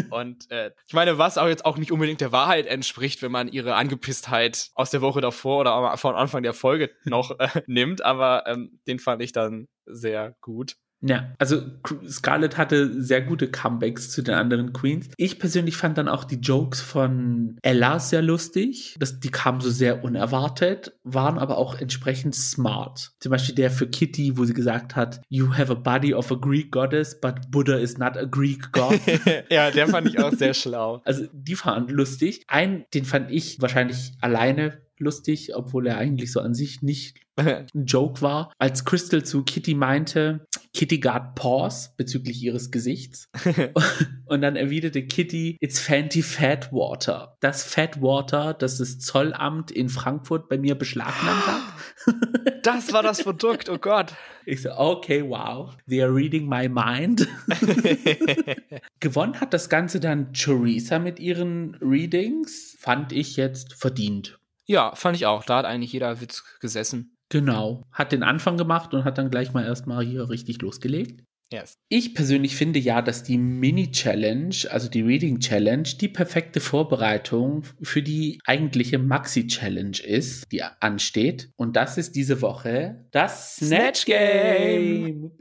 Und 0.09 0.49
äh, 0.51 0.71
ich 0.87 0.93
meine, 0.93 1.17
was 1.17 1.37
auch 1.37 1.47
jetzt 1.47 1.65
auch 1.65 1.77
nicht 1.77 1.91
unbedingt 1.91 2.21
der 2.21 2.31
Wahrheit 2.31 2.65
entspricht, 2.65 3.21
wenn 3.21 3.31
man 3.31 3.47
ihre 3.47 3.75
Angepisstheit 3.75 4.69
aus 4.73 4.91
der 4.91 5.01
Woche 5.01 5.21
davor 5.21 5.59
oder 5.61 5.97
von 5.97 6.15
Anfang 6.15 6.43
der 6.43 6.53
Folge 6.53 6.91
noch 7.05 7.39
äh, 7.39 7.61
nimmt, 7.67 8.01
aber 8.01 8.45
ähm, 8.47 8.79
den 8.87 8.99
fand 8.99 9.21
ich 9.21 9.31
dann 9.31 9.67
sehr 9.85 10.35
gut. 10.41 10.75
Ja, 11.01 11.33
also 11.39 11.61
Scarlett 12.07 12.57
hatte 12.57 13.01
sehr 13.01 13.21
gute 13.21 13.49
Comebacks 13.49 14.11
zu 14.11 14.21
den 14.21 14.35
anderen 14.35 14.71
Queens. 14.71 15.09
Ich 15.17 15.39
persönlich 15.39 15.75
fand 15.75 15.97
dann 15.97 16.07
auch 16.07 16.23
die 16.23 16.35
Jokes 16.35 16.79
von 16.79 17.57
Ella 17.63 17.99
sehr 17.99 18.21
lustig. 18.21 18.95
Das, 18.99 19.19
die 19.19 19.31
kamen 19.31 19.61
so 19.61 19.71
sehr 19.71 20.03
unerwartet, 20.03 20.93
waren 21.03 21.39
aber 21.39 21.57
auch 21.57 21.79
entsprechend 21.79 22.35
smart. 22.35 23.11
Zum 23.19 23.31
Beispiel 23.31 23.55
der 23.55 23.71
für 23.71 23.87
Kitty, 23.87 24.37
wo 24.37 24.45
sie 24.45 24.53
gesagt 24.53 24.95
hat, 24.95 25.21
You 25.27 25.57
have 25.57 25.71
a 25.71 25.75
body 25.75 26.13
of 26.13 26.31
a 26.31 26.35
Greek 26.35 26.71
goddess, 26.71 27.19
but 27.19 27.49
Buddha 27.49 27.77
is 27.77 27.97
not 27.97 28.15
a 28.15 28.25
Greek 28.25 28.71
god. 28.71 28.99
ja, 29.49 29.71
der 29.71 29.87
fand 29.87 30.07
ich 30.07 30.19
auch 30.19 30.33
sehr 30.33 30.53
schlau. 30.53 31.01
Also 31.03 31.25
die 31.33 31.55
fanden 31.55 31.91
lustig. 31.91 32.43
Ein, 32.47 32.85
den 32.93 33.05
fand 33.05 33.31
ich 33.31 33.59
wahrscheinlich 33.59 34.13
alleine 34.21 34.81
lustig, 35.01 35.55
obwohl 35.55 35.87
er 35.87 35.97
eigentlich 35.97 36.31
so 36.31 36.39
an 36.39 36.53
sich 36.53 36.81
nicht 36.81 37.17
ein 37.35 37.85
Joke 37.85 38.21
war, 38.21 38.53
als 38.57 38.85
Crystal 38.85 39.23
zu 39.23 39.43
Kitty 39.43 39.73
meinte, 39.73 40.45
Kitty 40.73 40.99
got 40.99 41.35
pause 41.35 41.89
bezüglich 41.97 42.41
ihres 42.41 42.71
Gesichts. 42.71 43.29
und 44.25 44.41
dann 44.41 44.55
erwiderte 44.55 45.05
Kitty, 45.05 45.57
it's 45.59 45.79
Fancy 45.79 46.21
Fat 46.21 46.71
Water. 46.71 47.35
Das 47.41 47.63
Fat 47.63 48.01
Water, 48.01 48.53
das 48.53 48.77
das 48.77 48.99
Zollamt 48.99 49.71
in 49.71 49.89
Frankfurt 49.89 50.47
bei 50.47 50.57
mir 50.57 50.75
beschlagnahmt 50.75 51.47
hat. 51.47 51.61
das 52.63 52.93
war 52.93 53.03
das 53.03 53.23
Produkt, 53.23 53.69
oh 53.69 53.77
Gott. 53.77 54.13
Ich 54.45 54.61
so, 54.61 54.71
okay, 54.71 55.23
wow. 55.27 55.75
They 55.87 56.01
are 56.01 56.13
reading 56.13 56.47
my 56.47 56.69
mind. 56.69 57.27
Gewonnen 58.99 59.39
hat 59.39 59.53
das 59.53 59.69
Ganze 59.69 59.99
dann 59.99 60.33
Teresa 60.33 60.99
mit 60.99 61.19
ihren 61.19 61.75
Readings. 61.81 62.77
Fand 62.79 63.11
ich 63.11 63.35
jetzt 63.35 63.73
verdient. 63.73 64.39
Ja, 64.65 64.95
fand 64.95 65.17
ich 65.17 65.25
auch. 65.25 65.43
Da 65.43 65.57
hat 65.57 65.65
eigentlich 65.65 65.91
jeder 65.91 66.21
Witz 66.21 66.43
gesessen. 66.59 67.17
Genau. 67.31 67.83
Hat 67.93 68.11
den 68.11 68.23
Anfang 68.23 68.57
gemacht 68.57 68.93
und 68.93 69.05
hat 69.05 69.17
dann 69.17 69.31
gleich 69.31 69.53
mal 69.53 69.63
erstmal 69.63 70.05
hier 70.05 70.29
richtig 70.29 70.61
losgelegt. 70.61 71.23
Yes. 71.51 71.77
Ich 71.89 72.13
persönlich 72.13 72.55
finde 72.55 72.79
ja, 72.79 73.01
dass 73.01 73.23
die 73.23 73.37
Mini-Challenge, 73.37 74.55
also 74.69 74.89
die 74.89 75.01
Reading 75.01 75.39
Challenge, 75.39 75.83
die 75.83 76.07
perfekte 76.07 76.61
Vorbereitung 76.61 77.63
für 77.81 78.01
die 78.01 78.39
eigentliche 78.45 78.99
Maxi-Challenge 78.99 79.99
ist, 80.01 80.49
die 80.51 80.63
ansteht. 80.63 81.49
Und 81.57 81.75
das 81.75 81.97
ist 81.97 82.15
diese 82.15 82.41
Woche 82.41 83.05
das 83.11 83.57
Snatch 83.57 84.05
Game. 84.05 85.31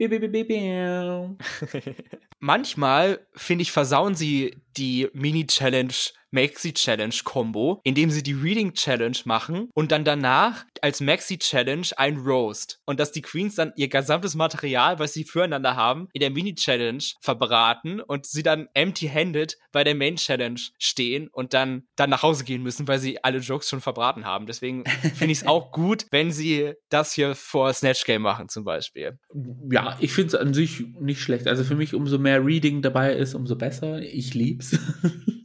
Manchmal, 2.39 3.19
finde 3.33 3.61
ich, 3.61 3.71
versauen 3.71 4.15
sie 4.15 4.61
die 4.75 5.07
Mini-Challenge 5.13 5.93
Maxi 6.31 6.73
Challenge 6.73 7.15
Combo, 7.23 7.81
indem 7.83 8.09
sie 8.09 8.23
die 8.23 8.33
Reading 8.33 8.73
Challenge 8.73 9.17
machen 9.25 9.69
und 9.73 9.91
dann 9.91 10.03
danach 10.03 10.65
als 10.81 11.01
Maxi 11.01 11.37
Challenge 11.37 11.87
ein 11.97 12.17
Roast 12.17 12.79
und 12.85 12.99
dass 12.99 13.11
die 13.11 13.21
Queens 13.21 13.55
dann 13.55 13.73
ihr 13.75 13.87
gesamtes 13.87 14.35
Material, 14.35 14.99
was 14.99 15.13
sie 15.13 15.23
füreinander 15.23 15.75
haben, 15.75 16.07
in 16.13 16.21
der 16.21 16.31
Mini 16.31 16.55
Challenge 16.55 17.03
verbraten 17.21 18.01
und 18.01 18.25
sie 18.25 18.43
dann 18.43 18.67
empty-handed 18.73 19.57
bei 19.71 19.83
der 19.83 19.95
Main 19.95 20.15
Challenge 20.15 20.59
stehen 20.79 21.27
und 21.31 21.53
dann 21.53 21.83
dann 21.95 22.09
nach 22.09 22.23
Hause 22.23 22.43
gehen 22.43 22.63
müssen, 22.63 22.87
weil 22.87 22.99
sie 22.99 23.23
alle 23.23 23.39
Jokes 23.39 23.69
schon 23.69 23.81
verbraten 23.81 24.25
haben. 24.25 24.45
Deswegen 24.45 24.85
finde 25.15 25.31
ich 25.31 25.39
es 25.39 25.47
auch 25.47 25.71
gut, 25.71 26.05
wenn 26.11 26.31
sie 26.31 26.73
das 26.89 27.13
hier 27.13 27.35
vor 27.35 27.73
Snatch 27.73 28.05
Game 28.05 28.21
machen 28.21 28.49
zum 28.49 28.63
Beispiel. 28.63 29.19
Ja, 29.69 29.97
ich 29.99 30.13
finde 30.13 30.29
es 30.29 30.35
an 30.35 30.53
sich 30.53 30.83
nicht 30.99 31.21
schlecht. 31.21 31.47
Also 31.47 31.63
für 31.63 31.75
mich 31.75 31.93
umso 31.93 32.17
mehr 32.17 32.43
Reading 32.43 32.81
dabei 32.81 33.13
ist, 33.13 33.33
umso 33.33 33.55
besser. 33.55 34.01
Ich 34.01 34.33
lieb's. 34.33 34.77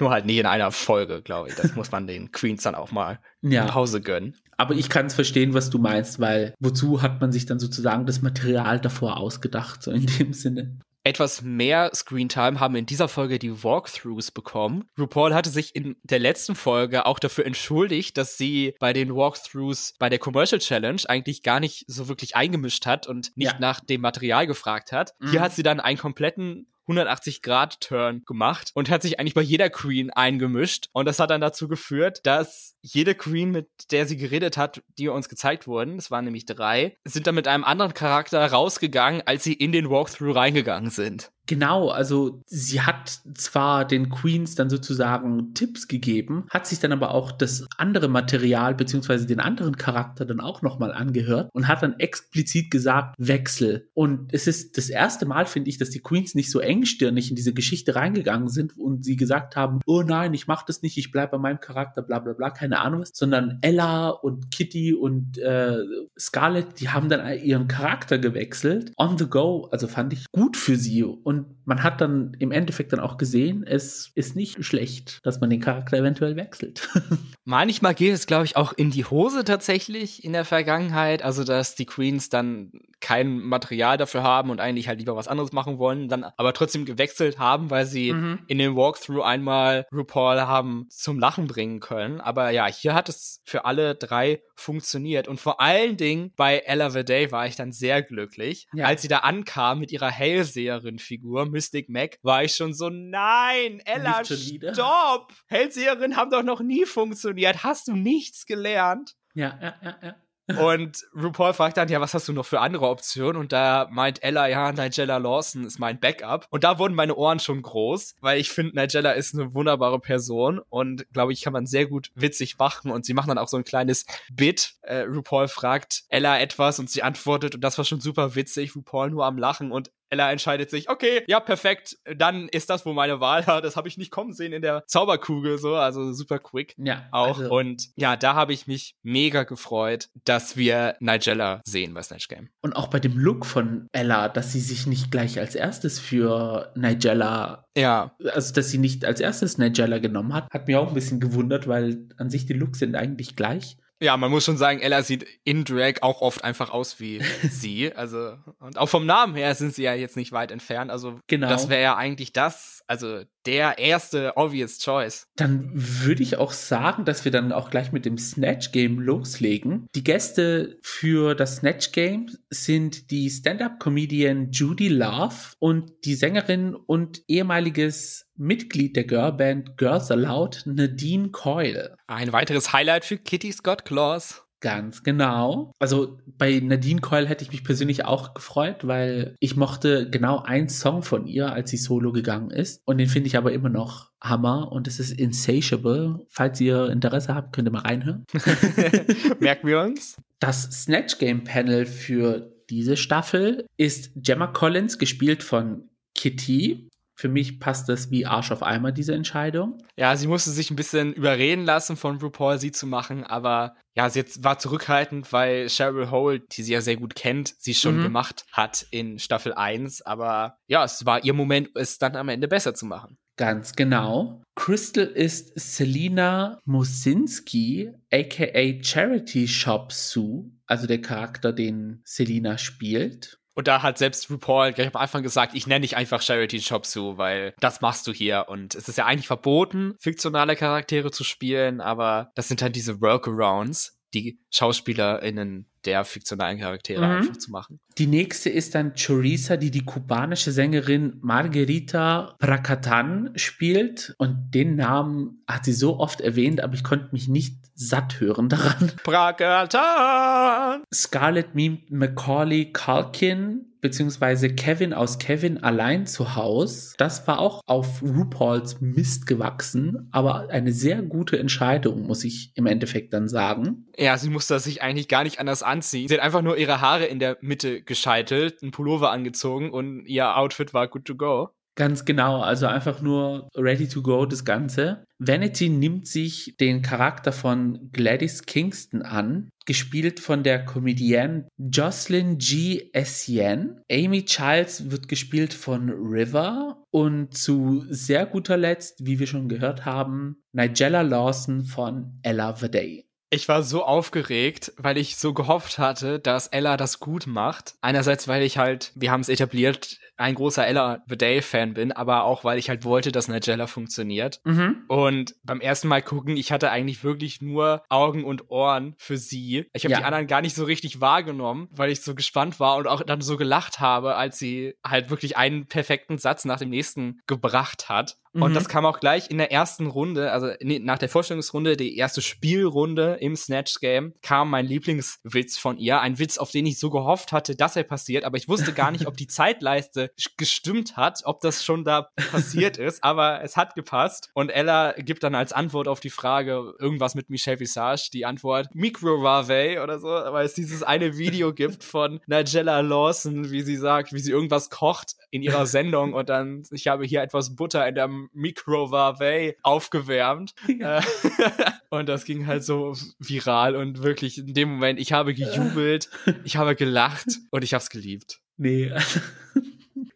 Nur 0.00 0.10
halt 0.10 0.26
nicht 0.26 0.38
in 0.38 0.46
einer 0.46 0.72
Folge, 0.72 1.22
glaube 1.22 1.48
ich. 1.48 1.54
Das 1.54 1.74
muss 1.74 1.90
man 1.90 2.06
den 2.06 2.32
Queens 2.32 2.62
dann 2.62 2.74
auch 2.74 2.92
mal 2.92 3.18
ja. 3.42 3.66
Pause 3.66 4.00
gönnen. 4.00 4.36
Aber 4.56 4.74
ich 4.74 4.88
kann 4.88 5.06
es 5.06 5.14
verstehen, 5.14 5.54
was 5.54 5.70
du 5.70 5.78
meinst, 5.78 6.18
weil 6.18 6.54
wozu 6.58 7.02
hat 7.02 7.20
man 7.20 7.32
sich 7.32 7.46
dann 7.46 7.58
sozusagen 7.58 8.06
das 8.06 8.22
Material 8.22 8.80
davor 8.80 9.18
ausgedacht, 9.18 9.82
so 9.82 9.90
in 9.90 10.06
dem 10.06 10.32
Sinne? 10.32 10.78
Etwas 11.06 11.40
mehr 11.40 11.92
Screentime 11.94 12.58
haben 12.58 12.74
in 12.74 12.84
dieser 12.84 13.06
Folge 13.06 13.38
die 13.38 13.62
Walkthroughs 13.62 14.32
bekommen. 14.32 14.88
RuPaul 14.98 15.34
hatte 15.34 15.50
sich 15.50 15.76
in 15.76 15.94
der 16.02 16.18
letzten 16.18 16.56
Folge 16.56 17.06
auch 17.06 17.20
dafür 17.20 17.46
entschuldigt, 17.46 18.18
dass 18.18 18.36
sie 18.36 18.74
bei 18.80 18.92
den 18.92 19.14
Walkthroughs 19.14 19.94
bei 20.00 20.08
der 20.08 20.18
Commercial 20.18 20.60
Challenge 20.60 21.00
eigentlich 21.06 21.44
gar 21.44 21.60
nicht 21.60 21.84
so 21.86 22.08
wirklich 22.08 22.34
eingemischt 22.34 22.86
hat 22.86 23.06
und 23.06 23.30
nicht 23.36 23.52
ja. 23.52 23.58
nach 23.60 23.78
dem 23.78 24.00
Material 24.00 24.48
gefragt 24.48 24.90
hat. 24.90 25.12
Mhm. 25.20 25.30
Hier 25.30 25.42
hat 25.42 25.52
sie 25.52 25.62
dann 25.62 25.78
einen 25.78 25.96
kompletten 25.96 26.66
180-Grad-Turn 26.88 28.24
gemacht 28.24 28.70
und 28.74 28.90
hat 28.90 29.02
sich 29.02 29.18
eigentlich 29.18 29.34
bei 29.34 29.42
jeder 29.42 29.70
Queen 29.70 30.10
eingemischt. 30.10 30.88
Und 30.92 31.06
das 31.06 31.18
hat 31.18 31.30
dann 31.30 31.40
dazu 31.40 31.68
geführt, 31.68 32.20
dass 32.24 32.76
jede 32.82 33.14
Queen, 33.14 33.50
mit 33.50 33.68
der 33.90 34.06
sie 34.06 34.16
geredet 34.16 34.56
hat, 34.56 34.82
die 34.98 35.08
uns 35.08 35.28
gezeigt 35.28 35.66
wurden, 35.66 35.98
es 35.98 36.10
waren 36.10 36.24
nämlich 36.24 36.46
drei, 36.46 36.96
sind 37.04 37.26
dann 37.26 37.34
mit 37.34 37.48
einem 37.48 37.64
anderen 37.64 37.94
Charakter 37.94 38.44
rausgegangen, 38.44 39.22
als 39.26 39.44
sie 39.44 39.54
in 39.54 39.72
den 39.72 39.90
Walkthrough 39.90 40.34
reingegangen 40.34 40.90
sind. 40.90 41.30
Genau, 41.46 41.88
also 41.88 42.42
sie 42.46 42.80
hat 42.80 43.20
zwar 43.34 43.84
den 43.84 44.10
Queens 44.10 44.56
dann 44.56 44.68
sozusagen 44.68 45.54
Tipps 45.54 45.86
gegeben, 45.86 46.46
hat 46.50 46.66
sich 46.66 46.80
dann 46.80 46.92
aber 46.92 47.12
auch 47.12 47.30
das 47.30 47.66
andere 47.76 48.08
Material 48.08 48.74
beziehungsweise 48.74 49.26
den 49.26 49.38
anderen 49.38 49.76
Charakter 49.76 50.24
dann 50.24 50.40
auch 50.40 50.62
nochmal 50.62 50.92
angehört 50.92 51.50
und 51.52 51.68
hat 51.68 51.82
dann 51.82 51.98
explizit 52.00 52.70
gesagt, 52.70 53.14
Wechsel. 53.18 53.88
Und 53.94 54.34
es 54.34 54.46
ist 54.46 54.76
das 54.76 54.88
erste 54.88 55.26
Mal, 55.26 55.46
finde 55.46 55.70
ich, 55.70 55.78
dass 55.78 55.90
die 55.90 56.00
Queens 56.00 56.34
nicht 56.34 56.50
so 56.50 56.58
engstirnig 56.58 57.30
in 57.30 57.36
diese 57.36 57.54
Geschichte 57.54 57.94
reingegangen 57.94 58.48
sind 58.48 58.76
und 58.76 59.04
sie 59.04 59.16
gesagt 59.16 59.54
haben, 59.54 59.80
oh 59.86 60.02
nein, 60.02 60.34
ich 60.34 60.48
mach 60.48 60.64
das 60.64 60.82
nicht, 60.82 60.98
ich 60.98 61.12
bleib 61.12 61.30
bei 61.30 61.38
meinem 61.38 61.60
Charakter, 61.60 62.02
bla 62.02 62.18
bla 62.18 62.32
bla, 62.32 62.50
keine 62.50 62.80
Ahnung 62.80 63.02
was, 63.02 63.10
sondern 63.14 63.58
Ella 63.62 64.08
und 64.08 64.50
Kitty 64.50 64.94
und 64.94 65.38
äh, 65.38 65.78
Scarlett, 66.18 66.80
die 66.80 66.88
haben 66.88 67.08
dann 67.08 67.38
ihren 67.38 67.68
Charakter 67.68 68.18
gewechselt, 68.18 68.92
on 68.96 69.16
the 69.16 69.26
go, 69.26 69.68
also 69.70 69.86
fand 69.86 70.12
ich 70.12 70.26
gut 70.32 70.56
für 70.56 70.76
sie 70.76 71.04
und 71.04 71.35
und 71.36 71.66
man 71.66 71.82
hat 71.82 72.00
dann 72.00 72.34
im 72.38 72.50
Endeffekt 72.50 72.92
dann 72.92 73.00
auch 73.00 73.18
gesehen, 73.18 73.64
es 73.66 74.10
ist 74.14 74.36
nicht 74.36 74.64
schlecht, 74.64 75.20
dass 75.24 75.40
man 75.40 75.50
den 75.50 75.60
Charakter 75.60 75.98
eventuell 75.98 76.36
wechselt. 76.36 76.88
Manchmal 77.44 77.94
geht 77.94 78.14
es, 78.14 78.26
glaube 78.26 78.46
ich, 78.46 78.56
auch 78.56 78.72
in 78.72 78.90
die 78.90 79.04
Hose 79.04 79.44
tatsächlich 79.44 80.24
in 80.24 80.32
der 80.32 80.44
Vergangenheit. 80.44 81.22
Also, 81.22 81.44
dass 81.44 81.74
die 81.74 81.86
Queens 81.86 82.30
dann 82.30 82.72
kein 83.00 83.38
Material 83.38 83.96
dafür 83.96 84.22
haben 84.22 84.50
und 84.50 84.60
eigentlich 84.60 84.88
halt 84.88 84.98
lieber 84.98 85.16
was 85.16 85.28
anderes 85.28 85.52
machen 85.52 85.78
wollen, 85.78 86.08
dann 86.08 86.24
aber 86.24 86.52
trotzdem 86.52 86.84
gewechselt 86.84 87.38
haben, 87.38 87.70
weil 87.70 87.86
sie 87.86 88.12
mhm. 88.12 88.40
in 88.46 88.58
dem 88.58 88.76
Walkthrough 88.76 89.22
einmal 89.22 89.86
RuPaul 89.92 90.40
haben 90.42 90.86
zum 90.88 91.18
Lachen 91.18 91.46
bringen 91.46 91.80
können. 91.80 92.20
Aber 92.20 92.50
ja, 92.50 92.66
hier 92.66 92.94
hat 92.94 93.08
es 93.08 93.42
für 93.44 93.64
alle 93.64 93.94
drei 93.94 94.42
funktioniert. 94.54 95.28
Und 95.28 95.40
vor 95.40 95.60
allen 95.60 95.96
Dingen 95.96 96.32
bei 96.36 96.58
Ella 96.58 96.88
Day 97.02 97.30
war 97.30 97.46
ich 97.46 97.56
dann 97.56 97.72
sehr 97.72 98.02
glücklich. 98.02 98.66
Ja. 98.72 98.86
Als 98.86 99.02
sie 99.02 99.08
da 99.08 99.18
ankam 99.18 99.80
mit 99.80 99.92
ihrer 99.92 100.10
Hellseherin-Figur, 100.10 101.46
Mystic 101.46 101.88
Mac, 101.88 102.18
war 102.22 102.44
ich 102.44 102.54
schon 102.54 102.72
so, 102.72 102.88
nein, 102.88 103.80
Ella, 103.84 104.24
stopp! 104.24 105.32
Hellseherin 105.46 106.16
haben 106.16 106.30
doch 106.30 106.42
noch 106.42 106.60
nie 106.60 106.86
funktioniert. 106.86 107.62
Hast 107.62 107.88
du 107.88 107.92
nichts 107.92 108.46
gelernt? 108.46 109.14
Ja, 109.34 109.58
ja, 109.60 109.74
ja, 109.82 109.98
ja. 110.02 110.14
Und 110.48 111.04
RuPaul 111.14 111.52
fragt 111.54 111.76
dann, 111.76 111.88
ja, 111.88 112.00
was 112.00 112.14
hast 112.14 112.28
du 112.28 112.32
noch 112.32 112.46
für 112.46 112.60
andere 112.60 112.88
Optionen? 112.88 113.36
Und 113.36 113.52
da 113.52 113.88
meint 113.90 114.22
Ella, 114.22 114.46
ja, 114.48 114.72
Nigella 114.72 115.16
Lawson 115.16 115.64
ist 115.64 115.78
mein 115.78 115.98
Backup. 115.98 116.46
Und 116.50 116.62
da 116.64 116.78
wurden 116.78 116.94
meine 116.94 117.16
Ohren 117.16 117.40
schon 117.40 117.62
groß, 117.62 118.14
weil 118.20 118.38
ich 118.38 118.50
finde, 118.50 118.76
Nigella 118.76 119.12
ist 119.12 119.34
eine 119.34 119.54
wunderbare 119.54 119.98
Person 119.98 120.60
und 120.68 121.10
glaube 121.12 121.32
ich, 121.32 121.42
kann 121.42 121.52
man 121.52 121.66
sehr 121.66 121.86
gut 121.86 122.10
witzig 122.14 122.58
machen. 122.58 122.90
Und 122.90 123.04
sie 123.04 123.14
machen 123.14 123.28
dann 123.28 123.38
auch 123.38 123.48
so 123.48 123.56
ein 123.56 123.64
kleines 123.64 124.06
Bit. 124.32 124.74
Äh, 124.82 125.00
RuPaul 125.00 125.48
fragt 125.48 126.04
Ella 126.08 126.38
etwas 126.38 126.78
und 126.78 126.90
sie 126.90 127.02
antwortet 127.02 127.56
und 127.56 127.60
das 127.62 127.76
war 127.78 127.84
schon 127.84 128.00
super 128.00 128.34
witzig. 128.34 128.76
RuPaul 128.76 129.10
nur 129.10 129.26
am 129.26 129.38
Lachen 129.38 129.72
und 129.72 129.90
Ella 130.10 130.30
entscheidet 130.30 130.70
sich, 130.70 130.88
okay, 130.88 131.22
ja, 131.26 131.40
perfekt, 131.40 131.96
dann 132.16 132.48
ist 132.48 132.70
das 132.70 132.86
wohl 132.86 132.94
meine 132.94 133.20
Wahl. 133.20 133.44
Das 133.66 133.74
habe 133.76 133.88
ich 133.88 133.96
nicht 133.96 134.10
kommen 134.10 134.32
sehen 134.32 134.52
in 134.52 134.62
der 134.62 134.84
Zauberkugel, 134.86 135.58
so, 135.58 135.74
also 135.74 136.12
super 136.12 136.38
quick. 136.38 136.74
Ja. 136.78 137.08
Auch. 137.10 137.38
Also. 137.38 137.54
Und 137.54 137.88
ja, 137.96 138.16
da 138.16 138.34
habe 138.34 138.52
ich 138.52 138.66
mich 138.66 138.94
mega 139.02 139.44
gefreut, 139.44 140.08
dass 140.24 140.56
wir 140.56 140.96
Nigella 141.00 141.62
sehen 141.64 141.94
bei 141.94 142.02
Snatch 142.02 142.28
Game. 142.28 142.50
Und 142.60 142.76
auch 142.76 142.88
bei 142.88 143.00
dem 143.00 143.18
Look 143.18 143.46
von 143.46 143.88
Ella, 143.92 144.28
dass 144.28 144.52
sie 144.52 144.60
sich 144.60 144.86
nicht 144.86 145.10
gleich 145.10 145.38
als 145.38 145.54
erstes 145.54 145.98
für 145.98 146.72
Nigella 146.76 147.66
ja. 147.76 148.16
Also, 148.32 148.54
dass 148.54 148.70
sie 148.70 148.78
nicht 148.78 149.04
als 149.04 149.20
erstes 149.20 149.58
Nigella 149.58 149.98
genommen 149.98 150.32
hat, 150.32 150.50
hat 150.50 150.66
mir 150.66 150.80
auch 150.80 150.88
ein 150.88 150.94
bisschen 150.94 151.20
gewundert, 151.20 151.68
weil 151.68 152.08
an 152.16 152.30
sich 152.30 152.46
die 152.46 152.54
Looks 152.54 152.78
sind 152.78 152.96
eigentlich 152.96 153.36
gleich. 153.36 153.76
Ja, 154.00 154.16
man 154.16 154.30
muss 154.30 154.44
schon 154.44 154.58
sagen, 154.58 154.80
Ella 154.80 155.02
sieht 155.02 155.26
in 155.44 155.64
Drag 155.64 156.02
auch 156.02 156.20
oft 156.20 156.44
einfach 156.44 156.70
aus 156.70 157.00
wie 157.00 157.22
sie. 157.50 157.92
Also, 157.94 158.36
und 158.60 158.78
auch 158.78 158.88
vom 158.88 159.06
Namen 159.06 159.34
her 159.34 159.54
sind 159.54 159.74
sie 159.74 159.84
ja 159.84 159.94
jetzt 159.94 160.16
nicht 160.16 160.32
weit 160.32 160.50
entfernt. 160.50 160.90
Also, 160.90 161.20
genau. 161.26 161.48
das 161.48 161.68
wäre 161.68 161.82
ja 161.82 161.96
eigentlich 161.96 162.32
das, 162.32 162.82
also 162.86 163.22
der 163.46 163.78
erste 163.78 164.36
obvious 164.36 164.78
choice. 164.78 165.28
Dann 165.36 165.70
würde 165.72 166.22
ich 166.22 166.36
auch 166.36 166.52
sagen, 166.52 167.04
dass 167.04 167.24
wir 167.24 167.32
dann 167.32 167.52
auch 167.52 167.70
gleich 167.70 167.92
mit 167.92 168.04
dem 168.04 168.18
Snatch 168.18 168.72
Game 168.72 168.98
loslegen. 168.98 169.86
Die 169.94 170.04
Gäste 170.04 170.78
für 170.82 171.34
das 171.34 171.56
Snatch 171.56 171.92
Game 171.92 172.28
sind 172.50 173.10
die 173.10 173.30
Stand-up-Comedian 173.30 174.50
Judy 174.50 174.88
Love 174.88 175.36
und 175.58 175.92
die 176.04 176.14
Sängerin 176.16 176.74
und 176.74 177.22
ehemaliges 177.28 178.25
Mitglied 178.36 178.96
der 178.96 179.04
Girlband 179.04 179.76
Girls 179.76 180.10
Aloud, 180.10 180.62
Nadine 180.64 181.30
Coyle. 181.30 181.96
Ein 182.06 182.32
weiteres 182.32 182.72
Highlight 182.72 183.04
für 183.04 183.18
Kitty 183.18 183.52
Scott 183.52 183.84
Claus. 183.84 184.46
Ganz 184.60 185.02
genau. 185.02 185.72
Also 185.78 186.18
bei 186.26 186.60
Nadine 186.60 187.00
Coyle 187.00 187.26
hätte 187.26 187.44
ich 187.44 187.52
mich 187.52 187.62
persönlich 187.62 188.04
auch 188.04 188.34
gefreut, 188.34 188.86
weil 188.86 189.36
ich 189.38 189.54
mochte 189.54 190.08
genau 190.08 190.42
einen 190.42 190.68
Song 190.68 191.02
von 191.02 191.26
ihr, 191.26 191.52
als 191.52 191.70
sie 191.70 191.76
solo 191.76 192.10
gegangen 192.10 192.50
ist. 192.50 192.80
Und 192.86 192.98
den 192.98 193.08
finde 193.08 193.28
ich 193.28 193.36
aber 193.36 193.52
immer 193.52 193.68
noch 193.68 194.10
Hammer 194.20 194.72
und 194.72 194.88
es 194.88 194.98
ist 194.98 195.12
Insatiable. 195.12 196.26
Falls 196.30 196.60
ihr 196.60 196.88
Interesse 196.88 197.34
habt, 197.34 197.54
könnt 197.54 197.68
ihr 197.68 197.72
mal 197.72 197.82
reinhören. 197.82 198.24
Merken 199.40 199.68
wir 199.68 199.80
uns. 199.80 200.16
Das 200.40 200.62
Snatch 200.82 201.18
Game 201.18 201.44
Panel 201.44 201.84
für 201.84 202.52
diese 202.70 202.96
Staffel 202.96 203.66
ist 203.76 204.10
Gemma 204.16 204.48
Collins, 204.48 204.98
gespielt 204.98 205.42
von 205.42 205.88
Kitty. 206.14 206.88
Für 207.16 207.28
mich 207.28 207.60
passt 207.60 207.88
das 207.88 208.10
wie 208.10 208.26
Arsch 208.26 208.52
auf 208.52 208.62
Eimer, 208.62 208.92
diese 208.92 209.14
Entscheidung. 209.14 209.78
Ja, 209.96 210.14
sie 210.16 210.26
musste 210.26 210.50
sich 210.50 210.70
ein 210.70 210.76
bisschen 210.76 211.14
überreden 211.14 211.64
lassen 211.64 211.96
von 211.96 212.18
RuPaul, 212.18 212.58
sie 212.58 212.72
zu 212.72 212.86
machen, 212.86 213.24
aber 213.24 213.74
ja, 213.94 214.10
sie 214.10 214.22
war 214.40 214.58
zurückhaltend, 214.58 215.32
weil 215.32 215.68
Cheryl 215.68 216.10
Hole, 216.10 216.40
die 216.40 216.62
sie 216.62 216.74
ja 216.74 216.82
sehr 216.82 216.96
gut 216.96 217.14
kennt, 217.14 217.54
sie 217.58 217.74
schon 217.74 217.98
mhm. 217.98 218.02
gemacht 218.02 218.44
hat 218.52 218.86
in 218.90 219.18
Staffel 219.18 219.54
1, 219.54 220.02
aber 220.02 220.58
ja, 220.66 220.84
es 220.84 221.06
war 221.06 221.24
ihr 221.24 221.32
Moment, 221.32 221.70
es 221.74 221.96
dann 221.96 222.16
am 222.16 222.28
Ende 222.28 222.48
besser 222.48 222.74
zu 222.74 222.84
machen. 222.84 223.16
Ganz 223.38 223.74
genau. 223.74 224.42
Crystal 224.54 225.04
ist 225.04 225.52
Selina 225.58 226.58
Mosinski, 226.64 227.92
aka 228.10 228.82
Charity 228.82 229.46
Shop 229.48 229.92
Sue, 229.92 230.50
also 230.66 230.86
der 230.86 231.00
Charakter, 231.00 231.52
den 231.52 232.00
Selina 232.04 232.58
spielt. 232.58 233.38
Und 233.56 233.68
da 233.68 233.82
hat 233.82 233.96
selbst 233.96 234.30
RuPaul 234.30 234.74
gleich 234.74 234.94
am 234.94 235.00
Anfang 235.00 235.22
gesagt, 235.22 235.54
ich 235.54 235.66
nenne 235.66 235.80
dich 235.80 235.96
einfach 235.96 236.20
Charity 236.20 236.60
Shop 236.60 236.84
Sue, 236.84 237.16
weil 237.16 237.54
das 237.58 237.80
machst 237.80 238.06
du 238.06 238.12
hier. 238.12 238.46
Und 238.48 238.74
es 238.74 238.86
ist 238.86 238.98
ja 238.98 239.06
eigentlich 239.06 239.26
verboten, 239.26 239.94
fiktionale 239.98 240.56
Charaktere 240.56 241.10
zu 241.10 241.24
spielen, 241.24 241.80
aber 241.80 242.30
das 242.34 242.48
sind 242.48 242.60
halt 242.60 242.76
diese 242.76 243.00
Workarounds, 243.00 243.98
die 244.12 244.38
SchauspielerInnen 244.50 245.70
der 245.86 246.04
fiktionalen 246.04 246.58
Charaktere 246.58 247.04
mhm. 247.04 247.12
einfach 247.12 247.36
zu 247.36 247.50
machen. 247.50 247.80
Die 247.98 248.06
nächste 248.06 248.50
ist 248.50 248.74
dann 248.74 248.92
Choriza, 248.94 249.56
die 249.56 249.70
die 249.70 249.84
kubanische 249.84 250.52
Sängerin 250.52 251.18
Margarita 251.22 252.34
Pracatan 252.38 253.30
spielt. 253.36 254.14
Und 254.18 254.50
den 254.52 254.76
Namen 254.76 255.42
hat 255.46 255.64
sie 255.64 255.72
so 255.72 255.98
oft 255.98 256.20
erwähnt, 256.20 256.60
aber 256.60 256.74
ich 256.74 256.84
konnte 256.84 257.08
mich 257.12 257.28
nicht 257.28 257.56
satt 257.74 258.20
hören 258.20 258.48
daran. 258.48 258.92
Pracatan! 259.04 260.82
Scarlett 260.92 261.54
mimt 261.54 261.90
Macaulay 261.90 262.72
Culkin 262.72 263.65
beziehungsweise 263.86 264.52
Kevin 264.52 264.92
aus 264.92 265.18
Kevin 265.18 265.62
allein 265.62 266.06
zu 266.06 266.34
Haus. 266.34 266.94
Das 266.98 267.24
war 267.28 267.38
auch 267.38 267.60
auf 267.66 268.02
RuPauls 268.02 268.80
Mist 268.80 269.28
gewachsen, 269.28 270.08
aber 270.10 270.48
eine 270.50 270.72
sehr 270.72 271.02
gute 271.02 271.38
Entscheidung, 271.38 272.04
muss 272.04 272.24
ich 272.24 272.50
im 272.56 272.66
Endeffekt 272.66 273.12
dann 273.12 273.28
sagen. 273.28 273.86
Ja, 273.96 274.18
sie 274.18 274.28
musste 274.28 274.58
sich 274.58 274.82
eigentlich 274.82 275.06
gar 275.06 275.22
nicht 275.22 275.38
anders 275.38 275.62
anziehen. 275.62 276.08
Sie 276.08 276.14
hat 276.14 276.20
einfach 276.20 276.42
nur 276.42 276.56
ihre 276.56 276.80
Haare 276.80 277.06
in 277.06 277.20
der 277.20 277.38
Mitte 277.40 277.80
gescheitelt, 277.80 278.60
einen 278.60 278.72
Pullover 278.72 279.12
angezogen 279.12 279.70
und 279.70 280.04
ihr 280.06 280.36
Outfit 280.36 280.74
war 280.74 280.88
good 280.88 281.04
to 281.04 281.14
go. 281.14 281.50
Ganz 281.76 282.06
genau, 282.06 282.40
also 282.40 282.66
einfach 282.66 283.02
nur 283.02 283.50
ready 283.54 283.86
to 283.86 284.00
go 284.00 284.24
das 284.24 284.46
Ganze. 284.46 285.04
Vanity 285.18 285.68
nimmt 285.68 286.06
sich 286.06 286.56
den 286.58 286.80
Charakter 286.80 287.32
von 287.32 287.90
Gladys 287.92 288.44
Kingston 288.44 289.02
an, 289.02 289.50
gespielt 289.66 290.18
von 290.18 290.42
der 290.42 290.64
Comedienne 290.64 291.48
Jocelyn 291.58 292.38
G. 292.38 292.88
Essien. 292.94 293.82
Amy 293.90 294.24
Childs 294.24 294.90
wird 294.90 295.06
gespielt 295.08 295.52
von 295.52 295.90
River 295.90 296.82
und 296.90 297.36
zu 297.36 297.84
sehr 297.90 298.24
guter 298.24 298.56
Letzt, 298.56 299.04
wie 299.04 299.18
wir 299.18 299.26
schon 299.26 299.48
gehört 299.48 299.84
haben, 299.84 300.42
Nigella 300.52 301.02
Lawson 301.02 301.64
von 301.64 302.18
Ella 302.22 302.62
Vaday. 302.62 303.06
Ich 303.28 303.48
war 303.48 303.62
so 303.62 303.84
aufgeregt, 303.84 304.72
weil 304.78 304.96
ich 304.96 305.16
so 305.16 305.34
gehofft 305.34 305.78
hatte, 305.78 306.20
dass 306.20 306.46
Ella 306.46 306.76
das 306.76 307.00
gut 307.00 307.26
macht. 307.26 307.74
Einerseits, 307.80 308.28
weil 308.28 308.42
ich 308.42 308.56
halt, 308.56 308.92
wir 308.94 309.10
haben 309.10 309.20
es 309.20 309.28
etabliert, 309.28 309.98
ein 310.16 310.34
großer 310.34 310.66
Ella 310.66 311.02
The 311.08 311.16
Day 311.16 311.42
Fan 311.42 311.74
bin, 311.74 311.92
aber 311.92 312.24
auch 312.24 312.44
weil 312.44 312.58
ich 312.58 312.68
halt 312.68 312.84
wollte, 312.84 313.12
dass 313.12 313.28
Nigella 313.28 313.66
funktioniert. 313.66 314.40
Mhm. 314.44 314.84
Und 314.88 315.34
beim 315.44 315.60
ersten 315.60 315.88
Mal 315.88 316.02
gucken, 316.02 316.36
ich 316.36 316.52
hatte 316.52 316.70
eigentlich 316.70 317.04
wirklich 317.04 317.42
nur 317.42 317.82
Augen 317.88 318.24
und 318.24 318.50
Ohren 318.50 318.94
für 318.98 319.18
sie. 319.18 319.66
Ich 319.72 319.84
habe 319.84 319.92
ja. 319.92 319.98
die 319.98 320.04
anderen 320.04 320.26
gar 320.26 320.40
nicht 320.40 320.54
so 320.54 320.64
richtig 320.64 321.00
wahrgenommen, 321.00 321.68
weil 321.70 321.90
ich 321.90 322.02
so 322.02 322.14
gespannt 322.14 322.60
war 322.60 322.76
und 322.76 322.86
auch 322.86 323.02
dann 323.02 323.20
so 323.20 323.36
gelacht 323.36 323.80
habe, 323.80 324.16
als 324.16 324.38
sie 324.38 324.74
halt 324.86 325.10
wirklich 325.10 325.36
einen 325.36 325.66
perfekten 325.66 326.18
Satz 326.18 326.44
nach 326.44 326.58
dem 326.58 326.70
nächsten 326.70 327.20
gebracht 327.26 327.88
hat. 327.88 328.16
Und 328.42 328.50
mhm. 328.50 328.54
das 328.54 328.68
kam 328.68 328.84
auch 328.84 329.00
gleich 329.00 329.30
in 329.30 329.38
der 329.38 329.50
ersten 329.50 329.86
Runde, 329.86 330.30
also 330.30 330.50
nach 330.60 330.98
der 330.98 331.08
Vorstellungsrunde, 331.08 331.76
die 331.76 331.96
erste 331.96 332.22
Spielrunde 332.22 333.16
im 333.20 333.36
Snatch 333.36 333.80
Game, 333.80 334.14
kam 334.22 334.50
mein 334.50 334.66
Lieblingswitz 334.66 335.58
von 335.58 335.78
ihr. 335.78 336.00
Ein 336.00 336.18
Witz, 336.18 336.38
auf 336.38 336.50
den 336.50 336.66
ich 336.66 336.78
so 336.78 336.90
gehofft 336.90 337.32
hatte, 337.32 337.56
dass 337.56 337.76
er 337.76 337.84
passiert, 337.84 338.24
aber 338.24 338.36
ich 338.36 338.48
wusste 338.48 338.72
gar 338.72 338.90
nicht, 338.90 339.06
ob 339.06 339.16
die 339.16 339.26
Zeitleiste 339.36 340.10
gestimmt 340.36 340.96
hat, 340.96 341.22
ob 341.24 341.40
das 341.40 341.64
schon 341.64 341.84
da 341.84 342.10
passiert 342.30 342.76
ist, 342.76 343.02
aber 343.02 343.42
es 343.42 343.56
hat 343.56 343.74
gepasst. 343.74 344.30
Und 344.34 344.50
Ella 344.50 344.92
gibt 344.92 345.22
dann 345.22 345.34
als 345.34 345.52
Antwort 345.52 345.88
auf 345.88 346.00
die 346.00 346.10
Frage 346.10 346.74
irgendwas 346.78 347.14
mit 347.14 347.30
Michelle 347.30 347.60
Visage 347.60 348.10
die 348.12 348.26
Antwort 348.26 348.74
Microwave 348.74 349.82
oder 349.82 349.98
so, 349.98 350.08
weil 350.08 350.46
es 350.46 350.54
dieses 350.54 350.82
eine 350.82 351.16
Video 351.16 351.52
gibt 351.52 351.84
von 351.84 352.20
Nigella 352.26 352.80
Lawson, 352.80 353.50
wie 353.50 353.62
sie 353.62 353.76
sagt, 353.76 354.12
wie 354.12 354.18
sie 354.18 354.32
irgendwas 354.32 354.70
kocht 354.70 355.14
in 355.30 355.42
ihrer 355.42 355.66
Sendung 355.66 356.12
und 356.12 356.28
dann, 356.28 356.64
ich 356.70 356.88
habe 356.88 357.04
hier 357.04 357.22
etwas 357.22 357.56
Butter 357.56 357.86
in 357.86 357.94
der 357.94 358.10
Microwave 358.32 359.56
aufgewärmt. 359.62 360.54
Ja. 360.78 360.98
Äh, 360.98 361.02
und 361.90 362.08
das 362.08 362.24
ging 362.24 362.46
halt 362.46 362.64
so 362.64 362.94
viral 363.18 363.76
und 363.76 364.02
wirklich 364.02 364.38
in 364.38 364.52
dem 364.52 364.70
Moment, 364.70 365.00
ich 365.00 365.12
habe 365.12 365.32
gejubelt, 365.32 366.10
ich 366.44 366.56
habe 366.56 366.74
gelacht 366.74 367.38
und 367.50 367.64
ich 367.64 367.72
habe 367.72 367.82
es 367.82 367.88
geliebt. 367.88 368.40
Nee, 368.58 368.92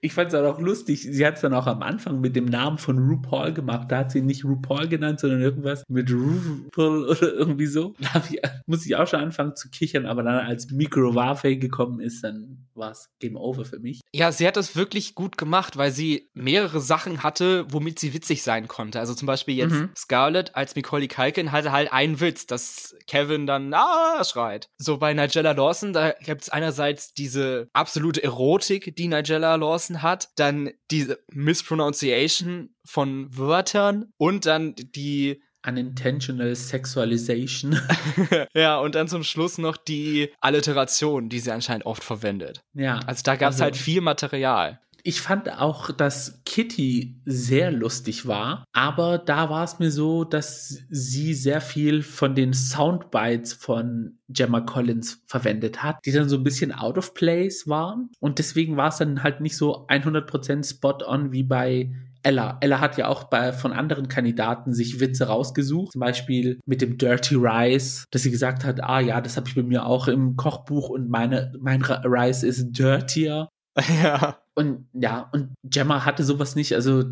ich 0.00 0.12
fand 0.12 0.32
es 0.32 0.34
auch 0.34 0.60
lustig. 0.60 1.02
Sie 1.02 1.26
hat 1.26 1.36
es 1.36 1.40
dann 1.40 1.54
auch 1.54 1.66
am 1.66 1.82
Anfang 1.82 2.20
mit 2.20 2.36
dem 2.36 2.46
Namen 2.46 2.78
von 2.78 2.98
RuPaul 2.98 3.52
gemacht. 3.52 3.90
Da 3.90 3.98
hat 3.98 4.10
sie 4.10 4.20
nicht 4.20 4.44
RuPaul 4.44 4.88
genannt, 4.88 5.20
sondern 5.20 5.40
irgendwas 5.40 5.84
mit 5.88 6.10
RuPaul 6.10 7.04
oder 7.08 7.32
irgendwie 7.34 7.66
so. 7.66 7.94
Da 8.00 8.22
ich, 8.30 8.40
muss 8.66 8.86
ich 8.86 8.96
auch 8.96 9.06
schon 9.06 9.20
anfangen 9.20 9.56
zu 9.56 9.70
kichern, 9.70 10.06
aber 10.06 10.22
dann 10.22 10.46
als 10.46 10.70
Microwave 10.70 11.56
gekommen 11.56 12.00
ist, 12.00 12.22
dann 12.22 12.66
war 12.74 12.92
es 12.92 13.08
Game 13.20 13.36
Over 13.36 13.64
für 13.64 13.78
mich. 13.78 14.00
Ja, 14.14 14.32
sie 14.32 14.46
hat 14.46 14.56
das 14.56 14.76
wirklich 14.76 15.14
gut 15.14 15.38
gemacht, 15.38 15.76
weil 15.76 15.90
sie 15.90 16.30
mehrere 16.34 16.80
Sachen 16.80 17.22
hatte, 17.22 17.66
womit 17.70 17.98
sie 17.98 18.14
witzig 18.14 18.42
sein 18.42 18.68
konnte. 18.68 19.00
Also 19.00 19.14
zum 19.14 19.26
Beispiel 19.26 19.54
jetzt 19.54 19.72
mhm. 19.72 19.90
Scarlett 19.96 20.54
als 20.54 20.76
Macaulay 20.76 21.08
Culkin 21.08 21.52
hatte 21.52 21.72
halt 21.72 21.92
einen 21.92 22.20
Witz, 22.20 22.46
dass 22.46 22.96
Kevin 23.06 23.46
dann 23.46 23.72
ah 23.74 24.22
schreit. 24.24 24.68
So 24.78 24.98
bei 24.98 25.14
Nigella 25.14 25.52
Lawson, 25.52 25.92
da 25.92 26.12
gibt 26.24 26.42
es 26.42 26.48
einerseits 26.48 27.12
diese 27.12 27.68
absolute 27.72 28.22
Erotik, 28.22 28.94
die 28.96 29.08
Nigella 29.08 29.56
Lawson 29.56 29.69
Lesen 29.70 30.02
hat, 30.02 30.30
dann 30.36 30.70
diese 30.90 31.18
Mispronunciation 31.32 32.70
von 32.84 33.36
Wörtern 33.36 34.12
und 34.16 34.46
dann 34.46 34.74
die 34.76 35.42
Unintentional 35.66 36.54
Sexualization. 36.56 37.78
ja, 38.54 38.78
und 38.78 38.94
dann 38.94 39.08
zum 39.08 39.24
Schluss 39.24 39.58
noch 39.58 39.76
die 39.76 40.32
Alliteration, 40.40 41.28
die 41.28 41.38
sie 41.38 41.50
anscheinend 41.50 41.84
oft 41.86 42.02
verwendet. 42.02 42.62
Ja. 42.72 43.00
Also 43.06 43.22
da 43.24 43.36
gab 43.36 43.50
es 43.50 43.56
also, 43.56 43.64
halt 43.64 43.76
viel 43.76 44.00
Material 44.00 44.80
ich 45.04 45.20
fand 45.20 45.50
auch, 45.50 45.90
dass 45.90 46.42
Kitty 46.44 47.20
sehr 47.24 47.70
lustig 47.70 48.26
war, 48.26 48.64
aber 48.72 49.18
da 49.18 49.50
war 49.50 49.64
es 49.64 49.78
mir 49.78 49.90
so, 49.90 50.24
dass 50.24 50.78
sie 50.88 51.34
sehr 51.34 51.60
viel 51.60 52.02
von 52.02 52.34
den 52.34 52.52
Soundbites 52.52 53.52
von 53.52 54.18
Gemma 54.28 54.60
Collins 54.60 55.22
verwendet 55.26 55.82
hat, 55.82 55.98
die 56.04 56.12
dann 56.12 56.28
so 56.28 56.36
ein 56.36 56.44
bisschen 56.44 56.72
out 56.72 56.98
of 56.98 57.14
place 57.14 57.68
waren 57.68 58.10
und 58.20 58.38
deswegen 58.38 58.76
war 58.76 58.88
es 58.88 58.98
dann 58.98 59.22
halt 59.22 59.40
nicht 59.40 59.56
so 59.56 59.86
100% 59.88 60.68
spot 60.68 60.98
on 61.06 61.32
wie 61.32 61.42
bei 61.42 61.90
Ella. 62.22 62.58
Ella 62.60 62.80
hat 62.80 62.98
ja 62.98 63.08
auch 63.08 63.24
bei, 63.24 63.52
von 63.52 63.72
anderen 63.72 64.08
Kandidaten 64.08 64.74
sich 64.74 65.00
Witze 65.00 65.26
rausgesucht. 65.26 65.92
Zum 65.92 66.00
Beispiel 66.00 66.60
mit 66.66 66.82
dem 66.82 66.98
Dirty 66.98 67.36
Rice, 67.36 68.04
dass 68.10 68.22
sie 68.22 68.30
gesagt 68.30 68.64
hat, 68.64 68.82
ah 68.82 69.00
ja, 69.00 69.20
das 69.20 69.36
habe 69.36 69.48
ich 69.48 69.54
bei 69.54 69.62
mir 69.62 69.86
auch 69.86 70.08
im 70.08 70.36
Kochbuch 70.36 70.90
und 70.90 71.08
meine, 71.08 71.52
mein 71.60 71.82
Rice 71.82 72.42
ist 72.42 72.72
dirtier. 72.72 73.48
Ja. 74.02 74.38
Und 74.54 74.88
ja, 74.92 75.30
und 75.32 75.54
Gemma 75.62 76.04
hatte 76.04 76.24
sowas 76.24 76.54
nicht. 76.54 76.74
Also 76.74 77.04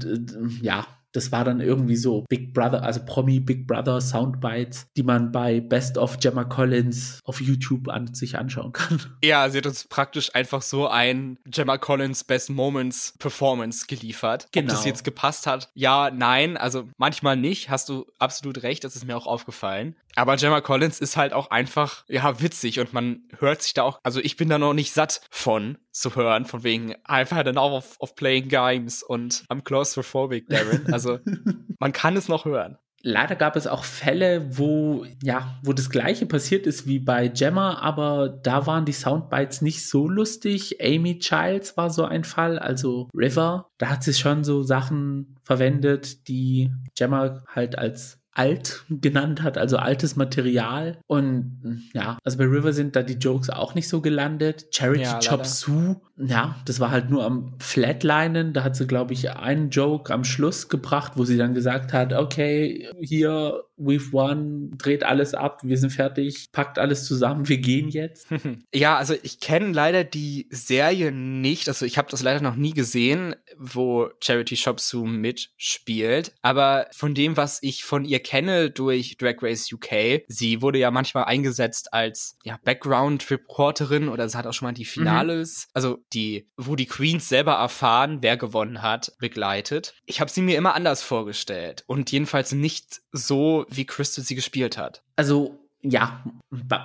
ja, 0.61 0.87
das 1.13 1.33
war 1.33 1.45
dann 1.45 1.61
irgendwie 1.61 1.97
so 1.97 2.25
Big 2.29 2.53
Brother, 2.53 2.83
also 2.83 3.01
Promi 3.05 3.41
Big 3.41 3.67
Brother 3.67 4.01
Soundbites, 4.01 4.89
die 4.97 5.03
man 5.03 5.33
bei 5.33 5.61
Best 5.61 5.97
of 5.97 6.19
Gemma 6.19 6.45
Collins 6.45 7.21
auf 7.25 7.41
YouTube 7.41 7.89
an 7.89 8.15
sich 8.15 8.37
anschauen 8.37 8.73
kann. 8.73 9.01
Ja, 9.25 9.49
sie 9.51 9.59
hat 9.59 9.67
uns 9.67 9.87
praktisch 9.89 10.35
einfach 10.35 10.63
so 10.63 10.89
ein 10.89 11.39
Gemma 11.45 11.77
Collins 11.77 12.25
Best 12.25 12.51
Moments 12.51 13.15
Performance 13.19 13.87
geliefert. 13.87 14.49
Genau. 14.53 14.67
Ob 14.67 14.71
das 14.71 14.81
genau. 14.81 14.95
jetzt 14.95 15.05
gepasst 15.05 15.47
hat? 15.47 15.71
Ja, 15.75 16.11
nein, 16.11 16.57
also 16.57 16.89
manchmal 16.99 17.37
nicht. 17.37 17.69
Hast 17.69 17.89
du 17.89 18.07
absolut 18.19 18.63
recht, 18.63 18.85
das 18.85 18.97
ist 18.97 19.07
mir 19.07 19.17
auch 19.17 19.27
aufgefallen. 19.27 19.97
Aber 20.15 20.37
Gemma 20.37 20.61
Collins 20.61 21.01
ist 21.01 21.17
halt 21.17 21.33
auch 21.33 21.51
einfach, 21.51 22.05
ja, 22.09 22.41
witzig 22.41 22.81
und 22.81 22.93
man 22.93 23.23
hört 23.39 23.63
sich 23.63 23.75
da 23.75 23.83
auch, 23.83 23.99
also 24.03 24.21
ich 24.21 24.37
bin 24.37 24.49
da 24.49 24.59
noch 24.59 24.75
nicht 24.75 24.93
satt 24.93 25.21
von 25.31 25.79
zu 26.01 26.15
hören, 26.15 26.45
von 26.45 26.65
wegen 26.65 26.95
I've 27.07 27.35
had 27.35 27.47
enough 27.47 27.73
of, 27.73 27.97
of 28.01 28.15
playing 28.15 28.49
games 28.49 29.03
und 29.03 29.45
I'm 29.49 29.63
claustrophobic, 29.63 30.49
Darren. 30.49 30.93
Also 30.93 31.19
man 31.79 31.93
kann 31.93 32.17
es 32.17 32.29
noch 32.29 32.45
hören. 32.45 32.79
Leider 33.03 33.37
gab 33.37 33.55
es 33.55 33.69
auch 33.69 33.85
Fälle, 33.85 34.59
wo, 34.59 35.07
ja, 35.23 35.57
wo 35.63 35.73
das 35.73 35.89
gleiche 35.89 36.27
passiert 36.27 36.67
ist 36.67 36.87
wie 36.89 36.99
bei 36.99 37.29
Gemma, 37.29 37.79
aber 37.79 38.29
da 38.29 38.67
waren 38.67 38.87
die 38.87 38.93
Soundbites 38.93 39.63
nicht 39.63 39.89
so 39.89 40.09
lustig. 40.09 40.83
Amy 40.83 41.21
Childs 41.21 41.77
war 41.77 41.91
so 41.91 42.05
ein 42.05 42.25
Fall, 42.25 42.59
also 42.59 43.09
River. 43.15 43.69
Da 43.79 43.91
hat 43.91 44.03
sie 44.03 44.15
schon 44.15 44.43
so 44.43 44.65
Sachen 44.65 45.37
verwendet, 45.45 46.27
die 46.27 46.73
Gemma 46.97 47.45
halt 47.55 47.79
als 47.79 48.18
alt 48.39 48.85
genannt 48.89 49.43
hat, 49.43 49.59
also 49.59 49.77
altes 49.77 50.17
Material. 50.17 50.99
Und 51.07 51.91
ja, 51.93 52.19
also 52.25 52.39
bei 52.39 52.45
River 52.45 52.73
sind 52.73 52.95
da 52.95 53.03
die 53.03 53.15
Jokes 53.15 53.51
auch 53.51 53.75
nicht 53.75 53.89
so 53.89 54.01
gelandet. 54.01 54.67
Charity 54.71 55.03
ja, 55.03 55.19
Chop 55.19 55.45
Sue, 55.45 56.01
ja, 56.17 56.57
das 56.65 56.79
war 56.79 56.91
halt 56.91 57.11
nur 57.11 57.25
am 57.25 57.55
Flatlinen. 57.59 58.53
Da 58.53 58.63
hat 58.63 58.77
sie, 58.77 58.87
glaube 58.87 59.13
ich, 59.13 59.31
einen 59.31 59.71
Joke 59.71 60.13
am 60.13 60.25
Schluss 60.25 60.69
gebracht, 60.69 61.13
wo 61.17 61.25
sie 61.25 61.37
dann 61.37 61.55
gesagt 61.55 61.93
hat, 61.93 62.13
okay, 62.13 62.89
hier 63.01 63.65
we've 63.79 64.13
won, 64.13 64.77
dreht 64.77 65.05
alles 65.05 65.35
ab, 65.35 65.61
wir 65.63 65.79
sind 65.79 65.91
fertig, 65.91 66.51
packt 66.53 66.79
alles 66.79 67.05
zusammen, 67.05 67.49
wir 67.49 67.59
gehen 67.59 67.89
jetzt. 67.89 68.29
ja, 68.75 68.97
also 68.97 69.15
ich 69.23 69.41
kenne 69.41 69.73
leider 69.73 70.05
die 70.05 70.49
Serie 70.51 71.13
nicht, 71.13 71.69
also 71.69 71.87
ich 71.87 71.97
habe 71.97 72.11
das 72.11 72.23
leider 72.23 72.41
noch 72.41 72.57
nie 72.57 72.73
gesehen, 72.73 73.35
wo 73.59 74.11
Charity 74.23 74.57
Shop 74.57 74.81
Sue 74.81 75.09
mitspielt, 75.09 76.33
aber 76.43 76.87
von 76.93 77.15
dem, 77.15 77.37
was 77.37 77.63
ich 77.63 77.85
von 77.85 78.05
ihr 78.05 78.21
kenne 78.21 78.71
durch 78.71 79.17
Drag 79.19 79.37
Race 79.43 79.73
UK, 79.73 80.23
sie 80.29 80.63
wurde 80.63 80.79
ja 80.79 80.91
manchmal 80.91 81.25
eingesetzt 81.25 81.93
als 81.93 82.37
ja, 82.45 82.59
Background-Reporterin 82.65 84.09
oder 84.09 84.29
sie 84.29 84.37
hat 84.39 84.47
auch 84.47 84.53
schon 84.53 84.67
mal 84.67 84.73
die 84.73 84.85
Finales, 84.85 85.67
mhm. 85.67 85.71
also 85.75 85.99
die, 86.13 86.49
wo 86.57 86.77
die 86.77 86.87
Queens 86.87 87.29
selber 87.29 87.55
erfahren, 87.55 88.19
wer 88.21 88.37
gewonnen 88.37 88.83
hat, 88.83 89.13
begleitet. 89.19 89.95
Ich 90.07 90.21
habe 90.21 90.31
sie 90.31 90.43
mir 90.43 90.57
immer 90.57 90.75
anders 90.75 91.03
vorgestellt 91.03 91.85
und 91.87 92.11
jedenfalls 92.11 92.53
nicht 92.53 93.01
so, 93.13 93.67
wie 93.69 93.87
Crystal 93.87 94.25
sie 94.25 94.35
gespielt 94.35 94.79
hat. 94.79 95.03
Also 95.17 95.68
ja, 95.81 96.25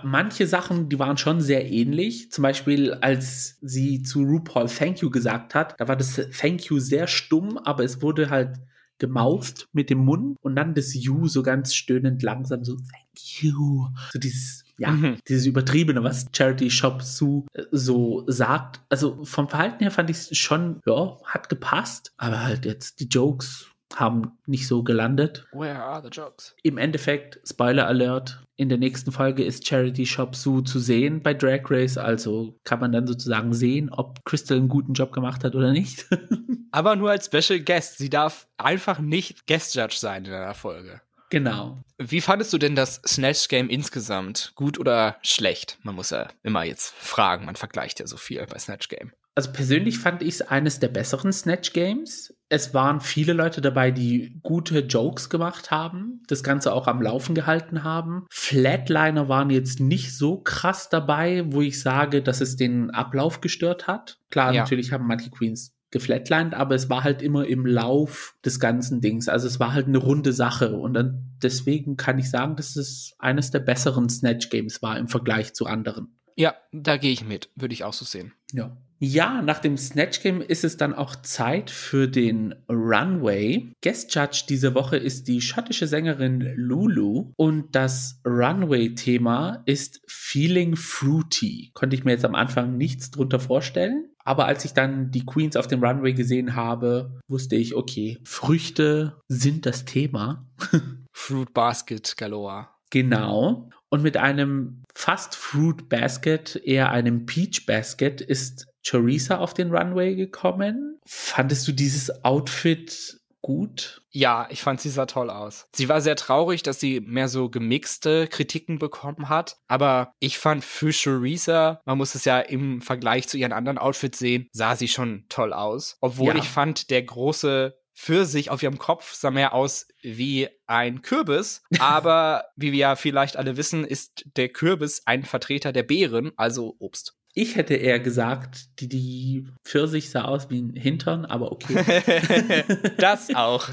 manche 0.04 0.46
Sachen, 0.46 0.90
die 0.90 1.00
waren 1.00 1.18
schon 1.18 1.42
sehr 1.42 1.70
ähnlich. 1.70 2.32
Zum 2.32 2.44
Beispiel, 2.44 2.94
als 2.94 3.58
sie 3.62 4.04
zu 4.04 4.22
RuPaul 4.22 4.68
Thank 4.68 5.02
You 5.02 5.10
gesagt 5.10 5.56
hat, 5.56 5.80
da 5.80 5.88
war 5.88 5.96
das 5.96 6.22
Thank 6.38 6.66
You 6.66 6.80
sehr 6.80 7.08
stumm, 7.08 7.58
aber 7.58 7.84
es 7.84 8.02
wurde 8.02 8.30
halt 8.30 8.60
gemaust 9.00 9.68
mit 9.74 9.90
dem 9.90 10.00
Mund 10.00 10.38
und 10.42 10.56
dann 10.56 10.76
das 10.76 10.94
You 10.94 11.28
so 11.28 11.44
ganz 11.44 11.74
stöhnend 11.74 12.22
langsam 12.22 12.64
so 12.64 12.76
Thank 12.76 13.42
You. 13.42 13.88
So 14.12 14.20
dieses, 14.20 14.64
ja, 14.78 14.92
mhm. 14.92 15.18
dieses 15.28 15.46
Übertriebene, 15.46 16.04
was 16.04 16.28
Charity 16.32 16.70
Shop 16.70 17.02
Sue 17.02 17.46
äh, 17.54 17.64
so 17.72 18.24
sagt. 18.28 18.82
Also 18.90 19.24
vom 19.26 19.50
Verhalten 19.50 19.80
her 19.80 19.92
fand 19.92 20.10
ich 20.10 20.18
es 20.18 20.38
schon, 20.38 20.82
ja, 20.86 21.18
hat 21.26 21.50
gepasst, 21.50 22.14
aber 22.18 22.44
halt 22.44 22.66
jetzt 22.66 23.00
die 23.00 23.08
Jokes 23.08 23.73
haben 23.96 24.38
nicht 24.46 24.68
so 24.68 24.84
gelandet. 24.84 25.46
Where 25.52 25.84
are 25.84 26.02
the 26.02 26.10
jokes? 26.10 26.56
Im 26.64 26.78
Endeffekt, 26.78 27.40
Spoiler 27.48 27.88
Alert, 27.88 28.44
in 28.56 28.70
der 28.70 28.78
nächsten 28.78 29.12
Folge 29.12 29.44
ist 29.44 29.68
Charity 29.68 30.06
Shop 30.06 30.36
Sue 30.36 30.64
zu 30.64 30.80
sehen 30.80 31.22
bei 31.22 31.34
Drag 31.34 31.62
Race, 31.70 31.98
also 31.98 32.60
kann 32.64 32.80
man 32.80 32.92
dann 32.92 33.08
sozusagen 33.08 33.54
sehen, 33.54 33.90
ob 33.90 34.24
Crystal 34.26 34.58
einen 34.58 34.70
guten 34.70 34.94
Job 34.94 35.12
gemacht 35.12 35.44
hat 35.44 35.56
oder 35.56 35.72
nicht. 35.72 36.06
Aber 36.72 36.96
nur 36.96 37.12
als 37.12 37.26
Special 37.26 37.60
Guest. 37.60 37.98
Sie 37.98 38.10
darf 38.10 38.48
einfach 38.58 39.00
nicht 39.00 39.48
Guest 39.48 39.76
Judge 39.76 39.98
sein 39.98 40.26
in 40.26 40.34
einer 40.34 40.54
Folge. 40.54 41.02
Genau. 41.30 41.80
Wie 41.98 42.22
fandest 42.22 42.54
du 42.54 42.60
denn 42.60 42.76
das 42.76 43.02
Snatch 43.08 43.48
Game 43.48 43.68
insgesamt? 43.70 44.52
Gut 44.54 44.78
oder 44.78 45.18
schlecht? 45.24 45.80
Man 45.82 45.96
muss 45.96 46.12
ja 46.12 46.28
immer 46.44 46.64
jetzt 46.64 46.94
fragen, 46.94 47.46
man 47.46 47.56
vergleicht 47.56 48.00
ja 48.00 48.06
so 48.06 48.18
viel 48.18 48.46
bei 48.46 48.60
Snatch 48.60 48.88
Game. 48.88 49.14
Also 49.36 49.52
persönlich 49.52 49.98
fand 49.98 50.22
ich 50.22 50.36
es 50.36 50.42
eines 50.42 50.80
der 50.80 50.90
besseren 50.90 51.34
Snatch 51.34 51.74
Games. 51.74 52.36
Es 52.50 52.74
waren 52.76 53.02
viele 53.02 53.34
Leute 53.34 53.62
dabei, 53.62 53.90
die 53.90 54.40
gute 54.44 54.80
Jokes 54.80 55.30
gemacht 55.30 55.72
haben, 55.72 56.22
das 56.28 56.44
Ganze 56.44 56.72
auch 56.72 56.86
am 56.86 57.02
Laufen 57.02 57.34
gehalten 57.34 57.84
haben. 57.84 58.26
Flatliner 58.30 59.30
waren 59.30 59.50
jetzt 59.50 59.80
nicht 59.80 60.16
so 60.16 60.38
krass 60.38 60.90
dabei, 60.90 61.46
wo 61.48 61.62
ich 61.62 61.82
sage, 61.82 62.22
dass 62.22 62.42
es 62.42 62.58
den 62.58 62.92
Ablauf 62.92 63.42
gestört 63.42 63.88
hat. 63.88 64.20
Klar, 64.30 64.54
ja. 64.54 64.62
natürlich 64.62 64.92
haben 64.92 65.08
manche 65.08 65.32
Queens 65.32 65.74
geflatlined, 65.90 66.54
aber 66.54 66.76
es 66.76 66.90
war 66.90 67.04
halt 67.04 67.22
immer 67.22 67.48
im 67.48 67.66
Lauf 67.66 68.36
des 68.44 68.60
ganzen 68.60 69.00
Dings. 69.00 69.30
Also 69.30 69.48
es 69.48 69.60
war 69.60 69.74
halt 69.74 69.88
eine 69.88 70.00
runde 70.00 70.34
Sache 70.34 70.76
und 70.76 70.94
dann 70.94 71.38
deswegen 71.42 71.98
kann 71.98 72.20
ich 72.20 72.30
sagen, 72.30 72.56
dass 72.56 72.76
es 72.76 73.14
eines 73.20 73.52
der 73.52 73.60
besseren 73.60 74.10
Snatch 74.10 74.50
Games 74.50 74.82
war 74.82 74.98
im 74.98 75.08
Vergleich 75.08 75.54
zu 75.54 75.66
anderen. 75.66 76.20
Ja, 76.36 76.56
da 76.72 76.98
gehe 76.98 77.12
ich 77.12 77.24
mit, 77.24 77.50
würde 77.56 77.74
ich 77.74 77.84
auch 77.84 77.94
so 77.94 78.06
sehen. 78.06 78.34
Ja. 78.52 78.76
Ja, 79.00 79.42
nach 79.42 79.60
dem 79.60 79.78
Snatch 79.78 80.22
Game 80.22 80.42
ist 80.42 80.64
es 80.64 80.78
dann 80.78 80.94
auch 80.94 81.16
Zeit 81.18 81.70
für 81.70 82.08
den 82.08 82.56
Runway. 82.70 83.74
Guest 83.84 84.16
Judge 84.16 84.46
diese 84.48 84.76
Woche 84.76 84.98
ist 84.98 85.28
die 85.28 85.42
schottische 85.42 85.88
Sängerin 85.88 86.54
Lulu 86.56 87.34
und 87.36 87.76
das 87.76 88.22
Runway-Thema 88.26 89.64
ist 89.66 90.02
Feeling 90.08 90.76
Fruity. 90.76 91.72
Konnte 91.74 91.96
ich 91.96 92.06
mir 92.06 92.12
jetzt 92.12 92.26
am 92.26 92.36
Anfang 92.36 92.78
nichts 92.78 93.12
drunter 93.12 93.40
vorstellen. 93.40 94.10
Aber 94.26 94.46
als 94.46 94.64
ich 94.64 94.74
dann 94.74 95.12
die 95.12 95.26
Queens 95.26 95.58
auf 95.58 95.68
dem 95.68 95.84
Runway 95.84 96.14
gesehen 96.14 96.56
habe, 96.56 97.20
wusste 97.28 97.56
ich, 97.58 97.76
okay, 97.76 98.20
Früchte 98.24 99.20
sind 99.28 99.66
das 99.66 99.86
Thema. 99.86 100.48
Fruit 101.12 101.54
Basket 101.54 102.16
galore. 102.16 102.70
Genau. 102.90 103.70
Und 103.90 104.02
mit 104.02 104.18
einem 104.18 104.84
fast 104.94 105.36
Fruit 105.36 105.90
Basket, 105.90 106.56
eher 106.56 106.92
einem 106.92 107.26
Peach 107.26 107.66
Basket, 107.66 108.22
ist 108.22 108.68
Choriza 108.86 109.38
auf 109.38 109.54
den 109.54 109.74
Runway 109.74 110.16
gekommen. 110.16 111.00
Fandest 111.06 111.68
du 111.68 111.72
dieses 111.72 112.24
Outfit 112.24 113.20
gut? 113.42 114.02
Ja, 114.10 114.48
ich 114.50 114.62
fand 114.62 114.82
sie 114.82 114.90
sah 114.90 115.06
toll 115.06 115.30
aus. 115.30 115.68
Sie 115.76 115.90
war 115.90 116.02
sehr 116.02 116.16
traurig, 116.16 116.64
dass 116.64 116.80
sie 116.80 117.02
mehr 117.02 117.28
so 117.28 117.50
gemixte 117.50 118.28
Kritiken 118.28 118.80
bekommen 118.80 119.30
hat. 119.30 119.58
Aber 119.68 120.14
ich 120.20 120.38
fand 120.38 120.64
für 120.64 120.92
Choriza, 120.92 121.82
man 121.86 121.98
muss 121.98 122.16
es 122.16 122.26
ja 122.26 122.40
im 122.40 122.82
Vergleich 122.82 123.28
zu 123.28 123.38
ihren 123.38 123.54
anderen 123.54 123.78
Outfits 123.78 124.20
sehen, 124.20 124.48
sah 124.52 124.76
sie 124.76 124.88
schon 124.88 125.26
toll 125.30 125.54
aus. 125.54 125.98
Obwohl 126.02 126.30
ja. 126.30 126.36
ich 126.36 126.50
fand, 126.50 126.90
der 126.90 127.04
große 127.04 127.76
für 127.96 128.26
sich 128.26 128.50
auf 128.50 128.64
ihrem 128.64 128.80
Kopf 128.80 129.14
sah 129.14 129.30
mehr 129.30 129.54
aus 129.54 129.88
wie 130.02 130.50
ein 130.66 131.02
Kürbis. 131.02 131.62
Aber 131.80 132.46
wie 132.56 132.72
wir 132.72 132.80
ja 132.80 132.96
vielleicht 132.96 133.38
alle 133.38 133.56
wissen, 133.56 133.86
ist 133.86 134.26
der 134.36 134.50
Kürbis 134.50 135.04
ein 135.06 135.24
Vertreter 135.24 135.72
der 135.72 135.84
Beeren, 135.84 136.32
also 136.36 136.76
Obst. 136.80 137.16
Ich 137.36 137.56
hätte 137.56 137.74
eher 137.74 138.00
gesagt, 138.00 138.80
die, 138.80 138.88
die 138.88 139.48
Pfirsich 139.64 140.12
sah 140.12 140.26
aus 140.26 140.52
wie 140.52 140.62
ein 140.62 140.76
Hintern, 140.76 141.26
aber 141.26 141.52
okay. 141.52 142.64
das 142.98 143.34
auch. 143.34 143.70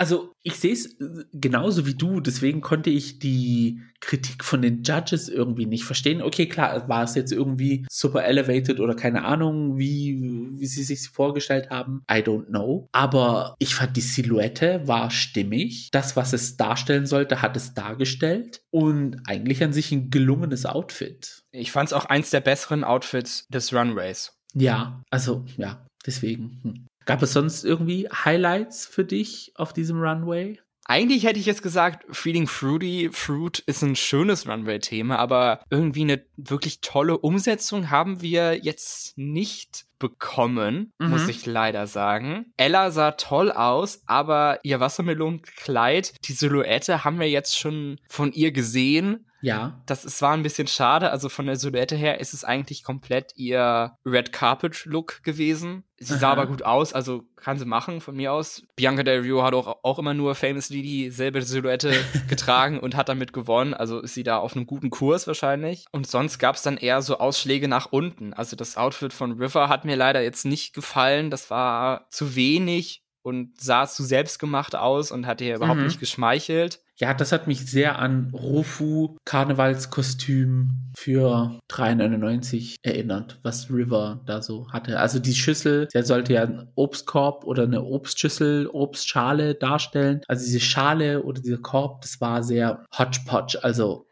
Also 0.00 0.32
ich 0.42 0.54
sehe 0.54 0.72
es 0.72 0.96
genauso 1.30 1.86
wie 1.86 1.92
du, 1.92 2.20
deswegen 2.20 2.62
konnte 2.62 2.88
ich 2.88 3.18
die 3.18 3.82
Kritik 4.00 4.42
von 4.42 4.62
den 4.62 4.82
Judges 4.82 5.28
irgendwie 5.28 5.66
nicht 5.66 5.84
verstehen. 5.84 6.22
Okay, 6.22 6.48
klar, 6.48 6.88
war 6.88 7.04
es 7.04 7.14
jetzt 7.14 7.32
irgendwie 7.32 7.84
super 7.90 8.24
elevated 8.24 8.80
oder 8.80 8.96
keine 8.96 9.26
Ahnung, 9.26 9.76
wie, 9.76 10.18
wie 10.54 10.66
sie 10.66 10.84
sich 10.84 11.06
vorgestellt 11.10 11.68
haben. 11.68 12.02
I 12.10 12.22
don't 12.22 12.46
know. 12.46 12.88
Aber 12.92 13.56
ich 13.58 13.74
fand 13.74 13.94
die 13.94 14.00
Silhouette 14.00 14.80
war 14.88 15.10
stimmig. 15.10 15.90
Das, 15.92 16.16
was 16.16 16.32
es 16.32 16.56
darstellen 16.56 17.04
sollte, 17.04 17.42
hat 17.42 17.54
es 17.58 17.74
dargestellt. 17.74 18.62
Und 18.70 19.20
eigentlich 19.26 19.62
an 19.62 19.74
sich 19.74 19.92
ein 19.92 20.08
gelungenes 20.08 20.64
Outfit. 20.64 21.42
Ich 21.52 21.72
fand 21.72 21.90
es 21.90 21.92
auch 21.92 22.06
eins 22.06 22.30
der 22.30 22.40
besseren 22.40 22.84
Outfits 22.84 23.44
des 23.50 23.74
Runways. 23.74 24.32
Ja, 24.54 25.02
also 25.10 25.44
ja, 25.58 25.84
deswegen. 26.06 26.58
Hm. 26.62 26.86
Gab 27.10 27.22
es 27.22 27.32
sonst 27.32 27.64
irgendwie 27.64 28.08
Highlights 28.08 28.86
für 28.86 29.04
dich 29.04 29.52
auf 29.56 29.72
diesem 29.72 30.00
Runway? 30.00 30.58
Eigentlich 30.84 31.24
hätte 31.24 31.38
ich 31.38 31.46
jetzt 31.46 31.62
gesagt, 31.62 32.04
Feeling 32.10 32.48
Fruity, 32.48 33.10
Fruit 33.12 33.60
ist 33.60 33.82
ein 33.82 33.94
schönes 33.94 34.48
Runway-Thema, 34.48 35.20
aber 35.20 35.60
irgendwie 35.70 36.02
eine 36.02 36.24
wirklich 36.36 36.80
tolle 36.80 37.16
Umsetzung 37.16 37.90
haben 37.90 38.22
wir 38.22 38.56
jetzt 38.56 39.16
nicht 39.16 39.84
bekommen, 40.00 40.92
mhm. 40.98 41.10
muss 41.10 41.28
ich 41.28 41.46
leider 41.46 41.86
sagen. 41.86 42.52
Ella 42.56 42.90
sah 42.90 43.12
toll 43.12 43.52
aus, 43.52 44.02
aber 44.06 44.58
ihr 44.64 44.80
Wassermelonenkleid, 44.80 46.14
die 46.26 46.32
Silhouette 46.32 47.04
haben 47.04 47.20
wir 47.20 47.30
jetzt 47.30 47.56
schon 47.56 48.00
von 48.08 48.32
ihr 48.32 48.50
gesehen. 48.50 49.29
Ja. 49.40 49.80
Das 49.86 50.04
ist, 50.04 50.20
war 50.22 50.32
ein 50.32 50.42
bisschen 50.42 50.66
schade. 50.66 51.10
Also 51.10 51.28
von 51.28 51.46
der 51.46 51.56
Silhouette 51.56 51.96
her 51.96 52.20
ist 52.20 52.34
es 52.34 52.44
eigentlich 52.44 52.82
komplett 52.82 53.32
ihr 53.36 53.96
Red 54.04 54.32
Carpet 54.32 54.84
Look 54.84 55.22
gewesen. 55.22 55.84
Sie 56.02 56.16
sah 56.16 56.30
aber 56.30 56.46
gut 56.46 56.62
aus, 56.62 56.94
also 56.94 57.24
kann 57.36 57.58
sie 57.58 57.66
machen 57.66 58.00
von 58.00 58.16
mir 58.16 58.32
aus. 58.32 58.62
Bianca 58.74 59.02
Del 59.02 59.20
Rio 59.20 59.42
hat 59.42 59.52
auch, 59.52 59.80
auch 59.82 59.98
immer 59.98 60.14
nur 60.14 60.34
famously 60.34 60.80
dieselbe 60.80 61.42
Silhouette 61.42 61.92
getragen 62.28 62.80
und 62.80 62.96
hat 62.96 63.10
damit 63.10 63.34
gewonnen. 63.34 63.74
Also 63.74 64.00
ist 64.00 64.14
sie 64.14 64.22
da 64.22 64.38
auf 64.38 64.56
einem 64.56 64.66
guten 64.66 64.88
Kurs 64.88 65.26
wahrscheinlich. 65.26 65.84
Und 65.92 66.06
sonst 66.06 66.38
gab 66.38 66.56
es 66.56 66.62
dann 66.62 66.78
eher 66.78 67.02
so 67.02 67.18
Ausschläge 67.18 67.68
nach 67.68 67.92
unten. 67.92 68.32
Also 68.32 68.56
das 68.56 68.78
Outfit 68.78 69.12
von 69.12 69.32
River 69.32 69.68
hat 69.68 69.84
mir 69.84 69.96
leider 69.96 70.22
jetzt 70.22 70.46
nicht 70.46 70.72
gefallen. 70.74 71.30
Das 71.30 71.50
war 71.50 72.06
zu 72.08 72.34
wenig 72.34 73.04
und 73.22 73.60
sah 73.60 73.86
zu 73.86 74.02
selbstgemacht 74.02 74.74
aus 74.74 75.10
und 75.10 75.26
hat 75.26 75.40
ihr 75.40 75.56
überhaupt 75.56 75.80
mhm. 75.80 75.86
nicht 75.86 76.00
geschmeichelt. 76.00 76.80
Ja, 76.96 77.14
das 77.14 77.32
hat 77.32 77.46
mich 77.46 77.64
sehr 77.64 77.98
an 77.98 78.30
Rofu 78.34 79.16
Karnevalskostüm 79.24 80.92
für 80.94 81.58
3,99 81.70 82.76
erinnert, 82.82 83.38
was 83.42 83.70
River 83.70 84.20
da 84.26 84.42
so 84.42 84.70
hatte. 84.70 84.98
Also 85.00 85.18
die 85.18 85.34
Schüssel, 85.34 85.88
der 85.94 86.04
sollte 86.04 86.34
ja 86.34 86.42
einen 86.42 86.68
Obstkorb 86.74 87.44
oder 87.44 87.62
eine 87.62 87.82
Obstschüssel, 87.82 88.66
Obstschale 88.66 89.54
darstellen. 89.54 90.20
Also 90.28 90.44
diese 90.44 90.60
Schale 90.60 91.22
oder 91.22 91.40
dieser 91.40 91.58
Korb, 91.58 92.02
das 92.02 92.20
war 92.20 92.42
sehr 92.42 92.84
hodgepodge, 92.96 93.58
also 93.62 94.06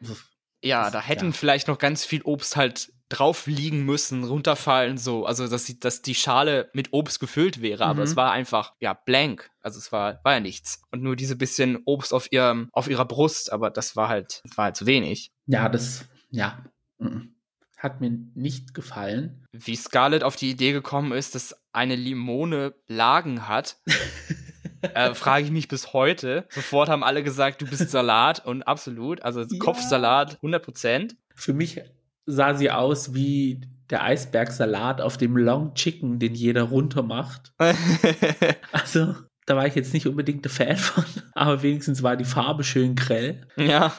ja, 0.62 0.90
da 0.90 1.00
hätten 1.00 1.26
ja. 1.26 1.32
vielleicht 1.32 1.68
noch 1.68 1.78
ganz 1.78 2.04
viel 2.04 2.22
Obst 2.22 2.56
halt 2.56 2.90
drauf 3.08 3.46
liegen 3.46 3.84
müssen, 3.84 4.24
runterfallen, 4.24 4.98
so. 4.98 5.24
Also, 5.24 5.48
dass, 5.48 5.64
die, 5.64 5.80
dass 5.80 6.02
die 6.02 6.14
Schale 6.14 6.70
mit 6.72 6.92
Obst 6.92 7.20
gefüllt 7.20 7.62
wäre, 7.62 7.84
mhm. 7.84 7.90
aber 7.90 8.02
es 8.02 8.12
mhm. 8.12 8.16
war 8.16 8.32
einfach, 8.32 8.74
ja, 8.80 8.94
blank. 8.94 9.50
Also, 9.60 9.78
es 9.78 9.92
war, 9.92 10.20
war 10.24 10.34
ja 10.34 10.40
nichts. 10.40 10.82
Und 10.90 11.02
nur 11.02 11.16
diese 11.16 11.36
bisschen 11.36 11.78
Obst 11.84 12.12
auf 12.12 12.30
ihrem, 12.32 12.68
auf 12.72 12.88
ihrer 12.88 13.04
Brust, 13.04 13.52
aber 13.52 13.70
das 13.70 13.96
war 13.96 14.08
halt, 14.08 14.42
war 14.56 14.66
halt 14.66 14.76
zu 14.76 14.86
wenig. 14.86 15.32
Ja, 15.46 15.68
das, 15.68 16.06
ja. 16.30 16.64
Mhm. 16.98 17.34
Hat 17.76 18.00
mir 18.00 18.10
nicht 18.34 18.74
gefallen. 18.74 19.44
Wie 19.52 19.76
Scarlett 19.76 20.24
auf 20.24 20.34
die 20.34 20.50
Idee 20.50 20.72
gekommen 20.72 21.12
ist, 21.12 21.36
dass 21.36 21.54
eine 21.72 21.94
Limone 21.94 22.74
Lagen 22.88 23.46
hat. 23.46 23.76
äh, 24.82 25.14
frage 25.14 25.44
ich 25.44 25.50
mich 25.52 25.68
bis 25.68 25.92
heute. 25.92 26.46
Sofort 26.50 26.88
haben 26.88 27.04
alle 27.04 27.22
gesagt, 27.22 27.62
du 27.62 27.66
bist 27.66 27.88
Salat 27.90 28.44
und 28.44 28.64
absolut, 28.64 29.22
also 29.22 29.42
ja. 29.42 29.58
Kopfsalat 29.58 30.36
100 30.36 30.62
Prozent. 30.64 31.16
Für 31.34 31.52
mich 31.52 31.80
sah 32.28 32.54
sie 32.54 32.70
aus 32.70 33.14
wie 33.14 33.62
der 33.90 34.04
Eisbergsalat 34.04 35.00
auf 35.00 35.16
dem 35.16 35.36
Long 35.36 35.74
Chicken, 35.74 36.18
den 36.18 36.34
jeder 36.34 36.64
runter 36.64 37.02
macht. 37.02 37.52
also, 38.72 39.14
da 39.46 39.56
war 39.56 39.66
ich 39.66 39.74
jetzt 39.74 39.94
nicht 39.94 40.06
unbedingt 40.06 40.44
der 40.44 40.52
Fan 40.52 40.76
von, 40.76 41.04
aber 41.32 41.62
wenigstens 41.62 42.02
war 42.02 42.16
die 42.16 42.24
Farbe 42.24 42.64
schön 42.64 42.94
grell. 42.94 43.46
Ja. 43.56 43.94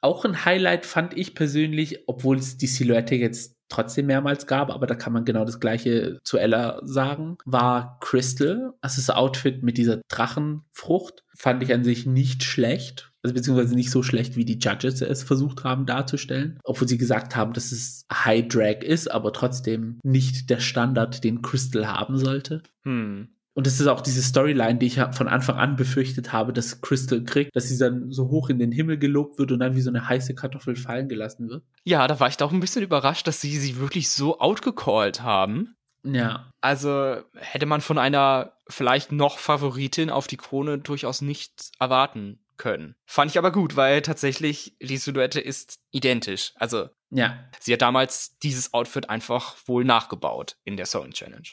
Auch 0.00 0.24
ein 0.24 0.44
Highlight 0.44 0.86
fand 0.86 1.16
ich 1.16 1.34
persönlich, 1.34 2.04
obwohl 2.06 2.36
es 2.36 2.56
die 2.56 2.66
Silhouette 2.66 3.16
jetzt 3.16 3.56
trotzdem 3.68 4.06
mehrmals 4.06 4.46
gab, 4.46 4.70
aber 4.70 4.86
da 4.86 4.94
kann 4.94 5.12
man 5.12 5.24
genau 5.24 5.44
das 5.44 5.58
gleiche 5.58 6.18
zu 6.24 6.38
Ella 6.38 6.80
sagen, 6.84 7.38
war 7.44 7.98
Crystal. 8.00 8.72
Also 8.80 9.00
das 9.00 9.10
Outfit 9.10 9.62
mit 9.62 9.78
dieser 9.78 10.00
Drachenfrucht 10.08 11.24
fand 11.36 11.62
ich 11.62 11.72
an 11.72 11.82
sich 11.82 12.06
nicht 12.06 12.42
schlecht. 12.44 13.11
Also 13.22 13.34
beziehungsweise 13.34 13.74
nicht 13.74 13.90
so 13.90 14.02
schlecht, 14.02 14.36
wie 14.36 14.44
die 14.44 14.58
Judges 14.58 15.00
es 15.00 15.22
versucht 15.22 15.64
haben 15.64 15.86
darzustellen. 15.86 16.58
Obwohl 16.64 16.88
sie 16.88 16.98
gesagt 16.98 17.36
haben, 17.36 17.52
dass 17.52 17.70
es 17.70 18.04
High 18.12 18.48
Drag 18.48 18.82
ist, 18.82 19.10
aber 19.10 19.32
trotzdem 19.32 20.00
nicht 20.02 20.50
der 20.50 20.60
Standard, 20.60 21.22
den 21.22 21.40
Crystal 21.40 21.86
haben 21.86 22.18
sollte. 22.18 22.62
Hm. 22.82 23.28
Und 23.54 23.66
das 23.66 23.80
ist 23.80 23.86
auch 23.86 24.00
diese 24.00 24.22
Storyline, 24.22 24.78
die 24.78 24.86
ich 24.86 25.00
von 25.12 25.28
Anfang 25.28 25.56
an 25.56 25.76
befürchtet 25.76 26.32
habe, 26.32 26.54
dass 26.54 26.80
Crystal 26.80 27.22
kriegt, 27.22 27.54
dass 27.54 27.68
sie 27.68 27.76
dann 27.76 28.10
so 28.10 28.28
hoch 28.30 28.48
in 28.48 28.58
den 28.58 28.72
Himmel 28.72 28.96
gelobt 28.98 29.38
wird 29.38 29.52
und 29.52 29.60
dann 29.60 29.76
wie 29.76 29.82
so 29.82 29.90
eine 29.90 30.08
heiße 30.08 30.34
Kartoffel 30.34 30.74
fallen 30.74 31.08
gelassen 31.08 31.50
wird. 31.50 31.62
Ja, 31.84 32.08
da 32.08 32.18
war 32.18 32.28
ich 32.28 32.38
doch 32.38 32.50
ein 32.50 32.60
bisschen 32.60 32.82
überrascht, 32.82 33.28
dass 33.28 33.42
sie 33.42 33.58
sie 33.58 33.78
wirklich 33.78 34.08
so 34.08 34.40
outgecallt 34.40 35.22
haben. 35.22 35.74
Ja. 36.02 36.50
Also 36.62 37.18
hätte 37.34 37.66
man 37.66 37.82
von 37.82 37.98
einer 37.98 38.52
vielleicht 38.68 39.12
noch 39.12 39.38
Favoritin 39.38 40.08
auf 40.08 40.26
die 40.26 40.38
Krone 40.38 40.78
durchaus 40.78 41.20
nicht 41.20 41.72
erwarten 41.78 42.38
können. 42.62 42.94
Fand 43.06 43.32
ich 43.32 43.38
aber 43.38 43.50
gut, 43.50 43.74
weil 43.74 44.02
tatsächlich 44.02 44.76
die 44.80 44.96
Silhouette 44.96 45.40
ist 45.40 45.80
identisch. 45.90 46.52
Also 46.54 46.90
ja. 47.10 47.36
sie 47.58 47.72
hat 47.72 47.82
damals 47.82 48.38
dieses 48.38 48.72
Outfit 48.72 49.10
einfach 49.10 49.56
wohl 49.66 49.84
nachgebaut 49.84 50.56
in 50.64 50.76
der 50.76 50.86
Sewing 50.86 51.10
Challenge 51.10 51.48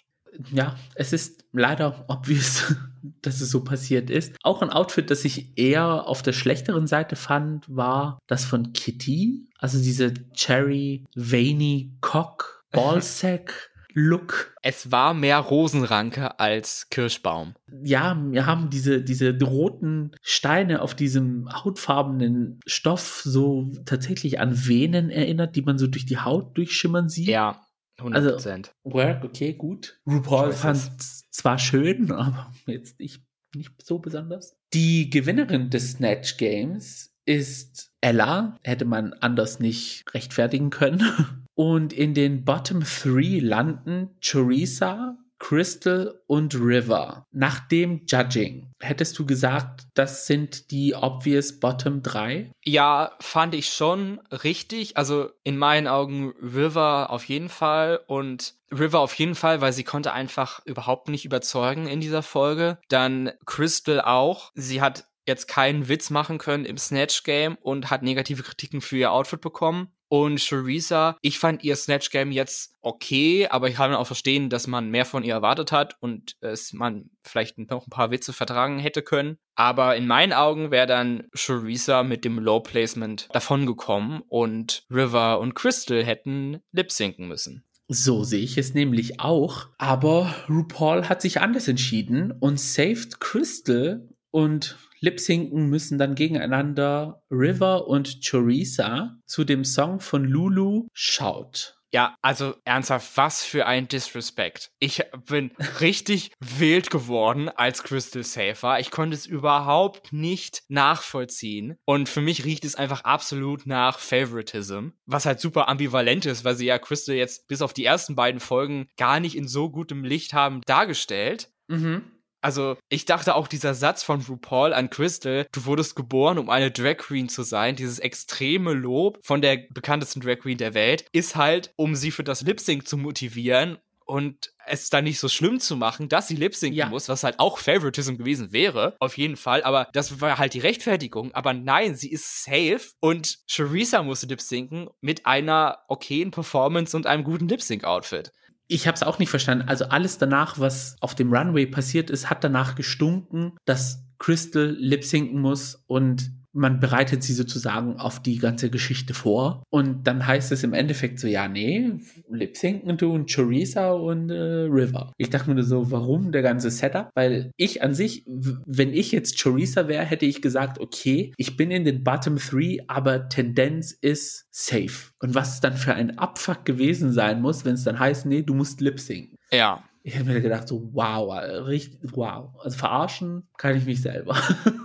ja, 0.52 0.76
es 0.96 1.14
ist 1.14 1.46
leider 1.52 2.06
obvious, 2.08 2.76
dass 3.22 3.42
es 3.42 3.50
so 3.50 3.64
passiert 3.64 4.10
ist. 4.10 4.36
Auch 4.44 4.62
ein 4.62 4.70
Outfit, 4.70 5.10
das 5.10 5.26
ich 5.26 5.58
eher 5.58 6.08
auf 6.08 6.22
der 6.22 6.34
schlechteren 6.34 6.88
Seite 6.88 7.16
fand, 7.16 7.66
war 7.68 8.20
das 8.28 8.46
von 8.46 8.74
Kitty. 8.74 9.48
Also 9.58 9.78
diese 9.80 10.14
Cherry 10.34 11.06
Veiny 11.16 11.94
Cock 12.02 12.66
Ballsack. 12.72 13.69
Look. 13.94 14.56
Es 14.62 14.92
war 14.92 15.14
mehr 15.14 15.40
Rosenranke 15.40 16.40
als 16.40 16.88
Kirschbaum. 16.90 17.56
Ja, 17.84 18.22
wir 18.30 18.46
haben 18.46 18.70
diese, 18.70 19.02
diese 19.02 19.38
roten 19.42 20.12
Steine 20.22 20.82
auf 20.82 20.96
diesem 20.96 21.50
hautfarbenen 21.52 22.60
Stoff 22.66 23.22
so 23.24 23.72
tatsächlich 23.86 24.40
an 24.40 24.68
Venen 24.68 25.10
erinnert, 25.10 25.56
die 25.56 25.62
man 25.62 25.78
so 25.78 25.88
durch 25.88 26.06
die 26.06 26.20
Haut 26.20 26.56
durchschimmern 26.58 27.10
sieht. 27.10 27.30
Ja, 27.30 27.62
100%. 28.00 28.14
Also, 28.14 28.70
Work, 28.84 29.24
okay, 29.26 29.54
gut. 29.54 30.00
RuPaul 30.08 30.54
fand 30.54 30.78
es 30.78 31.30
zwar 31.32 31.60
schön, 31.60 32.12
aber 32.12 32.52
jetzt 32.68 33.00
nicht, 33.00 33.24
nicht 33.56 33.72
so 33.84 34.00
besonders. 34.00 34.58
Die 34.74 35.10
Gewinnerin 35.10 35.70
des 35.70 35.94
Snatch 35.94 36.38
Games 36.38 37.16
ist 37.26 37.92
Ella. 38.02 38.58
Hätte 38.64 38.86
man 38.86 39.14
anders 39.14 39.60
nicht 39.60 40.04
rechtfertigen 40.14 40.70
können. 40.70 41.02
Und 41.60 41.92
in 41.92 42.14
den 42.14 42.46
Bottom 42.46 42.86
Three 42.86 43.40
landen 43.40 44.16
Teresa, 44.22 45.18
Crystal 45.40 46.18
und 46.26 46.56
River. 46.56 47.26
Nach 47.34 47.60
dem 47.68 48.06
Judging, 48.08 48.72
hättest 48.80 49.20
du 49.20 49.26
gesagt, 49.26 49.82
das 49.94 50.26
sind 50.26 50.72
die 50.72 50.96
obvious 50.96 51.60
Bottom 51.60 52.02
3? 52.02 52.50
Ja, 52.64 53.12
fand 53.20 53.56
ich 53.56 53.74
schon 53.74 54.22
richtig. 54.32 54.96
Also 54.96 55.32
in 55.44 55.58
meinen 55.58 55.90
Augen 55.90 56.34
River 56.42 57.10
auf 57.10 57.26
jeden 57.26 57.50
Fall 57.50 58.00
und 58.08 58.56
River 58.72 59.02
auf 59.02 59.16
jeden 59.16 59.36
Fall, 59.36 59.60
weil 59.60 59.74
sie 59.74 59.84
konnte 59.84 60.14
einfach 60.14 60.66
überhaupt 60.66 61.10
nicht 61.10 61.26
überzeugen 61.26 61.88
in 61.88 62.00
dieser 62.00 62.24
Folge. 62.24 62.78
Dann 62.88 63.32
Crystal 63.46 64.00
auch. 64.00 64.54
Sie 64.56 64.82
hat 64.82 65.10
jetzt 65.28 65.50
keinen 65.50 65.90
Witz 65.90 66.10
machen 66.10 66.38
können 66.38 66.64
im 66.64 66.78
Snatch 66.78 67.24
Game 67.24 67.58
und 67.62 67.90
hat 67.92 68.02
negative 68.02 68.44
Kritiken 68.44 68.80
für 68.80 68.96
ihr 68.96 69.12
Outfit 69.12 69.42
bekommen. 69.42 69.92
Und 70.10 70.46
Theresa, 70.46 71.18
ich 71.22 71.38
fand 71.38 71.64
ihr 71.64 71.76
Snatch 71.76 72.10
Game 72.10 72.32
jetzt 72.32 72.74
okay, 72.82 73.48
aber 73.48 73.70
ich 73.70 73.76
kann 73.76 73.94
auch 73.94 74.08
verstehen, 74.08 74.50
dass 74.50 74.66
man 74.66 74.90
mehr 74.90 75.06
von 75.06 75.24
ihr 75.24 75.34
erwartet 75.34 75.72
hat 75.72 75.96
und 76.00 76.36
es 76.42 76.74
man 76.74 77.12
vielleicht 77.24 77.60
noch 77.60 77.86
ein 77.86 77.92
paar 77.92 78.10
Witze 78.10 78.34
vertragen 78.34 78.80
hätte 78.80 79.04
können. 79.04 79.38
Aber 79.56 79.96
in 79.96 80.08
meinen 80.08 80.34
Augen 80.34 80.72
wäre 80.72 80.88
dann 80.88 81.28
Theresa 81.36 82.04
mit 82.04 82.26
dem 82.26 82.40
Low 82.40 82.60
Placement 82.60 83.30
davongekommen 83.32 84.22
und 84.28 84.84
River 84.90 85.40
und 85.40 85.54
Crystal 85.54 86.04
hätten 86.04 86.60
lip 86.72 86.92
sinken 86.92 87.28
müssen. 87.28 87.64
So 87.88 88.24
sehe 88.24 88.44
ich 88.44 88.58
es 88.58 88.74
nämlich 88.74 89.20
auch. 89.20 89.68
Aber 89.78 90.34
RuPaul 90.48 91.10
hat 91.10 91.22
sich 91.22 91.42
anders 91.42 91.68
entschieden 91.68 92.32
und 92.32 92.60
saved 92.60 93.20
Crystal 93.20 94.08
und 94.32 94.78
Lip-Sinken 95.02 95.70
müssen 95.70 95.98
dann 95.98 96.16
gegeneinander 96.16 97.22
River 97.32 97.88
und 97.88 98.22
Teresa 98.22 99.18
zu 99.26 99.44
dem 99.44 99.64
Song 99.64 100.00
von 100.00 100.24
Lulu 100.24 100.88
Shout. 100.94 101.80
Ja, 101.92 102.16
also 102.22 102.54
ernsthaft, 102.66 103.18
was 103.18 103.44
für 103.44 103.66
ein 103.66 103.88
Disrespect. 103.88 104.72
Ich 104.80 105.02
bin 105.28 105.52
richtig 105.82 106.32
wild 106.40 106.92
geworden 106.92 107.50
als 107.50 107.84
Crystal 107.84 108.24
Safer. 108.24 108.80
Ich 108.80 108.92
konnte 108.92 109.16
es 109.16 109.26
überhaupt 109.26 110.14
nicht 110.14 110.62
nachvollziehen. 110.68 111.78
Und 111.86 112.08
für 112.08 112.22
mich 112.22 112.46
riecht 112.46 112.64
es 112.66 112.76
einfach 112.76 113.02
absolut 113.06 113.66
nach 113.66 113.98
Favoritism. 113.98 114.90
Was 115.06 115.26
halt 115.26 115.40
super 115.40 115.68
ambivalent 115.68 116.28
ist, 116.28 116.44
weil 116.44 116.56
sie 116.56 116.68
ja 116.68 116.78
Crystal 116.78 117.16
jetzt 117.16 117.48
bis 117.48 117.62
auf 117.62 117.74
die 117.74 117.86
ersten 117.86 118.16
beiden 118.16 118.40
Folgen 118.40 118.88
gar 118.98 119.20
nicht 119.20 119.36
in 119.36 119.48
so 119.48 119.70
gutem 119.70 120.04
Licht 120.04 120.34
haben 120.34 120.62
dargestellt. 120.66 121.50
Mhm. 121.68 122.04
Also, 122.42 122.78
ich 122.90 123.06
dachte 123.06 123.36
auch 123.36 123.48
dieser 123.48 123.74
Satz 123.74 124.04
von 124.04 124.22
RuPaul 124.22 124.74
an 124.74 124.90
Crystal, 124.90 125.46
du 125.52 125.66
wurdest 125.66 125.96
geboren, 125.96 126.38
um 126.38 126.50
eine 126.50 126.72
Drag 126.72 126.98
Queen 126.98 127.30
zu 127.30 127.44
sein, 127.44 127.76
dieses 127.76 128.00
extreme 128.00 128.74
Lob 128.74 129.20
von 129.22 129.42
der 129.42 129.58
bekanntesten 129.72 130.22
Drag 130.22 130.40
Queen 130.40 130.58
der 130.58 130.74
Welt, 130.74 131.06
ist 131.12 131.36
halt, 131.36 131.74
um 131.76 131.96
sie 131.96 132.12
für 132.12 132.24
das 132.24 132.42
Lip 132.42 132.60
Sync 132.60 132.88
zu 132.88 132.98
motivieren 132.98 133.78
und 134.10 134.52
es 134.66 134.90
dann 134.90 135.04
nicht 135.04 135.20
so 135.20 135.30
schlimm 135.30 135.60
zu 135.60 135.76
machen, 135.76 136.10
dass 136.10 136.28
sie 136.28 136.36
lip 136.36 136.56
sinken 136.56 136.80
ja. 136.80 136.90
muss, 136.90 137.10
was 137.10 137.24
halt 137.24 137.38
auch 137.38 137.60
Favoritism 137.60 138.16
gewesen 138.16 138.52
wäre, 138.52 138.96
auf 139.00 139.20
jeden 139.20 139.36
Fall. 139.36 139.62
Aber 139.62 139.88
das 139.94 140.20
war 140.20 140.40
halt 140.40 140.56
die 140.56 140.60
Rechtfertigung. 140.60 141.32
Aber 141.36 141.54
nein, 141.54 141.96
sie 141.96 142.12
ist 142.12 142.44
safe 142.44 142.82
und 143.00 143.38
Charissa 143.48 144.02
musste 144.02 144.26
lip 144.26 144.42
sinken 144.42 144.90
mit 145.00 145.28
einer 145.28 145.78
okayen 145.88 146.32
Performance 146.32 146.98
und 146.98 147.06
einem 147.06 147.24
guten 147.24 147.48
Lip 147.48 147.62
Sync 147.62 147.84
Outfit 147.84 148.32
ich 148.70 148.88
habe 148.88 148.96
es 148.96 149.04
auch 149.04 149.20
nicht 149.20 149.30
verstanden. 149.30 149.68
Also 149.68 149.86
alles 149.86 150.20
danach, 150.20 150.60
was 150.60 150.96
auf 151.02 151.16
dem 151.16 151.34
Runway 151.34 151.66
passiert 151.66 152.10
ist, 152.12 152.30
hat 152.30 152.44
danach 152.44 152.76
gestunken, 152.76 153.58
dass 153.66 154.06
Crystal 154.20 154.76
lip 154.80 155.04
sinken 155.04 155.42
muss 155.42 155.84
und 155.88 156.32
man 156.54 156.80
bereitet 156.80 157.24
sie 157.24 157.34
sozusagen 157.34 157.98
auf 157.98 158.22
die 158.22 158.38
ganze 158.38 158.70
Geschichte 158.70 159.14
vor. 159.14 159.64
Und 159.70 160.08
dann 160.08 160.26
heißt 160.26 160.52
es 160.52 160.64
im 160.64 160.74
Endeffekt 160.74 161.20
so, 161.20 161.28
ja, 161.28 161.48
nee, 161.48 161.92
lip 162.30 162.58
sinken 162.58 162.98
tun 162.98 163.26
Choriza 163.28 163.92
und 163.92 164.30
äh, 164.30 164.68
River. 164.70 165.14
Ich 165.18 165.30
dachte 165.30 165.54
mir 165.54 165.64
so, 165.64 165.92
warum 165.92 166.32
der 166.32 166.42
ganze 166.42 166.72
Setup? 166.72 167.10
Weil 167.16 167.52
ich 167.58 167.84
an 167.84 167.94
sich, 167.94 168.24
wenn 168.26 168.94
ich 168.94 169.12
jetzt 169.12 169.42
Choriza 169.42 169.88
wäre, 169.88 170.06
hätte 170.06 170.26
ich 170.26 170.42
gesagt, 170.42 170.80
okay, 170.80 171.34
ich 171.38 171.56
bin 171.58 171.72
in 171.72 171.86
den 171.86 172.04
Bottom 172.04 172.38
Three, 172.38 172.80
aber 172.88 173.30
Tendenz 173.30 173.92
ist 173.92 174.48
safe. 174.52 175.12
Und 175.20 175.36
was 175.36 175.62
dann 175.62 175.78
für 175.78 175.94
ein 175.94 176.18
Abfuck 176.18 176.66
gewesen 176.66 177.12
sein 177.12 177.42
muss, 177.42 177.66
wenn 177.66 177.76
es 177.76 177.84
dann 177.84 178.00
heißt, 178.00 178.26
nee, 178.26 178.42
du 178.42 178.54
musst 178.54 178.82
lip 178.82 179.00
sinken. 179.00 179.38
Ja, 179.52 179.84
Ich 180.04 180.16
habe 180.16 180.26
mir 180.26 180.42
gedacht, 180.42 180.68
so 180.68 180.90
wow, 180.94 181.32
richtig, 181.68 182.00
wow. 182.14 182.56
Also 182.64 182.78
verarschen 182.78 183.48
kann 183.58 183.76
ich 183.78 183.86
mich 183.86 184.02
selber. 184.02 184.36